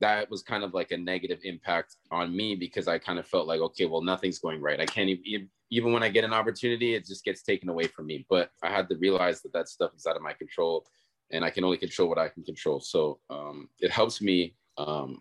that 0.00 0.30
was 0.30 0.42
kind 0.42 0.62
of 0.62 0.74
like 0.74 0.90
a 0.90 0.96
negative 0.96 1.40
impact 1.44 1.96
on 2.10 2.36
me 2.36 2.54
because 2.54 2.86
I 2.88 2.98
kind 2.98 3.18
of 3.18 3.26
felt 3.26 3.46
like, 3.46 3.60
okay, 3.60 3.86
well, 3.86 4.02
nothing's 4.02 4.38
going 4.38 4.60
right. 4.60 4.80
I 4.80 4.86
can't 4.86 5.08
even, 5.08 5.48
even 5.70 5.92
when 5.92 6.02
I 6.02 6.08
get 6.08 6.24
an 6.24 6.32
opportunity, 6.32 6.94
it 6.94 7.06
just 7.06 7.24
gets 7.24 7.42
taken 7.42 7.68
away 7.68 7.86
from 7.86 8.06
me. 8.06 8.26
But 8.28 8.50
I 8.62 8.70
had 8.70 8.88
to 8.90 8.96
realize 8.96 9.40
that 9.42 9.52
that 9.54 9.68
stuff 9.68 9.92
is 9.96 10.06
out 10.06 10.16
of 10.16 10.22
my 10.22 10.32
control 10.32 10.86
and 11.30 11.44
I 11.44 11.50
can 11.50 11.64
only 11.64 11.78
control 11.78 12.08
what 12.08 12.18
I 12.18 12.28
can 12.28 12.44
control. 12.44 12.80
So 12.80 13.20
um, 13.30 13.68
it 13.80 13.90
helps 13.90 14.20
me 14.20 14.54
um, 14.78 15.20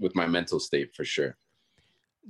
with 0.00 0.14
my 0.14 0.26
mental 0.26 0.58
state 0.58 0.94
for 0.94 1.04
sure. 1.04 1.36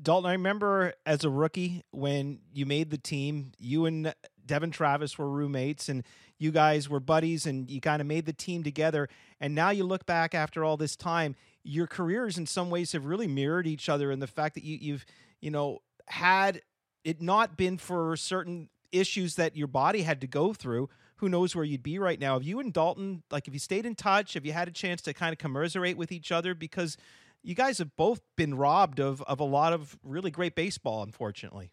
Dalton, 0.00 0.28
I 0.28 0.32
remember 0.32 0.92
as 1.06 1.24
a 1.24 1.30
rookie 1.30 1.82
when 1.90 2.40
you 2.52 2.66
made 2.66 2.90
the 2.90 2.98
team, 2.98 3.52
you 3.58 3.86
and 3.86 4.14
Devon 4.44 4.70
Travis 4.70 5.16
were 5.16 5.30
roommates 5.30 5.88
and 5.88 6.04
you 6.38 6.50
guys 6.50 6.88
were 6.88 7.00
buddies 7.00 7.46
and 7.46 7.70
you 7.70 7.80
kind 7.80 8.02
of 8.02 8.06
made 8.06 8.26
the 8.26 8.32
team 8.32 8.62
together. 8.62 9.08
And 9.40 9.54
now 9.54 9.70
you 9.70 9.84
look 9.84 10.04
back 10.04 10.34
after 10.34 10.64
all 10.64 10.76
this 10.76 10.96
time, 10.96 11.34
your 11.66 11.86
careers 11.86 12.38
in 12.38 12.46
some 12.46 12.70
ways 12.70 12.92
have 12.92 13.06
really 13.06 13.26
mirrored 13.26 13.66
each 13.66 13.88
other 13.88 14.12
in 14.12 14.20
the 14.20 14.26
fact 14.26 14.54
that 14.54 14.64
you, 14.64 14.78
you've, 14.80 15.04
you 15.40 15.50
know, 15.50 15.80
had 16.06 16.62
it 17.04 17.20
not 17.20 17.56
been 17.56 17.76
for 17.76 18.16
certain 18.16 18.68
issues 18.92 19.34
that 19.34 19.56
your 19.56 19.66
body 19.66 20.02
had 20.02 20.20
to 20.20 20.26
go 20.26 20.52
through, 20.52 20.88
who 21.16 21.28
knows 21.28 21.56
where 21.56 21.64
you'd 21.64 21.82
be 21.82 21.98
right 21.98 22.20
now. 22.20 22.34
Have 22.34 22.44
you 22.44 22.60
and 22.60 22.72
Dalton, 22.72 23.22
like, 23.30 23.48
if 23.48 23.54
you 23.54 23.58
stayed 23.58 23.84
in 23.84 23.94
touch, 23.94 24.34
have 24.34 24.46
you 24.46 24.52
had 24.52 24.68
a 24.68 24.72
chance 24.72 25.02
to 25.02 25.14
kind 25.14 25.32
of 25.32 25.38
commiserate 25.38 25.96
with 25.96 26.12
each 26.12 26.30
other? 26.30 26.54
Because 26.54 26.96
you 27.42 27.54
guys 27.54 27.78
have 27.78 27.96
both 27.96 28.20
been 28.36 28.54
robbed 28.54 29.00
of 29.00 29.22
of 29.22 29.40
a 29.40 29.44
lot 29.44 29.72
of 29.72 29.98
really 30.02 30.30
great 30.30 30.54
baseball, 30.54 31.02
unfortunately. 31.02 31.72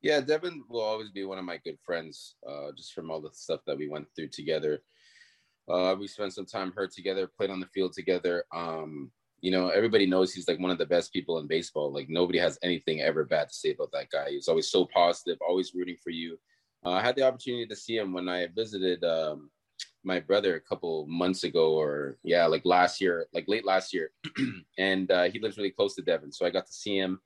Yeah, 0.00 0.20
devon 0.20 0.64
will 0.68 0.80
always 0.80 1.10
be 1.10 1.24
one 1.24 1.38
of 1.38 1.44
my 1.44 1.58
good 1.58 1.78
friends, 1.84 2.36
uh, 2.48 2.70
just 2.76 2.92
from 2.92 3.10
all 3.10 3.20
the 3.20 3.30
stuff 3.32 3.60
that 3.66 3.76
we 3.76 3.88
went 3.88 4.06
through 4.14 4.28
together. 4.28 4.80
Uh, 5.68 5.94
we 5.98 6.06
spent 6.06 6.32
some 6.32 6.46
time 6.46 6.72
hurt 6.74 6.92
together, 6.92 7.26
played 7.26 7.50
on 7.50 7.60
the 7.60 7.66
field 7.66 7.92
together. 7.92 8.44
Um, 8.54 9.10
you 9.40 9.50
know, 9.50 9.68
everybody 9.68 10.06
knows 10.06 10.32
he's 10.32 10.48
like 10.48 10.58
one 10.58 10.70
of 10.70 10.78
the 10.78 10.86
best 10.86 11.12
people 11.12 11.38
in 11.38 11.46
baseball. 11.46 11.92
Like 11.92 12.08
nobody 12.08 12.38
has 12.38 12.58
anything 12.62 13.00
ever 13.00 13.24
bad 13.24 13.48
to 13.48 13.54
say 13.54 13.72
about 13.72 13.92
that 13.92 14.10
guy. 14.10 14.30
He 14.30 14.36
was 14.36 14.48
always 14.48 14.70
so 14.70 14.86
positive, 14.86 15.38
always 15.40 15.74
rooting 15.74 15.96
for 16.02 16.10
you. 16.10 16.38
Uh, 16.84 16.90
I 16.90 17.02
had 17.02 17.16
the 17.16 17.22
opportunity 17.22 17.66
to 17.66 17.76
see 17.76 17.96
him 17.96 18.12
when 18.12 18.28
I 18.28 18.48
visited 18.48 19.04
um, 19.04 19.50
my 20.04 20.20
brother 20.20 20.56
a 20.56 20.60
couple 20.60 21.06
months 21.06 21.44
ago, 21.44 21.74
or 21.74 22.18
yeah, 22.22 22.46
like 22.46 22.64
last 22.64 23.00
year, 23.00 23.26
like 23.32 23.44
late 23.48 23.64
last 23.64 23.92
year, 23.92 24.10
and 24.78 25.10
uh, 25.10 25.24
he 25.24 25.40
lives 25.40 25.56
really 25.56 25.70
close 25.70 25.94
to 25.96 26.02
Devon, 26.02 26.32
so 26.32 26.46
I 26.46 26.50
got 26.50 26.66
to 26.66 26.72
see 26.72 26.96
him, 26.96 27.20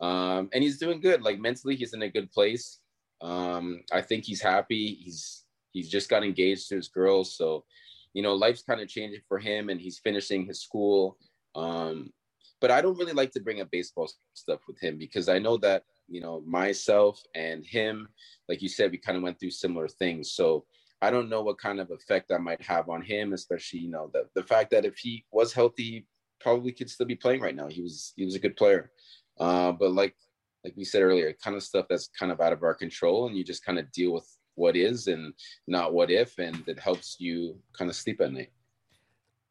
um, 0.00 0.48
and 0.52 0.62
he's 0.62 0.78
doing 0.78 1.00
good. 1.00 1.22
Like 1.22 1.38
mentally, 1.38 1.76
he's 1.76 1.94
in 1.94 2.02
a 2.02 2.08
good 2.08 2.30
place. 2.30 2.80
Um, 3.20 3.82
I 3.92 4.00
think 4.00 4.24
he's 4.24 4.40
happy. 4.40 4.94
He's 4.94 5.44
he's 5.72 5.88
just 5.90 6.08
got 6.08 6.24
engaged 6.24 6.68
to 6.68 6.76
his 6.76 6.88
girl, 6.88 7.24
so 7.24 7.64
you 8.14 8.22
know, 8.22 8.34
life's 8.34 8.62
kind 8.62 8.80
of 8.80 8.88
changing 8.88 9.20
for 9.28 9.38
him, 9.38 9.68
and 9.68 9.80
he's 9.80 9.98
finishing 9.98 10.46
his 10.46 10.62
school. 10.62 11.18
Um, 11.58 12.12
but 12.60 12.70
I 12.70 12.80
don't 12.80 12.98
really 12.98 13.12
like 13.12 13.30
to 13.32 13.40
bring 13.40 13.60
up 13.60 13.70
baseball 13.70 14.10
stuff 14.34 14.60
with 14.66 14.80
him 14.80 14.98
because 14.98 15.28
I 15.28 15.38
know 15.38 15.56
that 15.58 15.84
you 16.08 16.20
know 16.20 16.42
myself 16.46 17.22
and 17.34 17.64
him, 17.64 18.08
like 18.48 18.62
you 18.62 18.68
said, 18.68 18.90
we 18.90 18.98
kind 18.98 19.16
of 19.16 19.22
went 19.22 19.38
through 19.38 19.50
similar 19.50 19.88
things. 19.88 20.32
So 20.32 20.64
I 21.00 21.10
don't 21.10 21.28
know 21.28 21.42
what 21.42 21.58
kind 21.58 21.80
of 21.80 21.90
effect 21.90 22.28
that 22.28 22.40
might 22.40 22.62
have 22.62 22.88
on 22.88 23.02
him, 23.02 23.32
especially 23.32 23.80
you 23.80 23.90
know 23.90 24.10
the 24.12 24.28
the 24.34 24.42
fact 24.42 24.70
that 24.70 24.84
if 24.84 24.96
he 24.98 25.24
was 25.30 25.52
healthy, 25.52 26.06
probably 26.40 26.72
could 26.72 26.90
still 26.90 27.06
be 27.06 27.14
playing 27.14 27.40
right 27.40 27.54
now. 27.54 27.68
He 27.68 27.82
was 27.82 28.12
he 28.16 28.24
was 28.24 28.34
a 28.34 28.40
good 28.40 28.56
player, 28.56 28.90
uh, 29.38 29.72
but 29.72 29.92
like 29.92 30.14
like 30.64 30.74
we 30.76 30.84
said 30.84 31.02
earlier, 31.02 31.32
kind 31.42 31.56
of 31.56 31.62
stuff 31.62 31.86
that's 31.88 32.08
kind 32.18 32.32
of 32.32 32.40
out 32.40 32.52
of 32.52 32.62
our 32.62 32.74
control, 32.74 33.28
and 33.28 33.36
you 33.36 33.44
just 33.44 33.64
kind 33.64 33.78
of 33.78 33.90
deal 33.92 34.12
with 34.12 34.28
what 34.56 34.76
is 34.76 35.06
and 35.06 35.32
not 35.68 35.92
what 35.92 36.10
if, 36.10 36.36
and 36.38 36.64
it 36.66 36.80
helps 36.80 37.16
you 37.20 37.56
kind 37.76 37.88
of 37.88 37.96
sleep 37.96 38.20
at 38.20 38.32
night. 38.32 38.50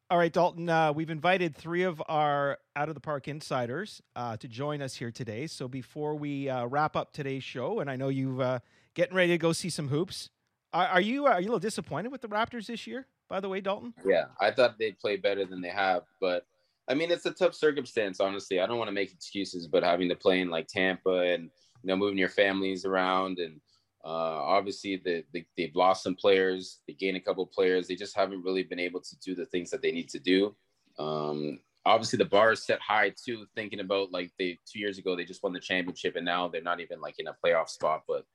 All 0.09 0.17
right, 0.17 0.31
Dalton, 0.31 0.69
uh, 0.69 0.93
we've 0.93 1.09
invited 1.09 1.53
three 1.53 1.83
of 1.83 2.01
our 2.07 2.59
out 2.77 2.87
of 2.87 2.95
the 2.95 3.01
park 3.01 3.27
insiders 3.27 4.01
uh, 4.15 4.37
to 4.37 4.47
join 4.47 4.81
us 4.81 4.95
here 4.95 5.11
today. 5.11 5.47
So 5.47 5.67
before 5.67 6.15
we 6.15 6.47
uh, 6.47 6.65
wrap 6.67 6.95
up 6.95 7.11
today's 7.11 7.43
show, 7.43 7.81
and 7.81 7.89
I 7.89 7.97
know 7.97 8.07
you've 8.07 8.39
uh, 8.39 8.59
getting 8.93 9.17
ready 9.17 9.33
to 9.33 9.37
go 9.37 9.51
see 9.51 9.69
some 9.69 9.89
hoops, 9.89 10.29
are, 10.71 10.87
are 10.87 11.01
you 11.01 11.25
are 11.25 11.41
you 11.41 11.47
a 11.47 11.49
little 11.49 11.59
disappointed 11.59 12.09
with 12.09 12.21
the 12.21 12.29
Raptors 12.29 12.67
this 12.67 12.87
year? 12.87 13.05
By 13.27 13.41
the 13.41 13.49
way, 13.49 13.59
Dalton. 13.59 13.93
Yeah, 14.05 14.27
I 14.39 14.51
thought 14.51 14.79
they'd 14.79 14.97
play 14.97 15.17
better 15.17 15.45
than 15.45 15.59
they 15.59 15.67
have, 15.67 16.03
but 16.21 16.45
I 16.87 16.93
mean 16.93 17.11
it's 17.11 17.25
a 17.25 17.31
tough 17.31 17.53
circumstance. 17.53 18.21
Honestly, 18.21 18.61
I 18.61 18.65
don't 18.65 18.77
want 18.77 18.87
to 18.87 18.93
make 18.93 19.11
excuses, 19.11 19.67
but 19.67 19.83
having 19.83 20.07
to 20.07 20.15
play 20.15 20.39
in 20.39 20.49
like 20.49 20.67
Tampa 20.67 21.19
and 21.19 21.51
you 21.83 21.87
know 21.87 21.97
moving 21.97 22.17
your 22.17 22.29
families 22.29 22.85
around 22.85 23.39
and 23.39 23.59
uh, 24.07 24.39
obviously 24.55 25.01
the, 25.03 25.23
the, 25.33 25.45
they've 25.57 25.75
lost 25.75 26.03
some 26.03 26.15
players, 26.15 26.79
they 26.87 26.93
gained 26.93 27.17
a 27.17 27.21
couple 27.21 27.45
players. 27.45 27.87
They 27.87 27.95
just 27.95 28.15
haven't 28.15 28.43
really 28.43 28.63
been 28.63 28.79
able 28.79 29.01
to 29.01 29.19
do 29.19 29.35
the 29.35 29.45
things 29.47 29.69
that 29.71 29.81
they 29.81 29.91
need 29.91 30.07
to 30.09 30.19
do. 30.19 30.55
Um, 30.97 31.59
obviously 31.85 32.17
the 32.17 32.25
bar 32.25 32.53
is 32.53 32.65
set 32.65 32.79
high 32.79 33.13
too. 33.25 33.45
Thinking 33.55 33.81
about 33.81 34.11
like 34.11 34.31
they 34.39 34.57
two 34.65 34.79
years 34.79 34.97
ago 34.97 35.15
they 35.15 35.25
just 35.25 35.43
won 35.43 35.51
the 35.51 35.59
championship 35.59 36.15
and 36.15 36.25
now 36.25 36.47
they're 36.47 36.61
not 36.61 36.79
even 36.79 37.01
like 37.01 37.15
in 37.19 37.27
a 37.27 37.35
playoff 37.43 37.67
spot, 37.69 38.03
but 38.07 38.25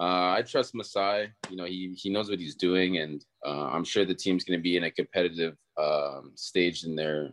uh, 0.00 0.32
I 0.32 0.42
trust 0.42 0.74
Masai. 0.74 1.30
You 1.50 1.56
know, 1.56 1.66
he 1.66 1.94
he 1.94 2.08
knows 2.08 2.30
what 2.30 2.38
he's 2.38 2.54
doing, 2.54 2.96
and 2.96 3.22
uh, 3.44 3.66
I'm 3.66 3.84
sure 3.84 4.06
the 4.06 4.14
team's 4.14 4.44
going 4.44 4.58
to 4.58 4.62
be 4.62 4.78
in 4.78 4.84
a 4.84 4.90
competitive 4.90 5.58
um, 5.78 6.32
stage 6.36 6.84
in 6.84 6.96
their 6.96 7.32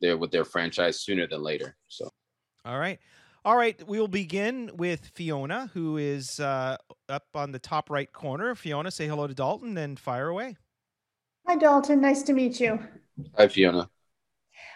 their 0.00 0.16
with 0.16 0.30
their 0.30 0.46
franchise 0.46 1.00
sooner 1.00 1.26
than 1.26 1.42
later. 1.42 1.76
So, 1.88 2.08
all 2.64 2.78
right, 2.78 2.98
all 3.44 3.56
right. 3.56 3.80
We 3.86 3.98
will 3.98 4.08
begin 4.08 4.70
with 4.74 5.10
Fiona, 5.14 5.70
who 5.74 5.96
is 5.96 6.38
uh, 6.40 6.76
up 7.08 7.26
on 7.34 7.52
the 7.52 7.58
top 7.58 7.90
right 7.90 8.10
corner. 8.12 8.54
Fiona, 8.54 8.90
say 8.90 9.06
hello 9.06 9.26
to 9.26 9.34
Dalton 9.34 9.76
and 9.78 9.98
fire 9.98 10.28
away. 10.28 10.56
Hi, 11.46 11.56
Dalton. 11.56 12.00
Nice 12.00 12.22
to 12.24 12.32
meet 12.32 12.60
you. 12.60 12.78
Hi, 13.36 13.48
Fiona. 13.48 13.88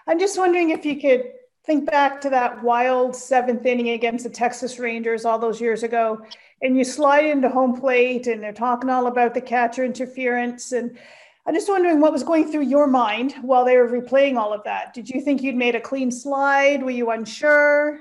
I'm 0.06 0.18
just 0.18 0.38
wondering 0.38 0.70
if 0.70 0.84
you 0.84 1.00
could 1.00 1.32
think 1.64 1.88
back 1.90 2.20
to 2.20 2.30
that 2.30 2.62
wild 2.62 3.14
seventh 3.14 3.66
inning 3.66 3.90
against 3.90 4.24
the 4.24 4.30
Texas 4.30 4.78
Rangers 4.78 5.24
all 5.24 5.38
those 5.38 5.60
years 5.60 5.82
ago 5.82 6.24
and 6.62 6.76
you 6.76 6.84
slide 6.84 7.24
into 7.24 7.48
home 7.48 7.78
plate 7.78 8.28
and 8.28 8.42
they're 8.42 8.52
talking 8.52 8.88
all 8.88 9.08
about 9.08 9.34
the 9.34 9.40
catcher 9.40 9.84
interference 9.84 10.72
and 10.72 10.96
I'm 11.44 11.54
just 11.54 11.68
wondering 11.68 12.00
what 12.00 12.12
was 12.12 12.24
going 12.24 12.50
through 12.50 12.62
your 12.62 12.86
mind 12.86 13.34
while 13.42 13.64
they 13.64 13.76
were 13.76 13.88
replaying 13.88 14.36
all 14.36 14.52
of 14.52 14.64
that. 14.64 14.94
Did 14.94 15.08
you 15.08 15.20
think 15.20 15.42
you'd 15.42 15.54
made 15.54 15.76
a 15.76 15.80
clean 15.80 16.10
slide? 16.10 16.82
Were 16.82 16.90
you 16.90 17.10
unsure? 17.10 18.00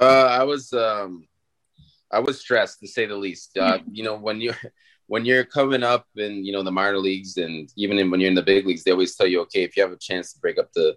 Uh, 0.00 0.28
I 0.30 0.44
was 0.44 0.72
um, 0.72 1.28
I 2.10 2.18
was 2.18 2.40
stressed 2.40 2.80
to 2.80 2.88
say 2.88 3.06
the 3.06 3.16
least. 3.16 3.56
Uh, 3.58 3.78
you 3.90 4.02
know, 4.02 4.16
when 4.16 4.40
you 4.40 4.52
when 5.06 5.24
you're 5.24 5.44
coming 5.44 5.82
up 5.82 6.06
in 6.16 6.44
you 6.44 6.52
know 6.52 6.62
the 6.62 6.70
minor 6.70 6.98
leagues 6.98 7.36
and 7.36 7.70
even 7.76 7.98
in, 7.98 8.10
when 8.10 8.20
you're 8.20 8.28
in 8.28 8.34
the 8.34 8.42
big 8.42 8.66
leagues, 8.66 8.84
they 8.84 8.92
always 8.92 9.14
tell 9.14 9.26
you, 9.26 9.40
okay, 9.42 9.62
if 9.62 9.76
you 9.76 9.82
have 9.82 9.92
a 9.92 9.96
chance 9.96 10.32
to 10.32 10.40
break 10.40 10.58
up 10.58 10.72
the 10.72 10.96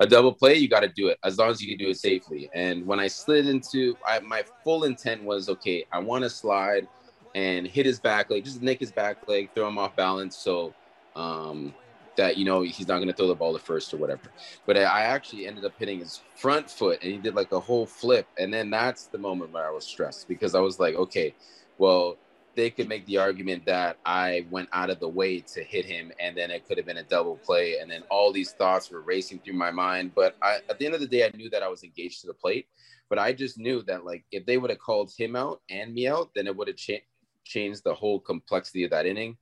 a 0.00 0.06
double 0.06 0.32
play, 0.32 0.54
you 0.54 0.68
got 0.68 0.80
to 0.80 0.88
do 0.88 1.08
it 1.08 1.18
as 1.24 1.38
long 1.38 1.50
as 1.50 1.60
you 1.60 1.68
can 1.68 1.84
do 1.84 1.90
it 1.90 1.96
safely. 1.96 2.48
And 2.54 2.86
when 2.86 3.00
I 3.00 3.08
slid 3.08 3.46
into, 3.48 3.96
I, 4.06 4.20
my 4.20 4.44
full 4.62 4.84
intent 4.84 5.24
was, 5.24 5.48
okay, 5.48 5.86
I 5.90 5.98
want 5.98 6.22
to 6.24 6.30
slide 6.30 6.86
and 7.34 7.66
hit 7.66 7.86
his 7.86 7.98
back 7.98 8.30
leg, 8.30 8.44
just 8.44 8.62
nick 8.62 8.80
his 8.80 8.92
back 8.92 9.26
leg, 9.28 9.50
throw 9.54 9.68
him 9.68 9.78
off 9.78 9.96
balance, 9.96 10.36
so 10.36 10.74
um, 11.16 11.74
that 12.16 12.36
you 12.36 12.44
know 12.44 12.62
he's 12.62 12.88
not 12.88 12.96
going 12.96 13.08
to 13.08 13.14
throw 13.14 13.28
the 13.28 13.34
ball 13.34 13.56
to 13.56 13.64
first 13.64 13.92
or 13.94 13.98
whatever. 13.98 14.32
But 14.66 14.76
I 14.78 15.02
actually 15.02 15.46
ended 15.46 15.64
up 15.64 15.74
hitting 15.78 16.00
his 16.00 16.24
front 16.36 16.70
foot, 16.70 16.98
and 17.02 17.12
he 17.12 17.18
did 17.18 17.34
like 17.34 17.52
a 17.52 17.60
whole 17.60 17.86
flip, 17.86 18.28
and 18.38 18.52
then 18.52 18.70
that's 18.70 19.08
the 19.08 19.18
moment 19.18 19.52
where 19.52 19.66
I 19.66 19.72
was 19.72 19.86
stressed 19.86 20.26
because 20.28 20.54
I 20.54 20.60
was 20.60 20.78
like, 20.78 20.94
okay, 20.94 21.34
well 21.78 22.18
they 22.56 22.70
could 22.70 22.88
make 22.88 23.06
the 23.06 23.18
argument 23.18 23.66
that 23.66 23.98
I 24.04 24.46
went 24.50 24.70
out 24.72 24.90
of 24.90 24.98
the 24.98 25.08
way 25.08 25.42
to 25.54 25.62
hit 25.62 25.84
him, 25.84 26.10
and 26.18 26.36
then 26.36 26.50
it 26.50 26.66
could 26.66 26.78
have 26.78 26.86
been 26.86 26.96
a 26.96 27.04
double 27.04 27.38
play. 27.44 27.78
And 27.78 27.90
then 27.90 28.02
all 28.10 28.32
these 28.32 28.54
thoughts 28.54 28.90
were 28.90 29.02
racing 29.02 29.40
through 29.44 29.54
my 29.54 29.70
mind. 29.70 30.12
But 30.16 30.36
I, 30.42 30.58
at 30.68 30.78
the 30.78 30.86
end 30.86 30.94
of 30.94 31.00
the 31.00 31.06
day, 31.06 31.24
I 31.26 31.36
knew 31.36 31.50
that 31.50 31.62
I 31.62 31.68
was 31.68 31.84
engaged 31.84 32.22
to 32.22 32.26
the 32.26 32.34
plate. 32.34 32.66
But 33.08 33.18
I 33.18 33.32
just 33.34 33.58
knew 33.58 33.82
that 33.82 34.04
like 34.04 34.24
if 34.32 34.46
they 34.46 34.58
would 34.58 34.70
have 34.70 34.80
called 34.80 35.12
him 35.16 35.36
out 35.36 35.60
and 35.70 35.94
me 35.94 36.08
out, 36.08 36.30
then 36.34 36.46
it 36.46 36.56
would 36.56 36.68
have 36.68 36.76
cha- 36.76 37.04
changed 37.44 37.84
the 37.84 37.94
whole 37.94 38.18
complexity 38.18 38.84
of 38.84 38.90
that 38.90 39.06
inning. 39.06 39.36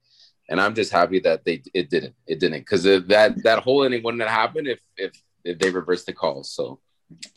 And 0.48 0.60
I'm 0.60 0.74
just 0.74 0.92
happy 0.92 1.20
that 1.20 1.44
they 1.44 1.62
it 1.72 1.88
didn't. 1.88 2.14
It 2.26 2.38
didn't 2.40 2.60
because 2.60 2.82
that 2.82 3.34
that 3.42 3.58
whole 3.60 3.82
inning 3.82 4.02
wouldn't 4.02 4.22
have 4.22 4.30
happened 4.30 4.68
if 4.68 4.80
if 4.96 5.12
if 5.44 5.58
they 5.58 5.70
reversed 5.70 6.06
the 6.06 6.12
calls. 6.12 6.50
So 6.50 6.80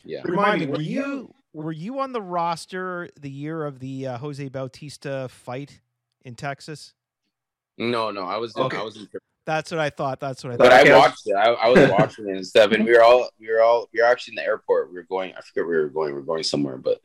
yeah. 0.04 0.22
Remind 0.24 0.60
me, 0.60 0.66
were 0.66 0.80
you 0.80 1.34
were 1.52 1.72
you 1.72 2.00
on 2.00 2.12
the 2.12 2.22
roster 2.22 3.08
the 3.20 3.30
year 3.30 3.64
of 3.64 3.78
the 3.78 4.08
uh, 4.08 4.18
Jose 4.18 4.46
Bautista 4.48 5.28
fight 5.30 5.80
in 6.24 6.34
Texas? 6.34 6.94
No, 7.76 8.10
no, 8.10 8.24
I 8.24 8.36
was 8.36 8.56
in, 8.56 8.62
I 8.62 8.82
was 8.82 8.96
in. 8.96 9.08
That's 9.46 9.70
what 9.70 9.80
I 9.80 9.88
thought. 9.88 10.20
That's 10.20 10.44
what 10.44 10.54
I 10.54 10.56
thought. 10.56 10.70
But 10.70 10.86
thought. 10.86 10.88
I 10.88 10.98
watched 10.98 11.26
it. 11.26 11.34
I, 11.34 11.46
I 11.52 11.68
was 11.68 11.90
watching 11.90 12.28
it 12.28 12.36
and 12.36 12.46
stuff, 12.46 12.72
and 12.72 12.84
we 12.84 12.92
were 12.92 13.02
all 13.02 13.30
we 13.40 13.50
were 13.50 13.62
all 13.62 13.88
we 13.92 14.00
were 14.00 14.06
actually 14.06 14.32
in 14.32 14.36
the 14.36 14.44
airport. 14.44 14.90
We 14.90 14.96
were 14.96 15.04
going. 15.04 15.32
I 15.32 15.40
forget 15.40 15.66
where 15.66 15.78
we 15.78 15.84
were 15.84 15.88
going. 15.88 16.08
We 16.08 16.20
were 16.20 16.26
going 16.26 16.42
somewhere, 16.42 16.76
but 16.76 17.00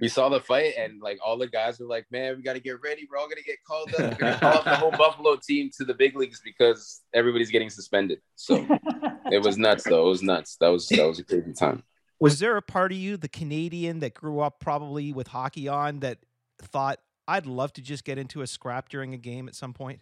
we 0.00 0.08
saw 0.08 0.28
the 0.28 0.40
fight, 0.40 0.74
and 0.78 1.00
like 1.00 1.18
all 1.24 1.36
the 1.36 1.48
guys 1.48 1.78
were 1.78 1.86
like, 1.86 2.06
"Man, 2.10 2.36
we 2.36 2.42
got 2.42 2.54
to 2.54 2.60
get 2.60 2.80
ready. 2.82 3.06
We're 3.10 3.18
all 3.18 3.28
gonna 3.28 3.42
get 3.42 3.56
called 3.66 3.92
up. 3.94 4.00
We're 4.00 4.14
gonna 4.14 4.38
call 4.38 4.58
up 4.58 4.64
the 4.64 4.76
whole 4.76 4.90
Buffalo 4.98 5.36
team 5.36 5.70
to 5.78 5.84
the 5.84 5.94
big 5.94 6.16
leagues 6.16 6.40
because 6.44 7.02
everybody's 7.14 7.50
getting 7.50 7.70
suspended." 7.70 8.20
So 8.36 8.66
it 9.32 9.42
was 9.42 9.58
nuts, 9.58 9.84
though. 9.84 10.06
It 10.06 10.10
was 10.10 10.22
nuts. 10.22 10.56
That 10.60 10.68
was 10.68 10.88
that 10.88 11.06
was 11.06 11.18
a 11.18 11.24
crazy 11.24 11.52
time. 11.52 11.82
Was 12.20 12.38
there 12.40 12.56
a 12.56 12.62
part 12.62 12.92
of 12.92 12.98
you, 12.98 13.16
the 13.16 13.28
Canadian 13.28 14.00
that 14.00 14.14
grew 14.14 14.40
up 14.40 14.58
probably 14.58 15.12
with 15.12 15.28
hockey 15.28 15.68
on, 15.68 16.00
that 16.00 16.18
thought 16.60 16.98
I'd 17.28 17.46
love 17.46 17.72
to 17.74 17.82
just 17.82 18.04
get 18.04 18.18
into 18.18 18.42
a 18.42 18.46
scrap 18.46 18.88
during 18.88 19.14
a 19.14 19.18
game 19.18 19.48
at 19.48 19.54
some 19.54 19.72
point? 19.72 20.00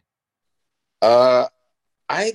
Uh, 1.02 1.46
I 2.08 2.32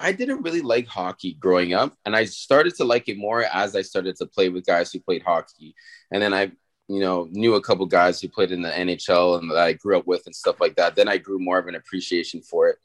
I 0.00 0.12
didn't 0.12 0.42
really 0.42 0.60
like 0.60 0.86
hockey 0.86 1.34
growing 1.34 1.74
up, 1.74 1.94
and 2.04 2.14
I 2.14 2.24
started 2.24 2.74
to 2.76 2.84
like 2.84 3.08
it 3.08 3.18
more 3.18 3.42
as 3.42 3.74
I 3.74 3.82
started 3.82 4.16
to 4.16 4.26
play 4.26 4.48
with 4.48 4.64
guys 4.64 4.92
who 4.92 5.00
played 5.00 5.22
hockey, 5.22 5.74
and 6.12 6.22
then 6.22 6.32
I 6.32 6.52
you 6.88 7.00
know 7.00 7.28
knew 7.30 7.54
a 7.54 7.62
couple 7.62 7.86
guys 7.86 8.20
who 8.20 8.28
played 8.28 8.52
in 8.52 8.62
the 8.62 8.70
NHL 8.70 9.38
and 9.38 9.50
that 9.50 9.58
I 9.58 9.72
grew 9.74 9.98
up 9.98 10.06
with 10.06 10.22
and 10.26 10.34
stuff 10.34 10.60
like 10.60 10.76
that. 10.76 10.96
Then 10.96 11.08
I 11.08 11.18
grew 11.18 11.38
more 11.38 11.58
of 11.58 11.66
an 11.66 11.74
appreciation 11.74 12.42
for 12.42 12.68
it. 12.68 12.78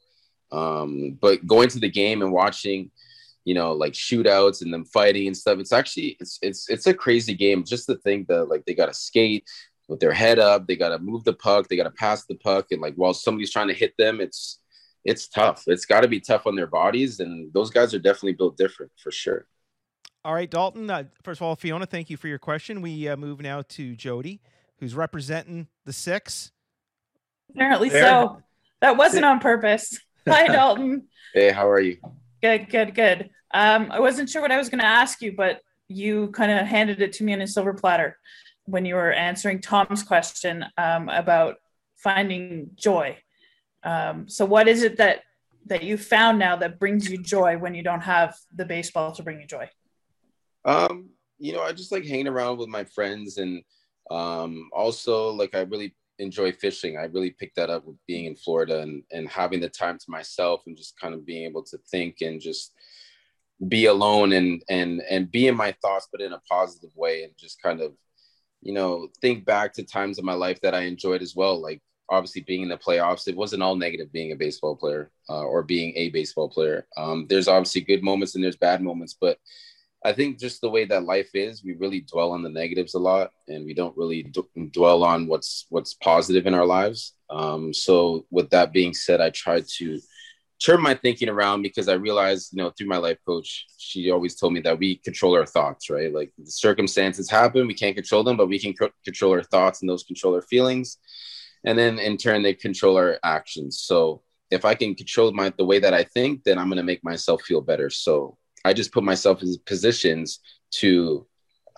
Um, 0.52 1.18
but 1.20 1.46
going 1.46 1.68
to 1.70 1.80
the 1.80 1.90
game 1.90 2.22
and 2.22 2.32
watching 2.32 2.90
you 3.44 3.54
know, 3.54 3.72
like 3.72 3.92
shootouts 3.92 4.62
and 4.62 4.72
them 4.72 4.84
fighting 4.84 5.26
and 5.26 5.36
stuff. 5.36 5.58
It's 5.58 5.72
actually 5.72 6.16
it's 6.18 6.38
it's 6.42 6.68
it's 6.68 6.86
a 6.86 6.94
crazy 6.94 7.34
game. 7.34 7.64
Just 7.64 7.86
to 7.86 7.96
think 7.96 8.26
that 8.28 8.46
like 8.46 8.64
they 8.64 8.74
gotta 8.74 8.94
skate 8.94 9.44
with 9.86 10.00
their 10.00 10.12
head 10.12 10.38
up, 10.38 10.66
they 10.66 10.76
gotta 10.76 10.98
move 10.98 11.24
the 11.24 11.34
puck, 11.34 11.68
they 11.68 11.76
gotta 11.76 11.90
pass 11.90 12.24
the 12.24 12.36
puck, 12.36 12.72
and 12.72 12.80
like 12.80 12.94
while 12.94 13.14
somebody's 13.14 13.52
trying 13.52 13.68
to 13.68 13.74
hit 13.74 13.94
them, 13.98 14.20
it's 14.20 14.60
it's 15.04 15.28
tough. 15.28 15.64
It's 15.66 15.84
got 15.84 16.00
to 16.00 16.08
be 16.08 16.20
tough 16.20 16.46
on 16.46 16.56
their 16.56 16.66
bodies, 16.66 17.20
and 17.20 17.52
those 17.52 17.70
guys 17.70 17.92
are 17.92 17.98
definitely 17.98 18.32
built 18.32 18.56
different 18.56 18.90
for 18.96 19.10
sure. 19.10 19.46
All 20.24 20.32
right, 20.32 20.50
Dalton. 20.50 20.88
Uh, 20.88 21.04
first 21.22 21.38
of 21.38 21.46
all, 21.46 21.54
Fiona, 21.54 21.84
thank 21.84 22.08
you 22.08 22.16
for 22.16 22.28
your 22.28 22.38
question. 22.38 22.80
We 22.80 23.08
uh, 23.08 23.16
move 23.16 23.42
now 23.42 23.60
to 23.70 23.94
Jody, 23.94 24.40
who's 24.78 24.94
representing 24.94 25.68
the 25.84 25.92
six. 25.92 26.50
Apparently 27.50 27.90
so. 27.90 28.40
That 28.80 28.96
wasn't 28.96 29.26
on 29.26 29.38
purpose. 29.38 29.98
Hi, 30.28 30.46
Dalton. 30.46 31.08
Hey, 31.34 31.50
how 31.50 31.68
are 31.68 31.80
you? 31.80 31.96
Good, 32.40 32.68
good, 32.70 32.94
good. 32.94 33.28
Um, 33.52 33.88
I 33.90 33.98
wasn't 33.98 34.30
sure 34.30 34.40
what 34.40 34.52
I 34.52 34.56
was 34.56 34.68
going 34.68 34.78
to 34.78 34.86
ask 34.86 35.20
you, 35.20 35.34
but 35.36 35.60
you 35.88 36.28
kind 36.28 36.52
of 36.52 36.64
handed 36.64 37.02
it 37.02 37.12
to 37.14 37.24
me 37.24 37.32
on 37.32 37.40
a 37.40 37.46
silver 37.48 37.74
platter 37.74 38.16
when 38.66 38.84
you 38.84 38.94
were 38.94 39.12
answering 39.12 39.60
Tom's 39.60 40.04
question 40.04 40.64
um, 40.78 41.08
about 41.08 41.56
finding 41.96 42.70
joy. 42.76 43.18
Um, 43.82 44.28
so, 44.28 44.44
what 44.44 44.68
is 44.68 44.84
it 44.84 44.98
that 44.98 45.22
that 45.66 45.82
you 45.82 45.96
found 45.96 46.38
now 46.38 46.54
that 46.54 46.78
brings 46.78 47.10
you 47.10 47.20
joy 47.20 47.58
when 47.58 47.74
you 47.74 47.82
don't 47.82 48.02
have 48.02 48.36
the 48.54 48.64
baseball 48.64 49.10
to 49.10 49.24
bring 49.24 49.40
you 49.40 49.46
joy? 49.48 49.68
Um, 50.64 51.10
you 51.38 51.52
know, 51.52 51.62
I 51.62 51.72
just 51.72 51.92
like 51.92 52.04
hanging 52.04 52.28
around 52.28 52.58
with 52.58 52.68
my 52.68 52.84
friends, 52.84 53.38
and 53.38 53.62
um, 54.10 54.70
also 54.72 55.30
like 55.30 55.54
I 55.54 55.60
really 55.60 55.94
enjoy 56.18 56.52
fishing. 56.52 56.96
I 56.96 57.04
really 57.04 57.30
picked 57.30 57.56
that 57.56 57.70
up 57.70 57.84
with 57.84 57.96
being 58.06 58.26
in 58.26 58.36
Florida 58.36 58.80
and 58.80 59.02
and 59.12 59.28
having 59.28 59.60
the 59.60 59.68
time 59.68 59.98
to 59.98 60.10
myself 60.10 60.62
and 60.66 60.76
just 60.76 60.98
kind 60.98 61.14
of 61.14 61.26
being 61.26 61.44
able 61.44 61.64
to 61.64 61.78
think 61.90 62.20
and 62.20 62.40
just 62.40 62.72
be 63.68 63.86
alone 63.86 64.32
and 64.32 64.62
and 64.68 65.02
and 65.08 65.30
be 65.30 65.48
in 65.48 65.56
my 65.56 65.72
thoughts, 65.82 66.08
but 66.10 66.20
in 66.20 66.32
a 66.32 66.40
positive 66.50 66.90
way, 66.94 67.24
and 67.24 67.32
just 67.38 67.60
kind 67.62 67.80
of 67.80 67.92
you 68.62 68.72
know 68.72 69.08
think 69.20 69.44
back 69.44 69.72
to 69.74 69.82
times 69.82 70.18
of 70.18 70.24
my 70.24 70.34
life 70.34 70.60
that 70.62 70.74
I 70.74 70.82
enjoyed 70.82 71.22
as 71.22 71.34
well, 71.36 71.60
like 71.60 71.82
obviously 72.10 72.42
being 72.42 72.62
in 72.62 72.68
the 72.68 72.76
playoffs 72.76 73.28
it 73.28 73.36
wasn't 73.36 73.62
all 73.62 73.76
negative 73.76 74.12
being 74.12 74.32
a 74.32 74.36
baseball 74.36 74.76
player 74.76 75.10
uh, 75.30 75.42
or 75.42 75.62
being 75.62 75.92
a 75.96 76.10
baseball 76.10 76.48
player 76.48 76.86
um, 76.96 77.26
there's 77.28 77.48
obviously 77.48 77.80
good 77.80 78.02
moments 78.02 78.34
and 78.34 78.44
there's 78.44 78.56
bad 78.56 78.82
moments 78.82 79.16
but 79.18 79.38
i 80.04 80.12
think 80.12 80.38
just 80.38 80.60
the 80.60 80.68
way 80.68 80.84
that 80.84 81.04
life 81.04 81.30
is 81.34 81.64
we 81.64 81.74
really 81.74 82.00
dwell 82.00 82.32
on 82.32 82.42
the 82.42 82.48
negatives 82.48 82.94
a 82.94 82.98
lot 82.98 83.30
and 83.48 83.64
we 83.64 83.74
don't 83.74 83.96
really 83.96 84.22
d- 84.22 84.68
dwell 84.70 85.02
on 85.02 85.26
what's 85.26 85.66
what's 85.70 85.94
positive 85.94 86.46
in 86.46 86.54
our 86.54 86.66
lives. 86.66 87.14
Um, 87.30 87.72
so 87.72 88.26
with 88.30 88.50
that 88.50 88.72
being 88.72 88.94
said 88.94 89.20
i 89.20 89.30
try 89.30 89.62
to 89.78 90.00
turn 90.60 90.80
my 90.82 90.94
thinking 90.94 91.28
around 91.28 91.62
because 91.62 91.88
i 91.88 91.94
realized 91.94 92.52
you 92.52 92.62
know 92.62 92.70
through 92.70 92.86
my 92.86 92.96
life 92.96 93.18
coach 93.26 93.66
she 93.78 94.10
always 94.10 94.36
told 94.36 94.52
me 94.52 94.60
that 94.60 94.78
we 94.78 94.96
control 94.96 95.34
our 95.34 95.46
thoughts 95.46 95.90
right? 95.90 96.12
Like 96.12 96.32
the 96.38 96.50
circumstances 96.50 97.30
happen 97.30 97.66
we 97.66 97.74
can't 97.74 97.96
control 97.96 98.22
them 98.24 98.36
but 98.36 98.48
we 98.48 98.58
can 98.58 98.74
c- 98.76 98.94
control 99.04 99.32
our 99.32 99.42
thoughts 99.42 99.80
and 99.80 99.88
those 99.88 100.04
control 100.04 100.34
our 100.34 100.42
feelings. 100.42 100.98
And 101.64 101.78
then 101.78 101.98
in 101.98 102.18
turn 102.18 102.42
they 102.42 102.54
control 102.54 102.96
our 102.98 103.18
actions. 103.24 103.80
So 103.80 104.22
if 104.50 104.64
i 104.64 104.74
can 104.74 104.94
control 104.94 105.32
my 105.32 105.52
the 105.56 105.64
way 105.64 105.78
that 105.78 105.94
i 105.94 106.04
think 106.04 106.44
then 106.44 106.58
i'm 106.58 106.68
going 106.68 106.76
to 106.76 106.82
make 106.92 107.02
myself 107.02 107.42
feel 107.42 107.62
better. 107.62 107.88
So 107.90 108.36
i 108.64 108.72
just 108.72 108.92
put 108.92 109.04
myself 109.04 109.42
in 109.42 109.54
positions 109.66 110.40
to 110.70 111.26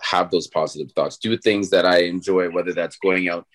have 0.01 0.29
those 0.29 0.47
positive 0.47 0.91
thoughts 0.91 1.17
do 1.17 1.37
things 1.37 1.69
that 1.69 1.85
i 1.85 1.99
enjoy 2.03 2.49
whether 2.49 2.73
that's 2.73 2.97
going 2.97 3.29
out 3.29 3.45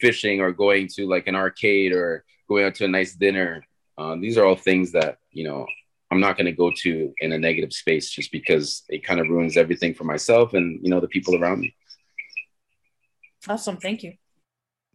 fishing 0.00 0.40
or 0.40 0.52
going 0.52 0.88
to 0.88 1.06
like 1.08 1.26
an 1.26 1.36
arcade 1.36 1.92
or 1.92 2.24
going 2.48 2.64
out 2.64 2.74
to 2.74 2.84
a 2.84 2.88
nice 2.88 3.14
dinner 3.14 3.64
um, 3.98 4.20
these 4.20 4.38
are 4.38 4.44
all 4.44 4.56
things 4.56 4.92
that 4.92 5.18
you 5.30 5.44
know 5.44 5.66
i'm 6.10 6.20
not 6.20 6.36
going 6.36 6.46
to 6.46 6.52
go 6.52 6.72
to 6.76 7.12
in 7.20 7.32
a 7.32 7.38
negative 7.38 7.72
space 7.72 8.10
just 8.10 8.32
because 8.32 8.82
it 8.88 9.04
kind 9.04 9.20
of 9.20 9.28
ruins 9.28 9.56
everything 9.56 9.94
for 9.94 10.04
myself 10.04 10.54
and 10.54 10.80
you 10.82 10.90
know 10.90 11.00
the 11.00 11.08
people 11.08 11.36
around 11.36 11.60
me 11.60 11.74
Awesome. 13.48 13.76
Thank 13.76 14.02
you. 14.02 14.14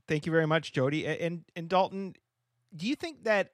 Thank 0.08 0.26
you 0.26 0.32
very 0.32 0.48
much, 0.48 0.72
Jody. 0.72 1.06
And 1.06 1.44
and 1.56 1.68
Dalton, 1.68 2.16
do 2.76 2.88
you 2.88 2.96
think 2.96 3.24
that 3.26 3.52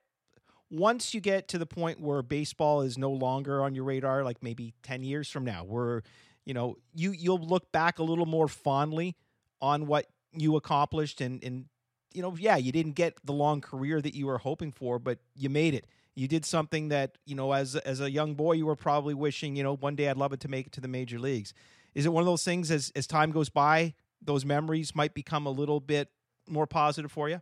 once 0.74 1.13
you 1.13 1.21
get 1.21 1.47
to 1.49 1.59
the 1.59 1.67
point 1.67 2.01
where 2.01 2.24
baseball 2.24 2.82
is 2.82 2.97
no 2.97 3.11
longer 3.11 3.61
on 3.61 3.76
your 3.76 3.84
radar, 3.84 4.24
like 4.24 4.41
maybe 4.41 4.74
ten 4.82 5.03
years 5.03 5.30
from 5.30 5.45
now, 5.45 5.63
where 5.63 6.01
you 6.45 6.53
know 6.53 6.78
you 6.95 7.11
you'll 7.11 7.38
look 7.38 7.71
back 7.71 7.99
a 7.99 8.03
little 8.03 8.26
more 8.26 8.47
fondly 8.47 9.15
on 9.61 9.86
what 9.86 10.07
you 10.34 10.55
accomplished, 10.55 11.21
and 11.21 11.43
and 11.43 11.65
you 12.11 12.24
know, 12.24 12.36
yeah, 12.38 12.57
you 12.57 12.71
didn't 12.71 12.93
get 12.93 13.17
the 13.24 13.34
long 13.34 13.61
career 13.61 14.01
that 14.01 14.15
you 14.15 14.26
were 14.26 14.39
hoping 14.39 14.71
for, 14.71 14.97
but 14.97 15.19
you 15.36 15.49
made 15.49 15.76
it. 15.76 15.86
You 16.15 16.28
did 16.28 16.43
something 16.43 16.89
that 16.89 17.17
you 17.26 17.36
know, 17.36 17.51
as 17.51 17.76
as 17.76 18.01
a 18.01 18.09
young 18.09 18.34
boy, 18.34 18.53
you 18.53 18.65
were 18.65 18.76
probably 18.76 19.13
wishing, 19.13 19.55
you 19.55 19.61
know, 19.61 19.76
one 19.76 19.95
day 19.95 20.09
I'd 20.09 20.17
love 20.17 20.34
it 20.34 20.39
to 20.41 20.47
make 20.47 20.67
it 20.67 20.71
to 20.74 20.82
the 20.82 20.88
major 20.88 21.19
leagues. 21.19 21.53
Is 21.93 22.07
it 22.07 22.13
one 22.13 22.21
of 22.21 22.28
those 22.28 22.43
things 22.43 22.71
as 22.71 22.91
as 22.95 23.05
time 23.05 23.32
goes 23.32 23.49
by, 23.49 23.93
those 24.21 24.43
memories 24.43 24.95
might 24.95 25.13
become 25.13 25.45
a 25.45 25.51
little 25.51 25.80
bit 25.80 26.09
more 26.49 26.65
positive 26.65 27.11
for 27.11 27.30
you? 27.30 27.41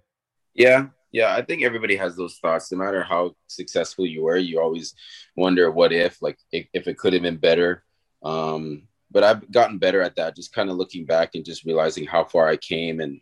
Yeah, 0.53 0.87
yeah. 1.11 1.33
I 1.33 1.41
think 1.41 1.63
everybody 1.63 1.95
has 1.95 2.15
those 2.15 2.37
thoughts. 2.37 2.71
No 2.71 2.77
matter 2.77 3.03
how 3.03 3.35
successful 3.47 4.05
you 4.05 4.23
were, 4.23 4.37
you 4.37 4.59
always 4.59 4.93
wonder 5.35 5.71
what 5.71 5.93
if, 5.93 6.21
like, 6.21 6.37
if, 6.51 6.87
it 6.87 6.97
could 6.97 7.13
have 7.13 7.21
been 7.21 7.37
better. 7.37 7.83
Um, 8.23 8.83
but 9.09 9.23
I've 9.23 9.51
gotten 9.51 9.77
better 9.77 10.01
at 10.01 10.15
that. 10.15 10.35
Just 10.35 10.53
kind 10.53 10.69
of 10.69 10.77
looking 10.77 11.05
back 11.05 11.35
and 11.35 11.45
just 11.45 11.65
realizing 11.65 12.05
how 12.05 12.23
far 12.23 12.47
I 12.47 12.57
came, 12.57 13.01
and 13.01 13.19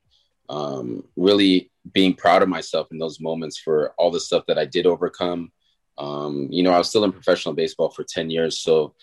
um, 0.50 1.04
really 1.16 1.72
being 1.94 2.14
proud 2.14 2.42
of 2.42 2.50
myself 2.50 2.88
in 2.92 2.98
those 2.98 3.20
moments 3.20 3.58
for 3.58 3.94
all 3.98 4.12
the 4.12 4.20
stuff 4.20 4.44
that 4.48 4.58
I 4.58 4.66
did 4.66 4.86
overcome. 4.86 5.52
Um, 5.98 6.48
you 6.50 6.64
know, 6.64 6.72
I 6.72 6.78
was 6.78 6.90
still 6.90 7.04
in 7.04 7.12
professional 7.12 7.54
baseball 7.54 7.90
for 7.90 8.04
10 8.04 8.30
years. 8.30 8.60
So 8.60 8.96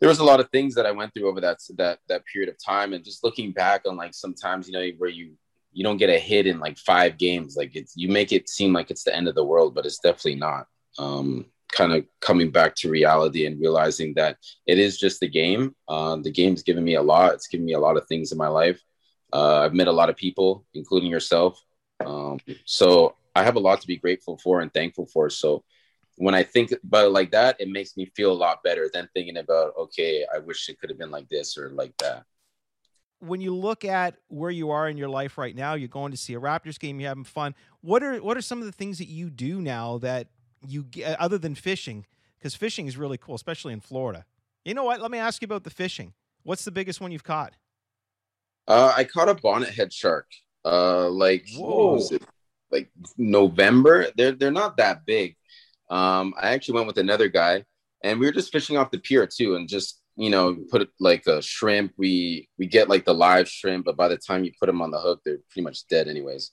there 0.00 0.08
was 0.08 0.18
a 0.18 0.24
lot 0.24 0.40
of 0.40 0.50
things 0.50 0.74
that 0.74 0.86
I 0.86 0.92
went 0.92 1.14
through 1.14 1.28
over 1.28 1.40
that, 1.40 1.58
that, 1.76 1.98
that 2.08 2.24
period 2.26 2.50
of 2.50 2.56
time. 2.62 2.92
And 2.92 3.04
just 3.04 3.24
looking 3.24 3.52
back 3.52 3.82
on 3.86 3.96
like 3.96 4.14
sometimes, 4.14 4.68
you 4.68 4.74
know, 4.74 4.86
where 4.98 5.10
you, 5.10 5.32
you 5.72 5.84
don't 5.84 5.96
get 5.98 6.10
a 6.10 6.18
hit 6.18 6.46
in 6.46 6.58
like 6.58 6.78
five 6.78 7.18
games, 7.18 7.56
like 7.56 7.76
it's, 7.76 7.94
you 7.96 8.08
make 8.08 8.32
it 8.32 8.48
seem 8.48 8.72
like 8.72 8.90
it's 8.90 9.04
the 9.04 9.14
end 9.14 9.28
of 9.28 9.34
the 9.34 9.44
world, 9.44 9.74
but 9.74 9.86
it's 9.86 9.98
definitely 9.98 10.36
not. 10.36 10.66
Um, 10.98 11.46
kind 11.70 11.92
of 11.92 12.04
coming 12.20 12.50
back 12.50 12.74
to 12.74 12.90
reality 12.90 13.46
and 13.46 13.60
realizing 13.60 14.14
that 14.14 14.38
it 14.66 14.78
is 14.78 14.98
just 14.98 15.20
the 15.20 15.28
game. 15.28 15.74
Uh, 15.86 16.16
the 16.16 16.30
game's 16.30 16.62
given 16.62 16.82
me 16.82 16.94
a 16.94 17.02
lot. 17.02 17.34
It's 17.34 17.48
given 17.48 17.66
me 17.66 17.74
a 17.74 17.80
lot 17.80 17.96
of 17.96 18.06
things 18.06 18.32
in 18.32 18.38
my 18.38 18.48
life. 18.48 18.80
Uh, 19.32 19.58
I've 19.58 19.74
met 19.74 19.88
a 19.88 19.92
lot 19.92 20.08
of 20.08 20.16
people, 20.16 20.64
including 20.74 21.10
yourself. 21.10 21.62
Um, 22.04 22.38
so 22.64 23.16
I 23.34 23.44
have 23.44 23.56
a 23.56 23.60
lot 23.60 23.80
to 23.82 23.86
be 23.86 23.96
grateful 23.96 24.38
for 24.38 24.60
and 24.60 24.72
thankful 24.72 25.06
for. 25.06 25.28
So 25.28 25.62
when 26.16 26.34
I 26.34 26.42
think 26.42 26.72
about 26.72 27.06
it 27.06 27.10
like 27.10 27.30
that, 27.32 27.60
it 27.60 27.68
makes 27.68 27.96
me 27.96 28.10
feel 28.16 28.32
a 28.32 28.34
lot 28.34 28.62
better 28.62 28.90
than 28.92 29.08
thinking 29.14 29.36
about, 29.36 29.74
okay, 29.78 30.24
I 30.34 30.38
wish 30.38 30.68
it 30.68 30.80
could 30.80 30.90
have 30.90 30.98
been 30.98 31.10
like 31.10 31.28
this 31.28 31.56
or 31.58 31.70
like 31.70 31.96
that. 31.98 32.24
When 33.20 33.40
you 33.40 33.54
look 33.54 33.84
at 33.84 34.16
where 34.28 34.50
you 34.50 34.70
are 34.70 34.88
in 34.88 34.96
your 34.96 35.08
life 35.08 35.38
right 35.38 35.54
now, 35.54 35.74
you're 35.74 35.88
going 35.88 36.12
to 36.12 36.16
see 36.16 36.34
a 36.34 36.40
Raptors 36.40 36.78
game, 36.78 37.00
you're 37.00 37.08
having 37.08 37.24
fun. 37.24 37.54
What 37.80 38.02
are 38.02 38.18
what 38.18 38.36
are 38.36 38.42
some 38.42 38.60
of 38.60 38.66
the 38.66 38.72
things 38.72 38.98
that 38.98 39.08
you 39.08 39.28
do 39.30 39.60
now 39.60 39.98
that 39.98 40.28
you 40.66 40.84
get 40.84 41.18
other 41.18 41.38
than 41.38 41.54
fishing? 41.54 42.06
Because 42.38 42.54
fishing 42.54 42.86
is 42.86 42.96
really 42.96 43.18
cool, 43.18 43.34
especially 43.34 43.72
in 43.72 43.80
Florida. 43.80 44.24
You 44.64 44.74
know 44.74 44.84
what? 44.84 45.00
Let 45.00 45.10
me 45.10 45.18
ask 45.18 45.42
you 45.42 45.46
about 45.46 45.64
the 45.64 45.70
fishing. 45.70 46.12
What's 46.44 46.64
the 46.64 46.70
biggest 46.70 47.00
one 47.00 47.10
you've 47.10 47.24
caught? 47.24 47.54
Uh, 48.68 48.92
I 48.96 49.04
caught 49.04 49.28
a 49.28 49.34
bonnet 49.34 49.70
head 49.70 49.92
shark. 49.92 50.26
Uh, 50.64 51.08
like. 51.08 51.46
Like 52.70 52.90
November. 53.16 54.06
They're 54.16 54.32
they're 54.32 54.50
not 54.50 54.76
that 54.76 55.06
big. 55.06 55.36
Um, 55.90 56.34
I 56.40 56.50
actually 56.50 56.74
went 56.74 56.86
with 56.86 56.98
another 56.98 57.28
guy, 57.28 57.64
and 58.04 58.20
we 58.20 58.26
were 58.26 58.32
just 58.32 58.52
fishing 58.52 58.76
off 58.76 58.90
the 58.90 58.98
pier 58.98 59.26
too, 59.26 59.56
and 59.56 59.66
just 59.68 60.02
you 60.18 60.30
know 60.30 60.56
put 60.70 60.90
like 60.98 61.26
a 61.26 61.40
shrimp. 61.40 61.92
We 61.96 62.48
we 62.58 62.66
get 62.66 62.88
like 62.88 63.04
the 63.04 63.14
live 63.14 63.48
shrimp, 63.48 63.84
but 63.86 63.96
by 63.96 64.08
the 64.08 64.16
time 64.18 64.44
you 64.44 64.52
put 64.58 64.66
them 64.66 64.82
on 64.82 64.90
the 64.90 64.98
hook, 64.98 65.20
they're 65.24 65.38
pretty 65.50 65.64
much 65.64 65.86
dead 65.86 66.08
anyways. 66.08 66.50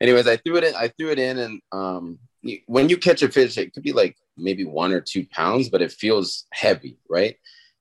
Anyways, 0.00 0.28
I 0.28 0.36
threw 0.36 0.56
it 0.56 0.64
in. 0.64 0.74
I 0.74 0.88
threw 0.88 1.10
it 1.10 1.18
in, 1.18 1.38
and 1.38 1.60
um, 1.72 2.18
when 2.66 2.90
you 2.90 2.98
catch 2.98 3.22
a 3.22 3.28
fish, 3.30 3.56
it 3.56 3.72
could 3.72 3.82
be 3.82 3.94
like 3.94 4.16
maybe 4.36 4.64
one 4.64 4.92
or 4.92 5.00
two 5.00 5.26
pounds, 5.26 5.70
but 5.70 5.82
it 5.82 5.90
feels 5.90 6.46
heavy, 6.52 6.98
right? 7.08 7.36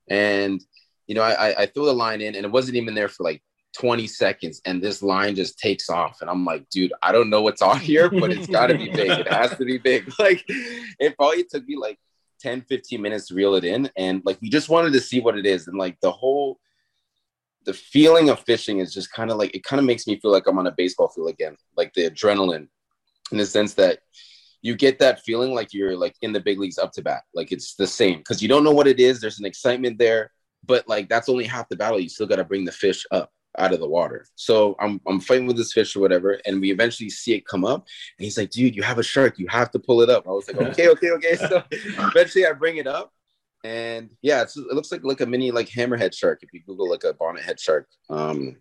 And 0.10 0.64
you 1.08 1.16
know, 1.16 1.22
I, 1.22 1.64
I 1.64 1.66
threw 1.68 1.86
the 1.86 1.94
line 1.94 2.22
in, 2.22 2.36
and 2.36 2.46
it 2.46 2.52
wasn't 2.52 2.78
even 2.78 2.96
there 2.96 3.10
for 3.10 3.24
like 3.24 3.44
20 3.78 4.08
seconds 4.08 4.62
and 4.66 4.82
this 4.82 5.04
line 5.04 5.36
just 5.36 5.60
takes 5.60 5.90
off 5.90 6.22
and 6.22 6.30
i'm 6.30 6.44
like 6.46 6.68
dude 6.70 6.94
i 7.04 7.12
don't 7.12 7.30
know 7.30 7.42
what's 7.42 7.62
on 7.62 7.80
here 7.92 8.10
but 8.10 8.32
it's 8.32 8.48
got 8.48 8.68
to 8.68 8.78
be 8.78 8.90
big 8.90 9.12
it 9.12 9.28
has 9.28 9.56
to 9.56 9.66
be 9.66 9.78
big 9.78 10.12
like 10.20 10.44
it 10.48 11.16
probably 11.16 11.44
took 11.44 11.68
me 11.68 11.76
like 11.76 12.00
10 12.40 12.62
15 12.62 13.02
minutes 13.02 13.28
to 13.28 13.36
reel 13.36 13.56
it 13.56 13.64
in 13.64 13.90
and 13.98 14.22
like 14.26 14.38
we 14.42 14.50
just 14.50 14.70
wanted 14.70 14.94
to 14.94 15.00
see 15.00 15.20
what 15.20 15.38
it 15.38 15.46
is 15.46 15.68
and 15.68 15.78
like 15.78 15.98
the 16.02 16.12
whole 16.12 16.60
the 17.66 17.74
feeling 17.74 18.30
of 18.30 18.40
fishing 18.42 18.80
is 18.80 18.94
just 18.94 19.12
kind 19.12 19.30
of 19.30 19.38
like 19.38 19.54
it 19.56 19.64
kind 19.64 19.80
of 19.80 19.86
makes 19.86 20.08
me 20.08 20.20
feel 20.20 20.32
like 20.32 20.48
i'm 20.48 20.58
on 20.58 20.68
a 20.68 20.72
baseball 20.72 21.10
field 21.10 21.30
again 21.30 21.56
like 21.76 21.94
the 21.94 22.10
adrenaline 22.10 22.68
in 23.32 23.38
the 23.38 23.46
sense 23.46 23.74
that 23.74 24.00
you 24.62 24.76
get 24.76 25.00
that 25.00 25.22
feeling 25.24 25.54
like 25.54 25.74
you're 25.74 25.96
like 25.96 26.16
in 26.22 26.34
the 26.34 26.40
big 26.40 26.60
leagues 26.60 26.78
up 26.78 26.92
to 26.92 27.02
bat 27.02 27.24
like 27.34 27.52
it's 27.52 27.76
the 27.76 27.88
same 27.88 28.18
because 28.20 28.42
you 28.42 28.48
don't 28.48 28.64
know 28.64 28.72
what 28.72 28.88
it 28.88 29.00
is 29.00 29.20
there's 29.20 29.40
an 29.40 29.46
excitement 29.46 29.98
there 29.98 30.32
but 30.66 30.88
like 30.88 31.10
that's 31.10 31.30
only 31.30 31.46
half 31.46 31.70
the 31.70 31.76
battle 31.76 32.00
you 32.00 32.10
still 32.10 32.28
got 32.28 32.38
to 32.38 32.44
bring 32.44 32.66
the 32.66 32.72
fish 32.72 33.06
up 33.12 33.32
out 33.58 33.74
of 33.74 33.80
the 33.80 33.88
water. 33.88 34.26
So 34.36 34.76
I'm 34.80 35.02
I'm 35.08 35.20
fighting 35.20 35.48
with 35.48 35.58
this 35.58 35.74
fish 35.74 35.96
or 35.96 36.00
whatever, 36.00 36.40
and 36.46 36.62
we 36.62 36.72
eventually 36.72 37.10
see 37.10 37.34
it 37.34 37.46
come 37.46 37.66
up, 37.66 37.88
and 38.18 38.24
he's 38.26 38.38
like, 38.38 38.52
"Dude, 38.52 38.76
you 38.76 38.84
have 38.84 39.00
a 39.00 39.04
shark. 39.04 39.40
You 39.40 39.48
have 39.50 39.72
to 39.72 39.80
pull 39.80 40.02
it 40.02 40.10
up." 40.10 40.28
I 40.28 40.32
was 40.32 40.48
like, 40.48 40.58
"Okay, 40.58 40.90
okay, 40.90 41.12
okay." 41.12 41.36
So 41.36 41.64
eventually, 41.72 42.46
I 42.46 42.54
bring 42.54 42.78
it 42.78 42.88
up, 42.88 43.14
and 43.64 44.10
yeah, 44.22 44.42
it 44.42 44.56
looks 44.56 44.92
like 44.92 45.04
like 45.04 45.22
a 45.22 45.26
mini 45.26 45.52
like 45.52 45.68
hammerhead 45.68 46.14
shark 46.14 46.40
if 46.44 46.54
you 46.54 46.62
Google 46.66 46.90
like 46.90 47.04
a 47.04 47.14
bonnet 47.14 47.44
head 47.44 47.60
shark. 47.60 47.88
Um, 48.10 48.58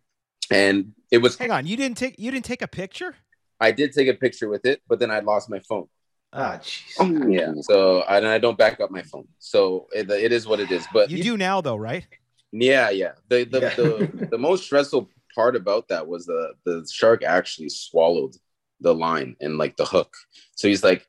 and 0.50 0.92
it 1.10 1.18
was. 1.18 1.36
Hang 1.36 1.50
on, 1.50 1.66
you 1.66 1.76
didn't 1.76 1.96
take 1.96 2.18
you 2.18 2.30
didn't 2.30 2.44
take 2.44 2.62
a 2.62 2.68
picture. 2.68 3.14
I 3.60 3.72
did 3.72 3.92
take 3.92 4.08
a 4.08 4.14
picture 4.14 4.48
with 4.48 4.66
it, 4.66 4.82
but 4.88 4.98
then 4.98 5.10
I 5.10 5.20
lost 5.20 5.48
my 5.48 5.60
phone. 5.60 5.88
Ah, 6.32 6.58
jeez. 6.60 7.32
yeah. 7.32 7.52
So 7.62 8.00
I, 8.02 8.34
I 8.34 8.38
don't 8.38 8.58
back 8.58 8.80
up 8.80 8.90
my 8.90 9.02
phone. 9.02 9.26
So 9.38 9.86
it, 9.94 10.10
it 10.10 10.32
is 10.32 10.46
what 10.46 10.60
it 10.60 10.70
is. 10.70 10.86
But 10.92 11.10
you, 11.10 11.18
you 11.18 11.22
do 11.22 11.36
now, 11.38 11.62
though, 11.62 11.76
right? 11.76 12.06
Yeah, 12.52 12.90
yeah. 12.90 13.12
The 13.28 13.44
the, 13.44 13.60
yeah. 13.60 13.74
the, 13.74 14.28
the 14.30 14.38
most 14.38 14.64
stressful 14.64 15.10
part 15.34 15.56
about 15.56 15.88
that 15.88 16.06
was 16.06 16.26
the 16.26 16.54
the 16.64 16.88
shark 16.90 17.22
actually 17.22 17.68
swallowed 17.68 18.34
the 18.80 18.94
line 18.94 19.36
and 19.40 19.58
like 19.58 19.76
the 19.76 19.84
hook. 19.84 20.14
So 20.54 20.68
he's 20.68 20.84
like, 20.84 21.06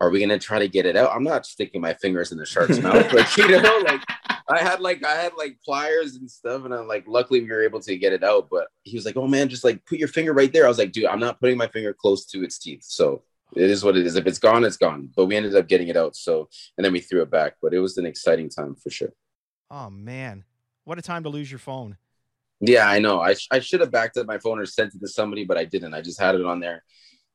"Are 0.00 0.10
we 0.10 0.20
gonna 0.20 0.38
try 0.38 0.58
to 0.58 0.68
get 0.68 0.86
it 0.86 0.96
out?" 0.96 1.12
I'm 1.14 1.24
not 1.24 1.46
sticking 1.46 1.80
my 1.80 1.94
fingers 1.94 2.32
in 2.32 2.38
the 2.38 2.46
shark's 2.46 2.80
mouth, 2.80 3.08
but 3.12 3.36
you 3.36 3.48
know, 3.48 3.82
like 3.86 4.02
I 4.48 4.58
had 4.60 4.80
like 4.80 5.04
I 5.04 5.14
had 5.14 5.32
like 5.36 5.58
pliers 5.64 6.16
and 6.16 6.30
stuff, 6.30 6.64
and 6.64 6.74
I'm 6.74 6.88
like, 6.88 7.04
luckily 7.06 7.40
we 7.40 7.48
were 7.48 7.64
able 7.64 7.80
to 7.80 7.96
get 7.96 8.12
it 8.12 8.24
out. 8.24 8.48
But 8.50 8.68
he 8.82 8.96
was 8.96 9.06
like, 9.06 9.16
"Oh 9.16 9.28
man, 9.28 9.48
just 9.48 9.64
like 9.64 9.84
put 9.86 9.98
your 9.98 10.08
finger 10.08 10.32
right 10.32 10.52
there." 10.52 10.64
I 10.64 10.68
was 10.68 10.78
like, 10.78 10.92
"Dude, 10.92 11.06
I'm 11.06 11.20
not 11.20 11.40
putting 11.40 11.56
my 11.56 11.68
finger 11.68 11.94
close 11.94 12.26
to 12.26 12.42
its 12.42 12.58
teeth." 12.58 12.84
So 12.84 13.22
it 13.54 13.70
is 13.70 13.84
what 13.84 13.96
it 13.96 14.06
is. 14.06 14.16
If 14.16 14.26
it's 14.26 14.38
gone, 14.38 14.64
it's 14.64 14.76
gone. 14.76 15.10
But 15.14 15.26
we 15.26 15.36
ended 15.36 15.56
up 15.56 15.68
getting 15.68 15.88
it 15.88 15.96
out. 15.96 16.16
So 16.16 16.48
and 16.76 16.84
then 16.84 16.92
we 16.92 17.00
threw 17.00 17.22
it 17.22 17.30
back. 17.30 17.54
But 17.62 17.74
it 17.74 17.80
was 17.80 17.96
an 17.98 18.06
exciting 18.06 18.48
time 18.48 18.74
for 18.74 18.90
sure. 18.90 19.12
Oh 19.70 19.90
man. 19.90 20.44
What 20.90 20.98
a 20.98 21.02
time 21.02 21.22
to 21.22 21.28
lose 21.28 21.48
your 21.48 21.60
phone. 21.60 21.96
Yeah, 22.58 22.88
I 22.88 22.98
know. 22.98 23.20
I, 23.20 23.34
sh- 23.34 23.46
I 23.52 23.60
should 23.60 23.78
have 23.78 23.92
backed 23.92 24.16
up 24.16 24.26
my 24.26 24.38
phone 24.38 24.58
or 24.58 24.66
sent 24.66 24.92
it 24.92 24.98
to 24.98 25.06
somebody, 25.06 25.44
but 25.44 25.56
I 25.56 25.64
didn't. 25.64 25.94
I 25.94 26.00
just 26.00 26.18
had 26.18 26.34
it 26.34 26.44
on 26.44 26.58
there. 26.58 26.82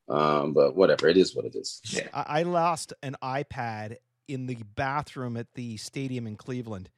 Um, 0.09 0.51
but 0.51 0.75
whatever, 0.75 1.07
it 1.07 1.15
is 1.15 1.33
what 1.33 1.45
it 1.45 1.55
is. 1.55 1.79
Yeah. 1.89 2.09
I, 2.13 2.39
I 2.39 2.43
lost 2.43 2.91
an 3.01 3.15
iPad 3.23 3.95
in 4.27 4.47
the 4.47 4.57
bathroom 4.75 5.37
at 5.37 5.47
the 5.53 5.77
stadium 5.77 6.27
in 6.27 6.35
Cleveland 6.35 6.89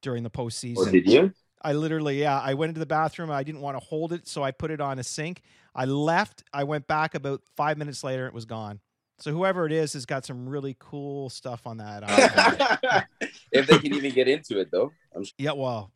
during 0.00 0.22
the 0.22 0.30
postseason. 0.30 0.88
Oh, 0.88 0.90
did 0.90 1.06
you? 1.06 1.34
I 1.60 1.74
literally, 1.74 2.20
yeah, 2.20 2.40
I 2.40 2.54
went 2.54 2.70
into 2.70 2.80
the 2.80 2.86
bathroom. 2.86 3.30
I 3.30 3.42
didn't 3.42 3.60
want 3.60 3.76
to 3.78 3.84
hold 3.84 4.14
it, 4.14 4.26
so 4.26 4.42
I 4.42 4.52
put 4.52 4.70
it 4.70 4.80
on 4.80 4.98
a 4.98 5.04
sink. 5.04 5.42
I 5.74 5.84
left. 5.84 6.44
I 6.50 6.64
went 6.64 6.86
back 6.86 7.14
about 7.14 7.42
five 7.58 7.76
minutes 7.76 8.02
later. 8.02 8.26
It 8.26 8.32
was 8.32 8.46
gone. 8.46 8.80
So 9.20 9.32
whoever 9.32 9.66
it 9.66 9.72
is 9.72 9.92
has 9.92 10.06
got 10.06 10.24
some 10.24 10.48
really 10.48 10.76
cool 10.78 11.28
stuff 11.28 11.66
on 11.66 11.76
that. 11.76 13.06
if 13.52 13.66
they 13.66 13.78
can 13.78 13.94
even 13.94 14.12
get 14.12 14.28
into 14.28 14.58
it, 14.58 14.70
though. 14.70 14.92
I'm 15.14 15.24
sure. 15.24 15.34
Yeah, 15.36 15.52
well, 15.52 15.92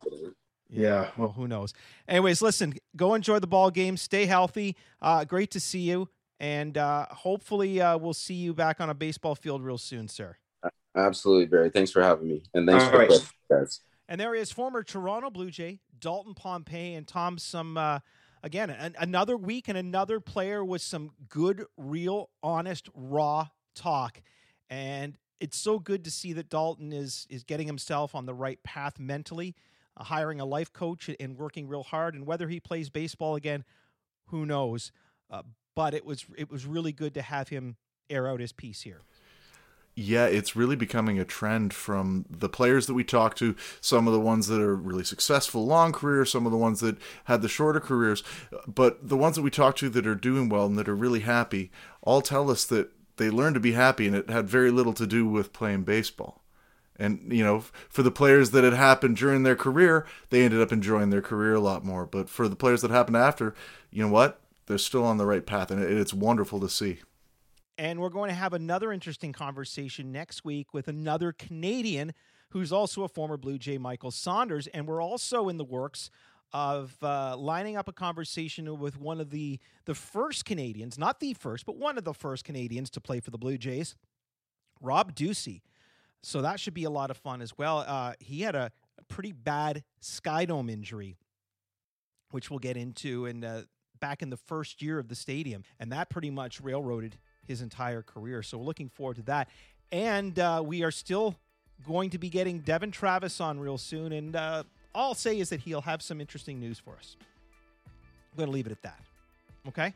yeah. 0.69 1.09
Well, 1.17 1.29
who 1.29 1.47
knows? 1.47 1.73
Anyways, 2.07 2.41
listen, 2.41 2.75
go 2.95 3.15
enjoy 3.15 3.39
the 3.39 3.47
ball 3.47 3.71
game. 3.71 3.97
Stay 3.97 4.25
healthy. 4.25 4.75
Uh, 5.01 5.25
great 5.25 5.51
to 5.51 5.59
see 5.59 5.79
you. 5.79 6.09
And 6.39 6.77
uh, 6.77 7.07
hopefully, 7.09 7.81
uh, 7.81 7.97
we'll 7.97 8.13
see 8.13 8.33
you 8.33 8.53
back 8.53 8.79
on 8.79 8.89
a 8.89 8.93
baseball 8.93 9.35
field 9.35 9.63
real 9.63 9.77
soon, 9.77 10.07
sir. 10.07 10.37
Absolutely, 10.95 11.45
Barry. 11.45 11.69
Thanks 11.69 11.91
for 11.91 12.01
having 12.01 12.27
me. 12.27 12.43
And 12.53 12.67
thanks 12.67 12.83
All 12.85 12.91
for 12.91 12.99
right. 12.99 13.09
the 13.09 13.29
guys. 13.49 13.81
And 14.07 14.19
there 14.21 14.35
is 14.35 14.51
former 14.51 14.83
Toronto 14.83 15.29
Blue 15.29 15.49
Jay, 15.49 15.79
Dalton 15.99 16.33
Pompey, 16.35 16.93
and 16.93 17.07
Tom, 17.07 17.37
some, 17.37 17.77
uh, 17.77 17.99
again, 18.45 18.69
an- 18.69 18.95
another 18.99 19.35
week 19.35 19.67
and 19.67 19.77
another 19.77 20.21
player 20.21 20.63
with 20.63 20.81
some 20.81 21.09
good, 21.27 21.65
real, 21.75 22.29
honest, 22.43 22.87
raw 22.93 23.47
talk. 23.73 24.21
And 24.69 25.17
it's 25.41 25.57
so 25.57 25.79
good 25.79 26.05
to 26.05 26.11
see 26.11 26.31
that 26.33 26.49
Dalton 26.49 26.93
is 26.93 27.27
is 27.29 27.43
getting 27.43 27.67
himself 27.67 28.15
on 28.15 28.25
the 28.25 28.33
right 28.33 28.61
path 28.63 28.99
mentally, 28.99 29.55
uh, 29.97 30.05
hiring 30.05 30.39
a 30.39 30.45
life 30.45 30.71
coach 30.71 31.09
and 31.19 31.37
working 31.37 31.67
real 31.67 31.83
hard. 31.83 32.13
And 32.13 32.25
whether 32.25 32.47
he 32.47 32.59
plays 32.59 32.89
baseball 32.89 33.35
again, 33.35 33.65
who 34.27 34.45
knows? 34.45 34.91
Uh, 35.29 35.41
but 35.75 35.93
it 35.93 36.05
was 36.05 36.25
it 36.37 36.49
was 36.49 36.65
really 36.65 36.93
good 36.93 37.15
to 37.15 37.21
have 37.21 37.49
him 37.49 37.75
air 38.09 38.29
out 38.29 38.39
his 38.39 38.53
piece 38.53 38.83
here. 38.83 39.01
Yeah, 39.97 40.25
it's 40.25 40.57
really 40.57 40.75
becoming 40.75 41.19
a 41.19 41.25
trend 41.25 41.73
from 41.73 42.25
the 42.29 42.49
players 42.49 42.85
that 42.87 42.93
we 42.93 43.05
talk 43.05 43.33
to, 43.37 43.55
some 43.79 44.07
of 44.07 44.13
the 44.13 44.19
ones 44.19 44.47
that 44.47 44.59
are 44.59 44.75
really 44.75 45.05
successful, 45.05 45.65
long 45.65 45.93
careers, 45.93 46.29
some 46.29 46.45
of 46.45 46.51
the 46.51 46.57
ones 46.57 46.81
that 46.81 46.97
had 47.25 47.41
the 47.41 47.47
shorter 47.47 47.79
careers, 47.79 48.21
but 48.67 49.07
the 49.07 49.15
ones 49.15 49.37
that 49.37 49.41
we 49.41 49.49
talk 49.49 49.77
to 49.77 49.89
that 49.89 50.05
are 50.05 50.15
doing 50.15 50.49
well 50.49 50.65
and 50.65 50.77
that 50.77 50.89
are 50.89 50.95
really 50.95 51.21
happy 51.21 51.71
all 52.01 52.21
tell 52.21 52.51
us 52.51 52.65
that 52.65 52.91
they 53.15 53.29
learned 53.29 53.53
to 53.53 53.61
be 53.61 53.71
happy, 53.71 54.05
and 54.05 54.15
it 54.17 54.29
had 54.29 54.49
very 54.49 54.69
little 54.69 54.93
to 54.93 55.07
do 55.07 55.25
with 55.25 55.53
playing 55.53 55.83
baseball. 55.83 56.43
And 56.97 57.31
you 57.31 57.43
know, 57.43 57.63
for 57.87 58.03
the 58.03 58.11
players 58.11 58.51
that 58.51 58.65
had 58.65 58.73
happened 58.73 59.15
during 59.15 59.43
their 59.43 59.55
career, 59.55 60.05
they 60.29 60.43
ended 60.43 60.59
up 60.61 60.73
enjoying 60.73 61.09
their 61.09 61.21
career 61.21 61.55
a 61.55 61.61
lot 61.61 61.85
more. 61.85 62.05
But 62.05 62.29
for 62.29 62.49
the 62.49 62.57
players 62.57 62.81
that 62.81 62.91
happened 62.91 63.17
after, 63.17 63.53
you 63.91 64.03
know 64.03 64.11
what? 64.11 64.41
They're 64.65 64.77
still 64.77 65.05
on 65.05 65.17
the 65.17 65.25
right 65.25 65.45
path, 65.45 65.71
and 65.71 65.81
it's 65.81 66.13
wonderful 66.13 66.59
to 66.59 66.69
see. 66.69 66.99
And 67.77 67.99
we're 67.99 68.09
going 68.09 68.29
to 68.29 68.35
have 68.35 68.53
another 68.53 68.91
interesting 68.91 69.33
conversation 69.33 70.11
next 70.11 70.45
week 70.45 70.73
with 70.73 70.87
another 70.87 71.31
Canadian 71.31 72.13
who's 72.49 72.71
also 72.71 73.03
a 73.03 73.07
former 73.07 73.37
Blue 73.37 73.57
Jay, 73.57 73.77
Michael 73.77 74.11
Saunders. 74.11 74.67
And 74.67 74.87
we're 74.87 75.01
also 75.01 75.49
in 75.49 75.57
the 75.57 75.65
works 75.65 76.09
of 76.53 76.95
uh, 77.03 77.35
lining 77.35 77.75
up 77.75 77.89
a 77.89 77.91
conversation 77.91 78.79
with 78.79 78.97
one 78.97 79.19
of 79.19 79.29
the 79.29 79.59
the 79.85 79.95
first 79.95 80.45
Canadians, 80.45 80.97
not 80.97 81.19
the 81.19 81.33
first, 81.33 81.65
but 81.65 81.75
one 81.75 81.97
of 81.97 82.05
the 82.05 82.13
first 82.13 82.45
Canadians 82.45 82.89
to 82.91 83.01
play 83.01 83.19
for 83.19 83.31
the 83.31 83.37
Blue 83.37 83.57
Jays, 83.57 83.95
Rob 84.79 85.13
Ducey. 85.13 85.61
So 86.23 86.41
that 86.41 86.59
should 86.59 86.73
be 86.73 86.85
a 86.85 86.89
lot 86.89 87.11
of 87.11 87.17
fun 87.17 87.41
as 87.41 87.57
well. 87.57 87.83
Uh, 87.85 88.13
he 88.19 88.41
had 88.41 88.55
a, 88.55 88.71
pretty 89.07 89.31
bad 89.31 89.83
skydome 90.01 90.71
injury, 90.71 91.15
which 92.31 92.49
we'll 92.49 92.59
get 92.59 92.75
into, 92.75 93.25
and 93.25 93.45
uh, 93.45 93.61
back 93.99 94.21
in 94.21 94.29
the 94.29 94.37
first 94.37 94.81
year 94.81 94.97
of 94.97 95.09
the 95.09 95.15
stadium, 95.15 95.63
and 95.79 95.91
that 95.91 96.09
pretty 96.09 96.31
much 96.31 96.59
railroaded 96.59 97.17
his 97.47 97.61
entire 97.61 98.01
career. 98.01 98.43
So 98.43 98.57
we're 98.57 98.65
looking 98.65 98.89
forward 98.89 99.17
to 99.17 99.21
that. 99.23 99.49
And 99.91 100.37
uh, 100.39 100.61
we 100.65 100.83
are 100.83 100.91
still 100.91 101.35
going 101.87 102.09
to 102.11 102.17
be 102.17 102.29
getting 102.29 102.59
Devon 102.59 102.91
Travis 102.91 103.39
on 103.39 103.59
real 103.59 103.77
soon. 103.77 104.11
And 104.11 104.35
uh, 104.35 104.63
all 104.93 105.09
I'll 105.09 105.13
say 105.13 105.39
is 105.39 105.49
that 105.49 105.61
he'll 105.61 105.81
have 105.81 106.01
some 106.01 106.21
interesting 106.21 106.59
news 106.59 106.79
for 106.79 106.95
us. 106.95 107.17
I'm 107.85 108.37
going 108.37 108.47
to 108.47 108.53
leave 108.53 108.65
it 108.65 108.71
at 108.71 108.81
that. 108.83 108.99
Okay? 109.67 109.93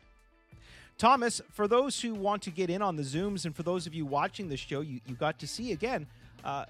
Thomas, 0.98 1.40
for 1.52 1.66
those 1.66 2.00
who 2.00 2.14
want 2.14 2.42
to 2.42 2.50
get 2.50 2.68
in 2.68 2.82
on 2.82 2.96
the 2.96 3.02
Zooms 3.02 3.46
and 3.46 3.56
for 3.56 3.62
those 3.62 3.86
of 3.86 3.94
you 3.94 4.04
watching 4.04 4.48
the 4.48 4.56
show, 4.56 4.82
you, 4.82 5.00
you 5.06 5.14
got 5.14 5.38
to 5.38 5.46
see 5.46 5.72
again 5.72 6.06
uh, 6.44 6.66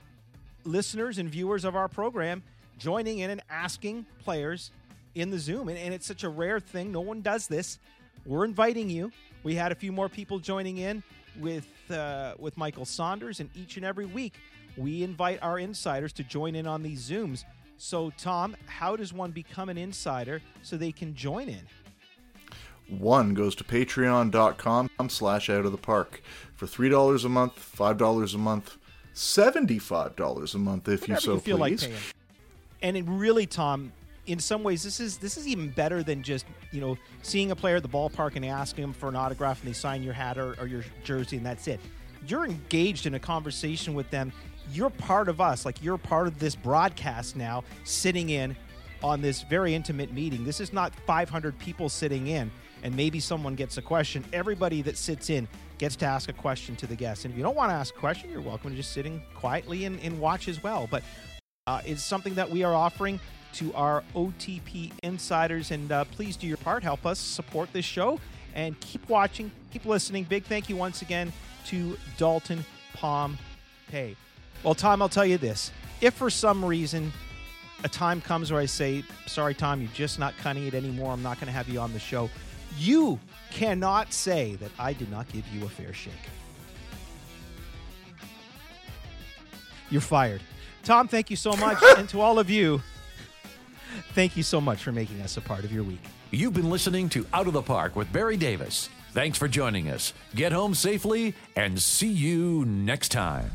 listeners 0.64 1.18
and 1.18 1.28
viewers 1.28 1.64
of 1.64 1.74
our 1.74 1.88
program 1.88 2.42
joining 2.78 3.18
in 3.18 3.30
and 3.30 3.42
asking 3.50 4.06
players 4.22 4.70
in 5.14 5.30
the 5.30 5.38
Zoom. 5.38 5.68
And, 5.68 5.76
and 5.76 5.92
it's 5.92 6.06
such 6.06 6.22
a 6.22 6.28
rare 6.28 6.60
thing. 6.60 6.92
No 6.92 7.00
one 7.00 7.20
does 7.20 7.48
this. 7.48 7.78
We're 8.26 8.44
inviting 8.44 8.90
you. 8.90 9.12
We 9.42 9.54
had 9.54 9.72
a 9.72 9.74
few 9.74 9.92
more 9.92 10.08
people 10.08 10.38
joining 10.38 10.78
in 10.78 11.02
with 11.38 11.66
uh, 11.90 12.34
with 12.38 12.56
Michael 12.56 12.84
Saunders, 12.84 13.40
and 13.40 13.48
each 13.54 13.76
and 13.76 13.84
every 13.84 14.06
week 14.06 14.34
we 14.76 15.02
invite 15.02 15.38
our 15.42 15.58
insiders 15.58 16.12
to 16.14 16.24
join 16.24 16.54
in 16.54 16.66
on 16.66 16.82
these 16.82 17.08
Zooms. 17.08 17.44
So, 17.76 18.10
Tom, 18.18 18.56
how 18.66 18.94
does 18.94 19.12
one 19.12 19.30
become 19.30 19.70
an 19.70 19.78
insider 19.78 20.42
so 20.62 20.76
they 20.76 20.92
can 20.92 21.14
join 21.14 21.48
in? 21.48 21.62
One 22.88 23.34
goes 23.34 23.54
to 23.54 23.64
patreon.com 23.64 24.90
slash 25.08 25.48
out 25.48 25.64
of 25.64 25.72
the 25.72 25.78
park. 25.78 26.22
For 26.56 26.66
$3 26.66 27.24
a 27.24 27.28
month, 27.28 27.74
$5 27.78 28.34
a 28.34 28.38
month, 28.38 28.76
$75 29.14 30.54
a 30.54 30.58
month 30.58 30.88
if 30.88 31.00
Whatever 31.02 31.14
you 31.14 31.20
so 31.20 31.34
you 31.34 31.40
feel 31.40 31.56
please. 31.56 31.82
like 31.82 31.90
paying. 31.90 32.02
And 32.82 32.96
it 32.96 33.04
really, 33.06 33.46
Tom, 33.46 33.92
in 34.26 34.38
some 34.38 34.62
ways, 34.62 34.82
this 34.82 35.00
is 35.00 35.18
this 35.18 35.36
is 35.36 35.46
even 35.46 35.70
better 35.70 36.02
than 36.02 36.22
just 36.22 36.46
you 36.72 36.80
know 36.80 36.96
seeing 37.22 37.50
a 37.50 37.56
player 37.56 37.76
at 37.76 37.82
the 37.82 37.88
ballpark 37.88 38.36
and 38.36 38.44
asking 38.44 38.82
them 38.82 38.92
for 38.92 39.08
an 39.08 39.16
autograph 39.16 39.60
and 39.60 39.68
they 39.68 39.74
sign 39.74 40.02
your 40.02 40.12
hat 40.12 40.38
or, 40.38 40.54
or 40.60 40.66
your 40.66 40.84
jersey 41.04 41.36
and 41.36 41.46
that's 41.46 41.66
it. 41.66 41.80
You're 42.26 42.44
engaged 42.44 43.06
in 43.06 43.14
a 43.14 43.18
conversation 43.18 43.94
with 43.94 44.10
them. 44.10 44.32
You're 44.72 44.90
part 44.90 45.28
of 45.28 45.40
us. 45.40 45.64
Like 45.64 45.82
you're 45.82 45.98
part 45.98 46.26
of 46.26 46.38
this 46.38 46.54
broadcast 46.54 47.34
now, 47.34 47.64
sitting 47.84 48.30
in 48.30 48.54
on 49.02 49.22
this 49.22 49.42
very 49.42 49.74
intimate 49.74 50.12
meeting. 50.12 50.44
This 50.44 50.60
is 50.60 50.72
not 50.72 50.94
500 51.06 51.58
people 51.58 51.88
sitting 51.88 52.26
in 52.26 52.50
and 52.82 52.94
maybe 52.94 53.20
someone 53.20 53.54
gets 53.54 53.78
a 53.78 53.82
question. 53.82 54.24
Everybody 54.32 54.82
that 54.82 54.96
sits 54.96 55.30
in 55.30 55.48
gets 55.78 55.96
to 55.96 56.06
ask 56.06 56.28
a 56.28 56.32
question 56.32 56.76
to 56.76 56.86
the 56.86 56.96
guest. 56.96 57.24
And 57.24 57.32
if 57.32 57.38
you 57.38 57.42
don't 57.42 57.56
want 57.56 57.70
to 57.70 57.74
ask 57.74 57.94
a 57.94 57.98
question, 57.98 58.30
you're 58.30 58.40
welcome 58.40 58.70
to 58.70 58.76
just 58.76 58.92
sitting 58.92 59.22
quietly 59.34 59.84
and, 59.86 59.98
and 60.00 60.20
watch 60.20 60.48
as 60.48 60.62
well. 60.62 60.88
But 60.90 61.02
uh, 61.66 61.80
it's 61.84 62.02
something 62.02 62.34
that 62.34 62.50
we 62.50 62.62
are 62.62 62.74
offering 62.74 63.20
to 63.54 63.72
our 63.74 64.02
OTP 64.14 64.92
insiders. 65.02 65.70
And 65.70 65.90
uh, 65.90 66.04
please 66.04 66.36
do 66.36 66.46
your 66.46 66.56
part. 66.56 66.82
Help 66.82 67.06
us 67.06 67.18
support 67.18 67.72
this 67.72 67.84
show 67.84 68.20
and 68.54 68.78
keep 68.80 69.08
watching, 69.08 69.50
keep 69.72 69.84
listening. 69.84 70.24
Big 70.24 70.44
thank 70.44 70.68
you 70.68 70.76
once 70.76 71.02
again 71.02 71.32
to 71.66 71.96
Dalton 72.16 72.64
Palm 72.94 73.38
Pay. 73.88 74.16
Well, 74.62 74.74
Tom, 74.74 75.02
I'll 75.02 75.08
tell 75.08 75.26
you 75.26 75.38
this. 75.38 75.72
If 76.00 76.14
for 76.14 76.30
some 76.30 76.64
reason 76.64 77.12
a 77.84 77.88
time 77.88 78.20
comes 78.20 78.52
where 78.52 78.60
I 78.60 78.66
say, 78.66 79.04
sorry, 79.26 79.54
Tom, 79.54 79.80
you're 79.80 79.90
just 79.92 80.18
not 80.18 80.36
cutting 80.38 80.66
it 80.66 80.74
anymore, 80.74 81.12
I'm 81.12 81.22
not 81.22 81.38
going 81.38 81.46
to 81.46 81.52
have 81.52 81.68
you 81.68 81.80
on 81.80 81.92
the 81.92 81.98
show, 81.98 82.28
you 82.78 83.18
cannot 83.50 84.12
say 84.12 84.56
that 84.56 84.70
I 84.78 84.92
did 84.92 85.10
not 85.10 85.30
give 85.32 85.46
you 85.48 85.64
a 85.64 85.68
fair 85.68 85.92
shake. 85.92 86.12
You're 89.90 90.00
fired. 90.00 90.40
Tom, 90.84 91.08
thank 91.08 91.30
you 91.30 91.36
so 91.36 91.52
much. 91.56 91.78
and 91.98 92.08
to 92.10 92.20
all 92.20 92.38
of 92.38 92.48
you, 92.48 92.80
thank 94.14 94.36
you 94.36 94.42
so 94.42 94.60
much 94.60 94.82
for 94.82 94.92
making 94.92 95.20
us 95.22 95.36
a 95.36 95.40
part 95.40 95.64
of 95.64 95.72
your 95.72 95.84
week. 95.84 96.02
You've 96.30 96.54
been 96.54 96.70
listening 96.70 97.08
to 97.10 97.26
Out 97.32 97.46
of 97.46 97.52
the 97.52 97.62
Park 97.62 97.96
with 97.96 98.12
Barry 98.12 98.36
Davis. 98.36 98.88
Thanks 99.12 99.38
for 99.38 99.48
joining 99.48 99.88
us. 99.88 100.12
Get 100.34 100.52
home 100.52 100.74
safely 100.74 101.34
and 101.56 101.80
see 101.80 102.08
you 102.08 102.64
next 102.64 103.10
time. 103.10 103.50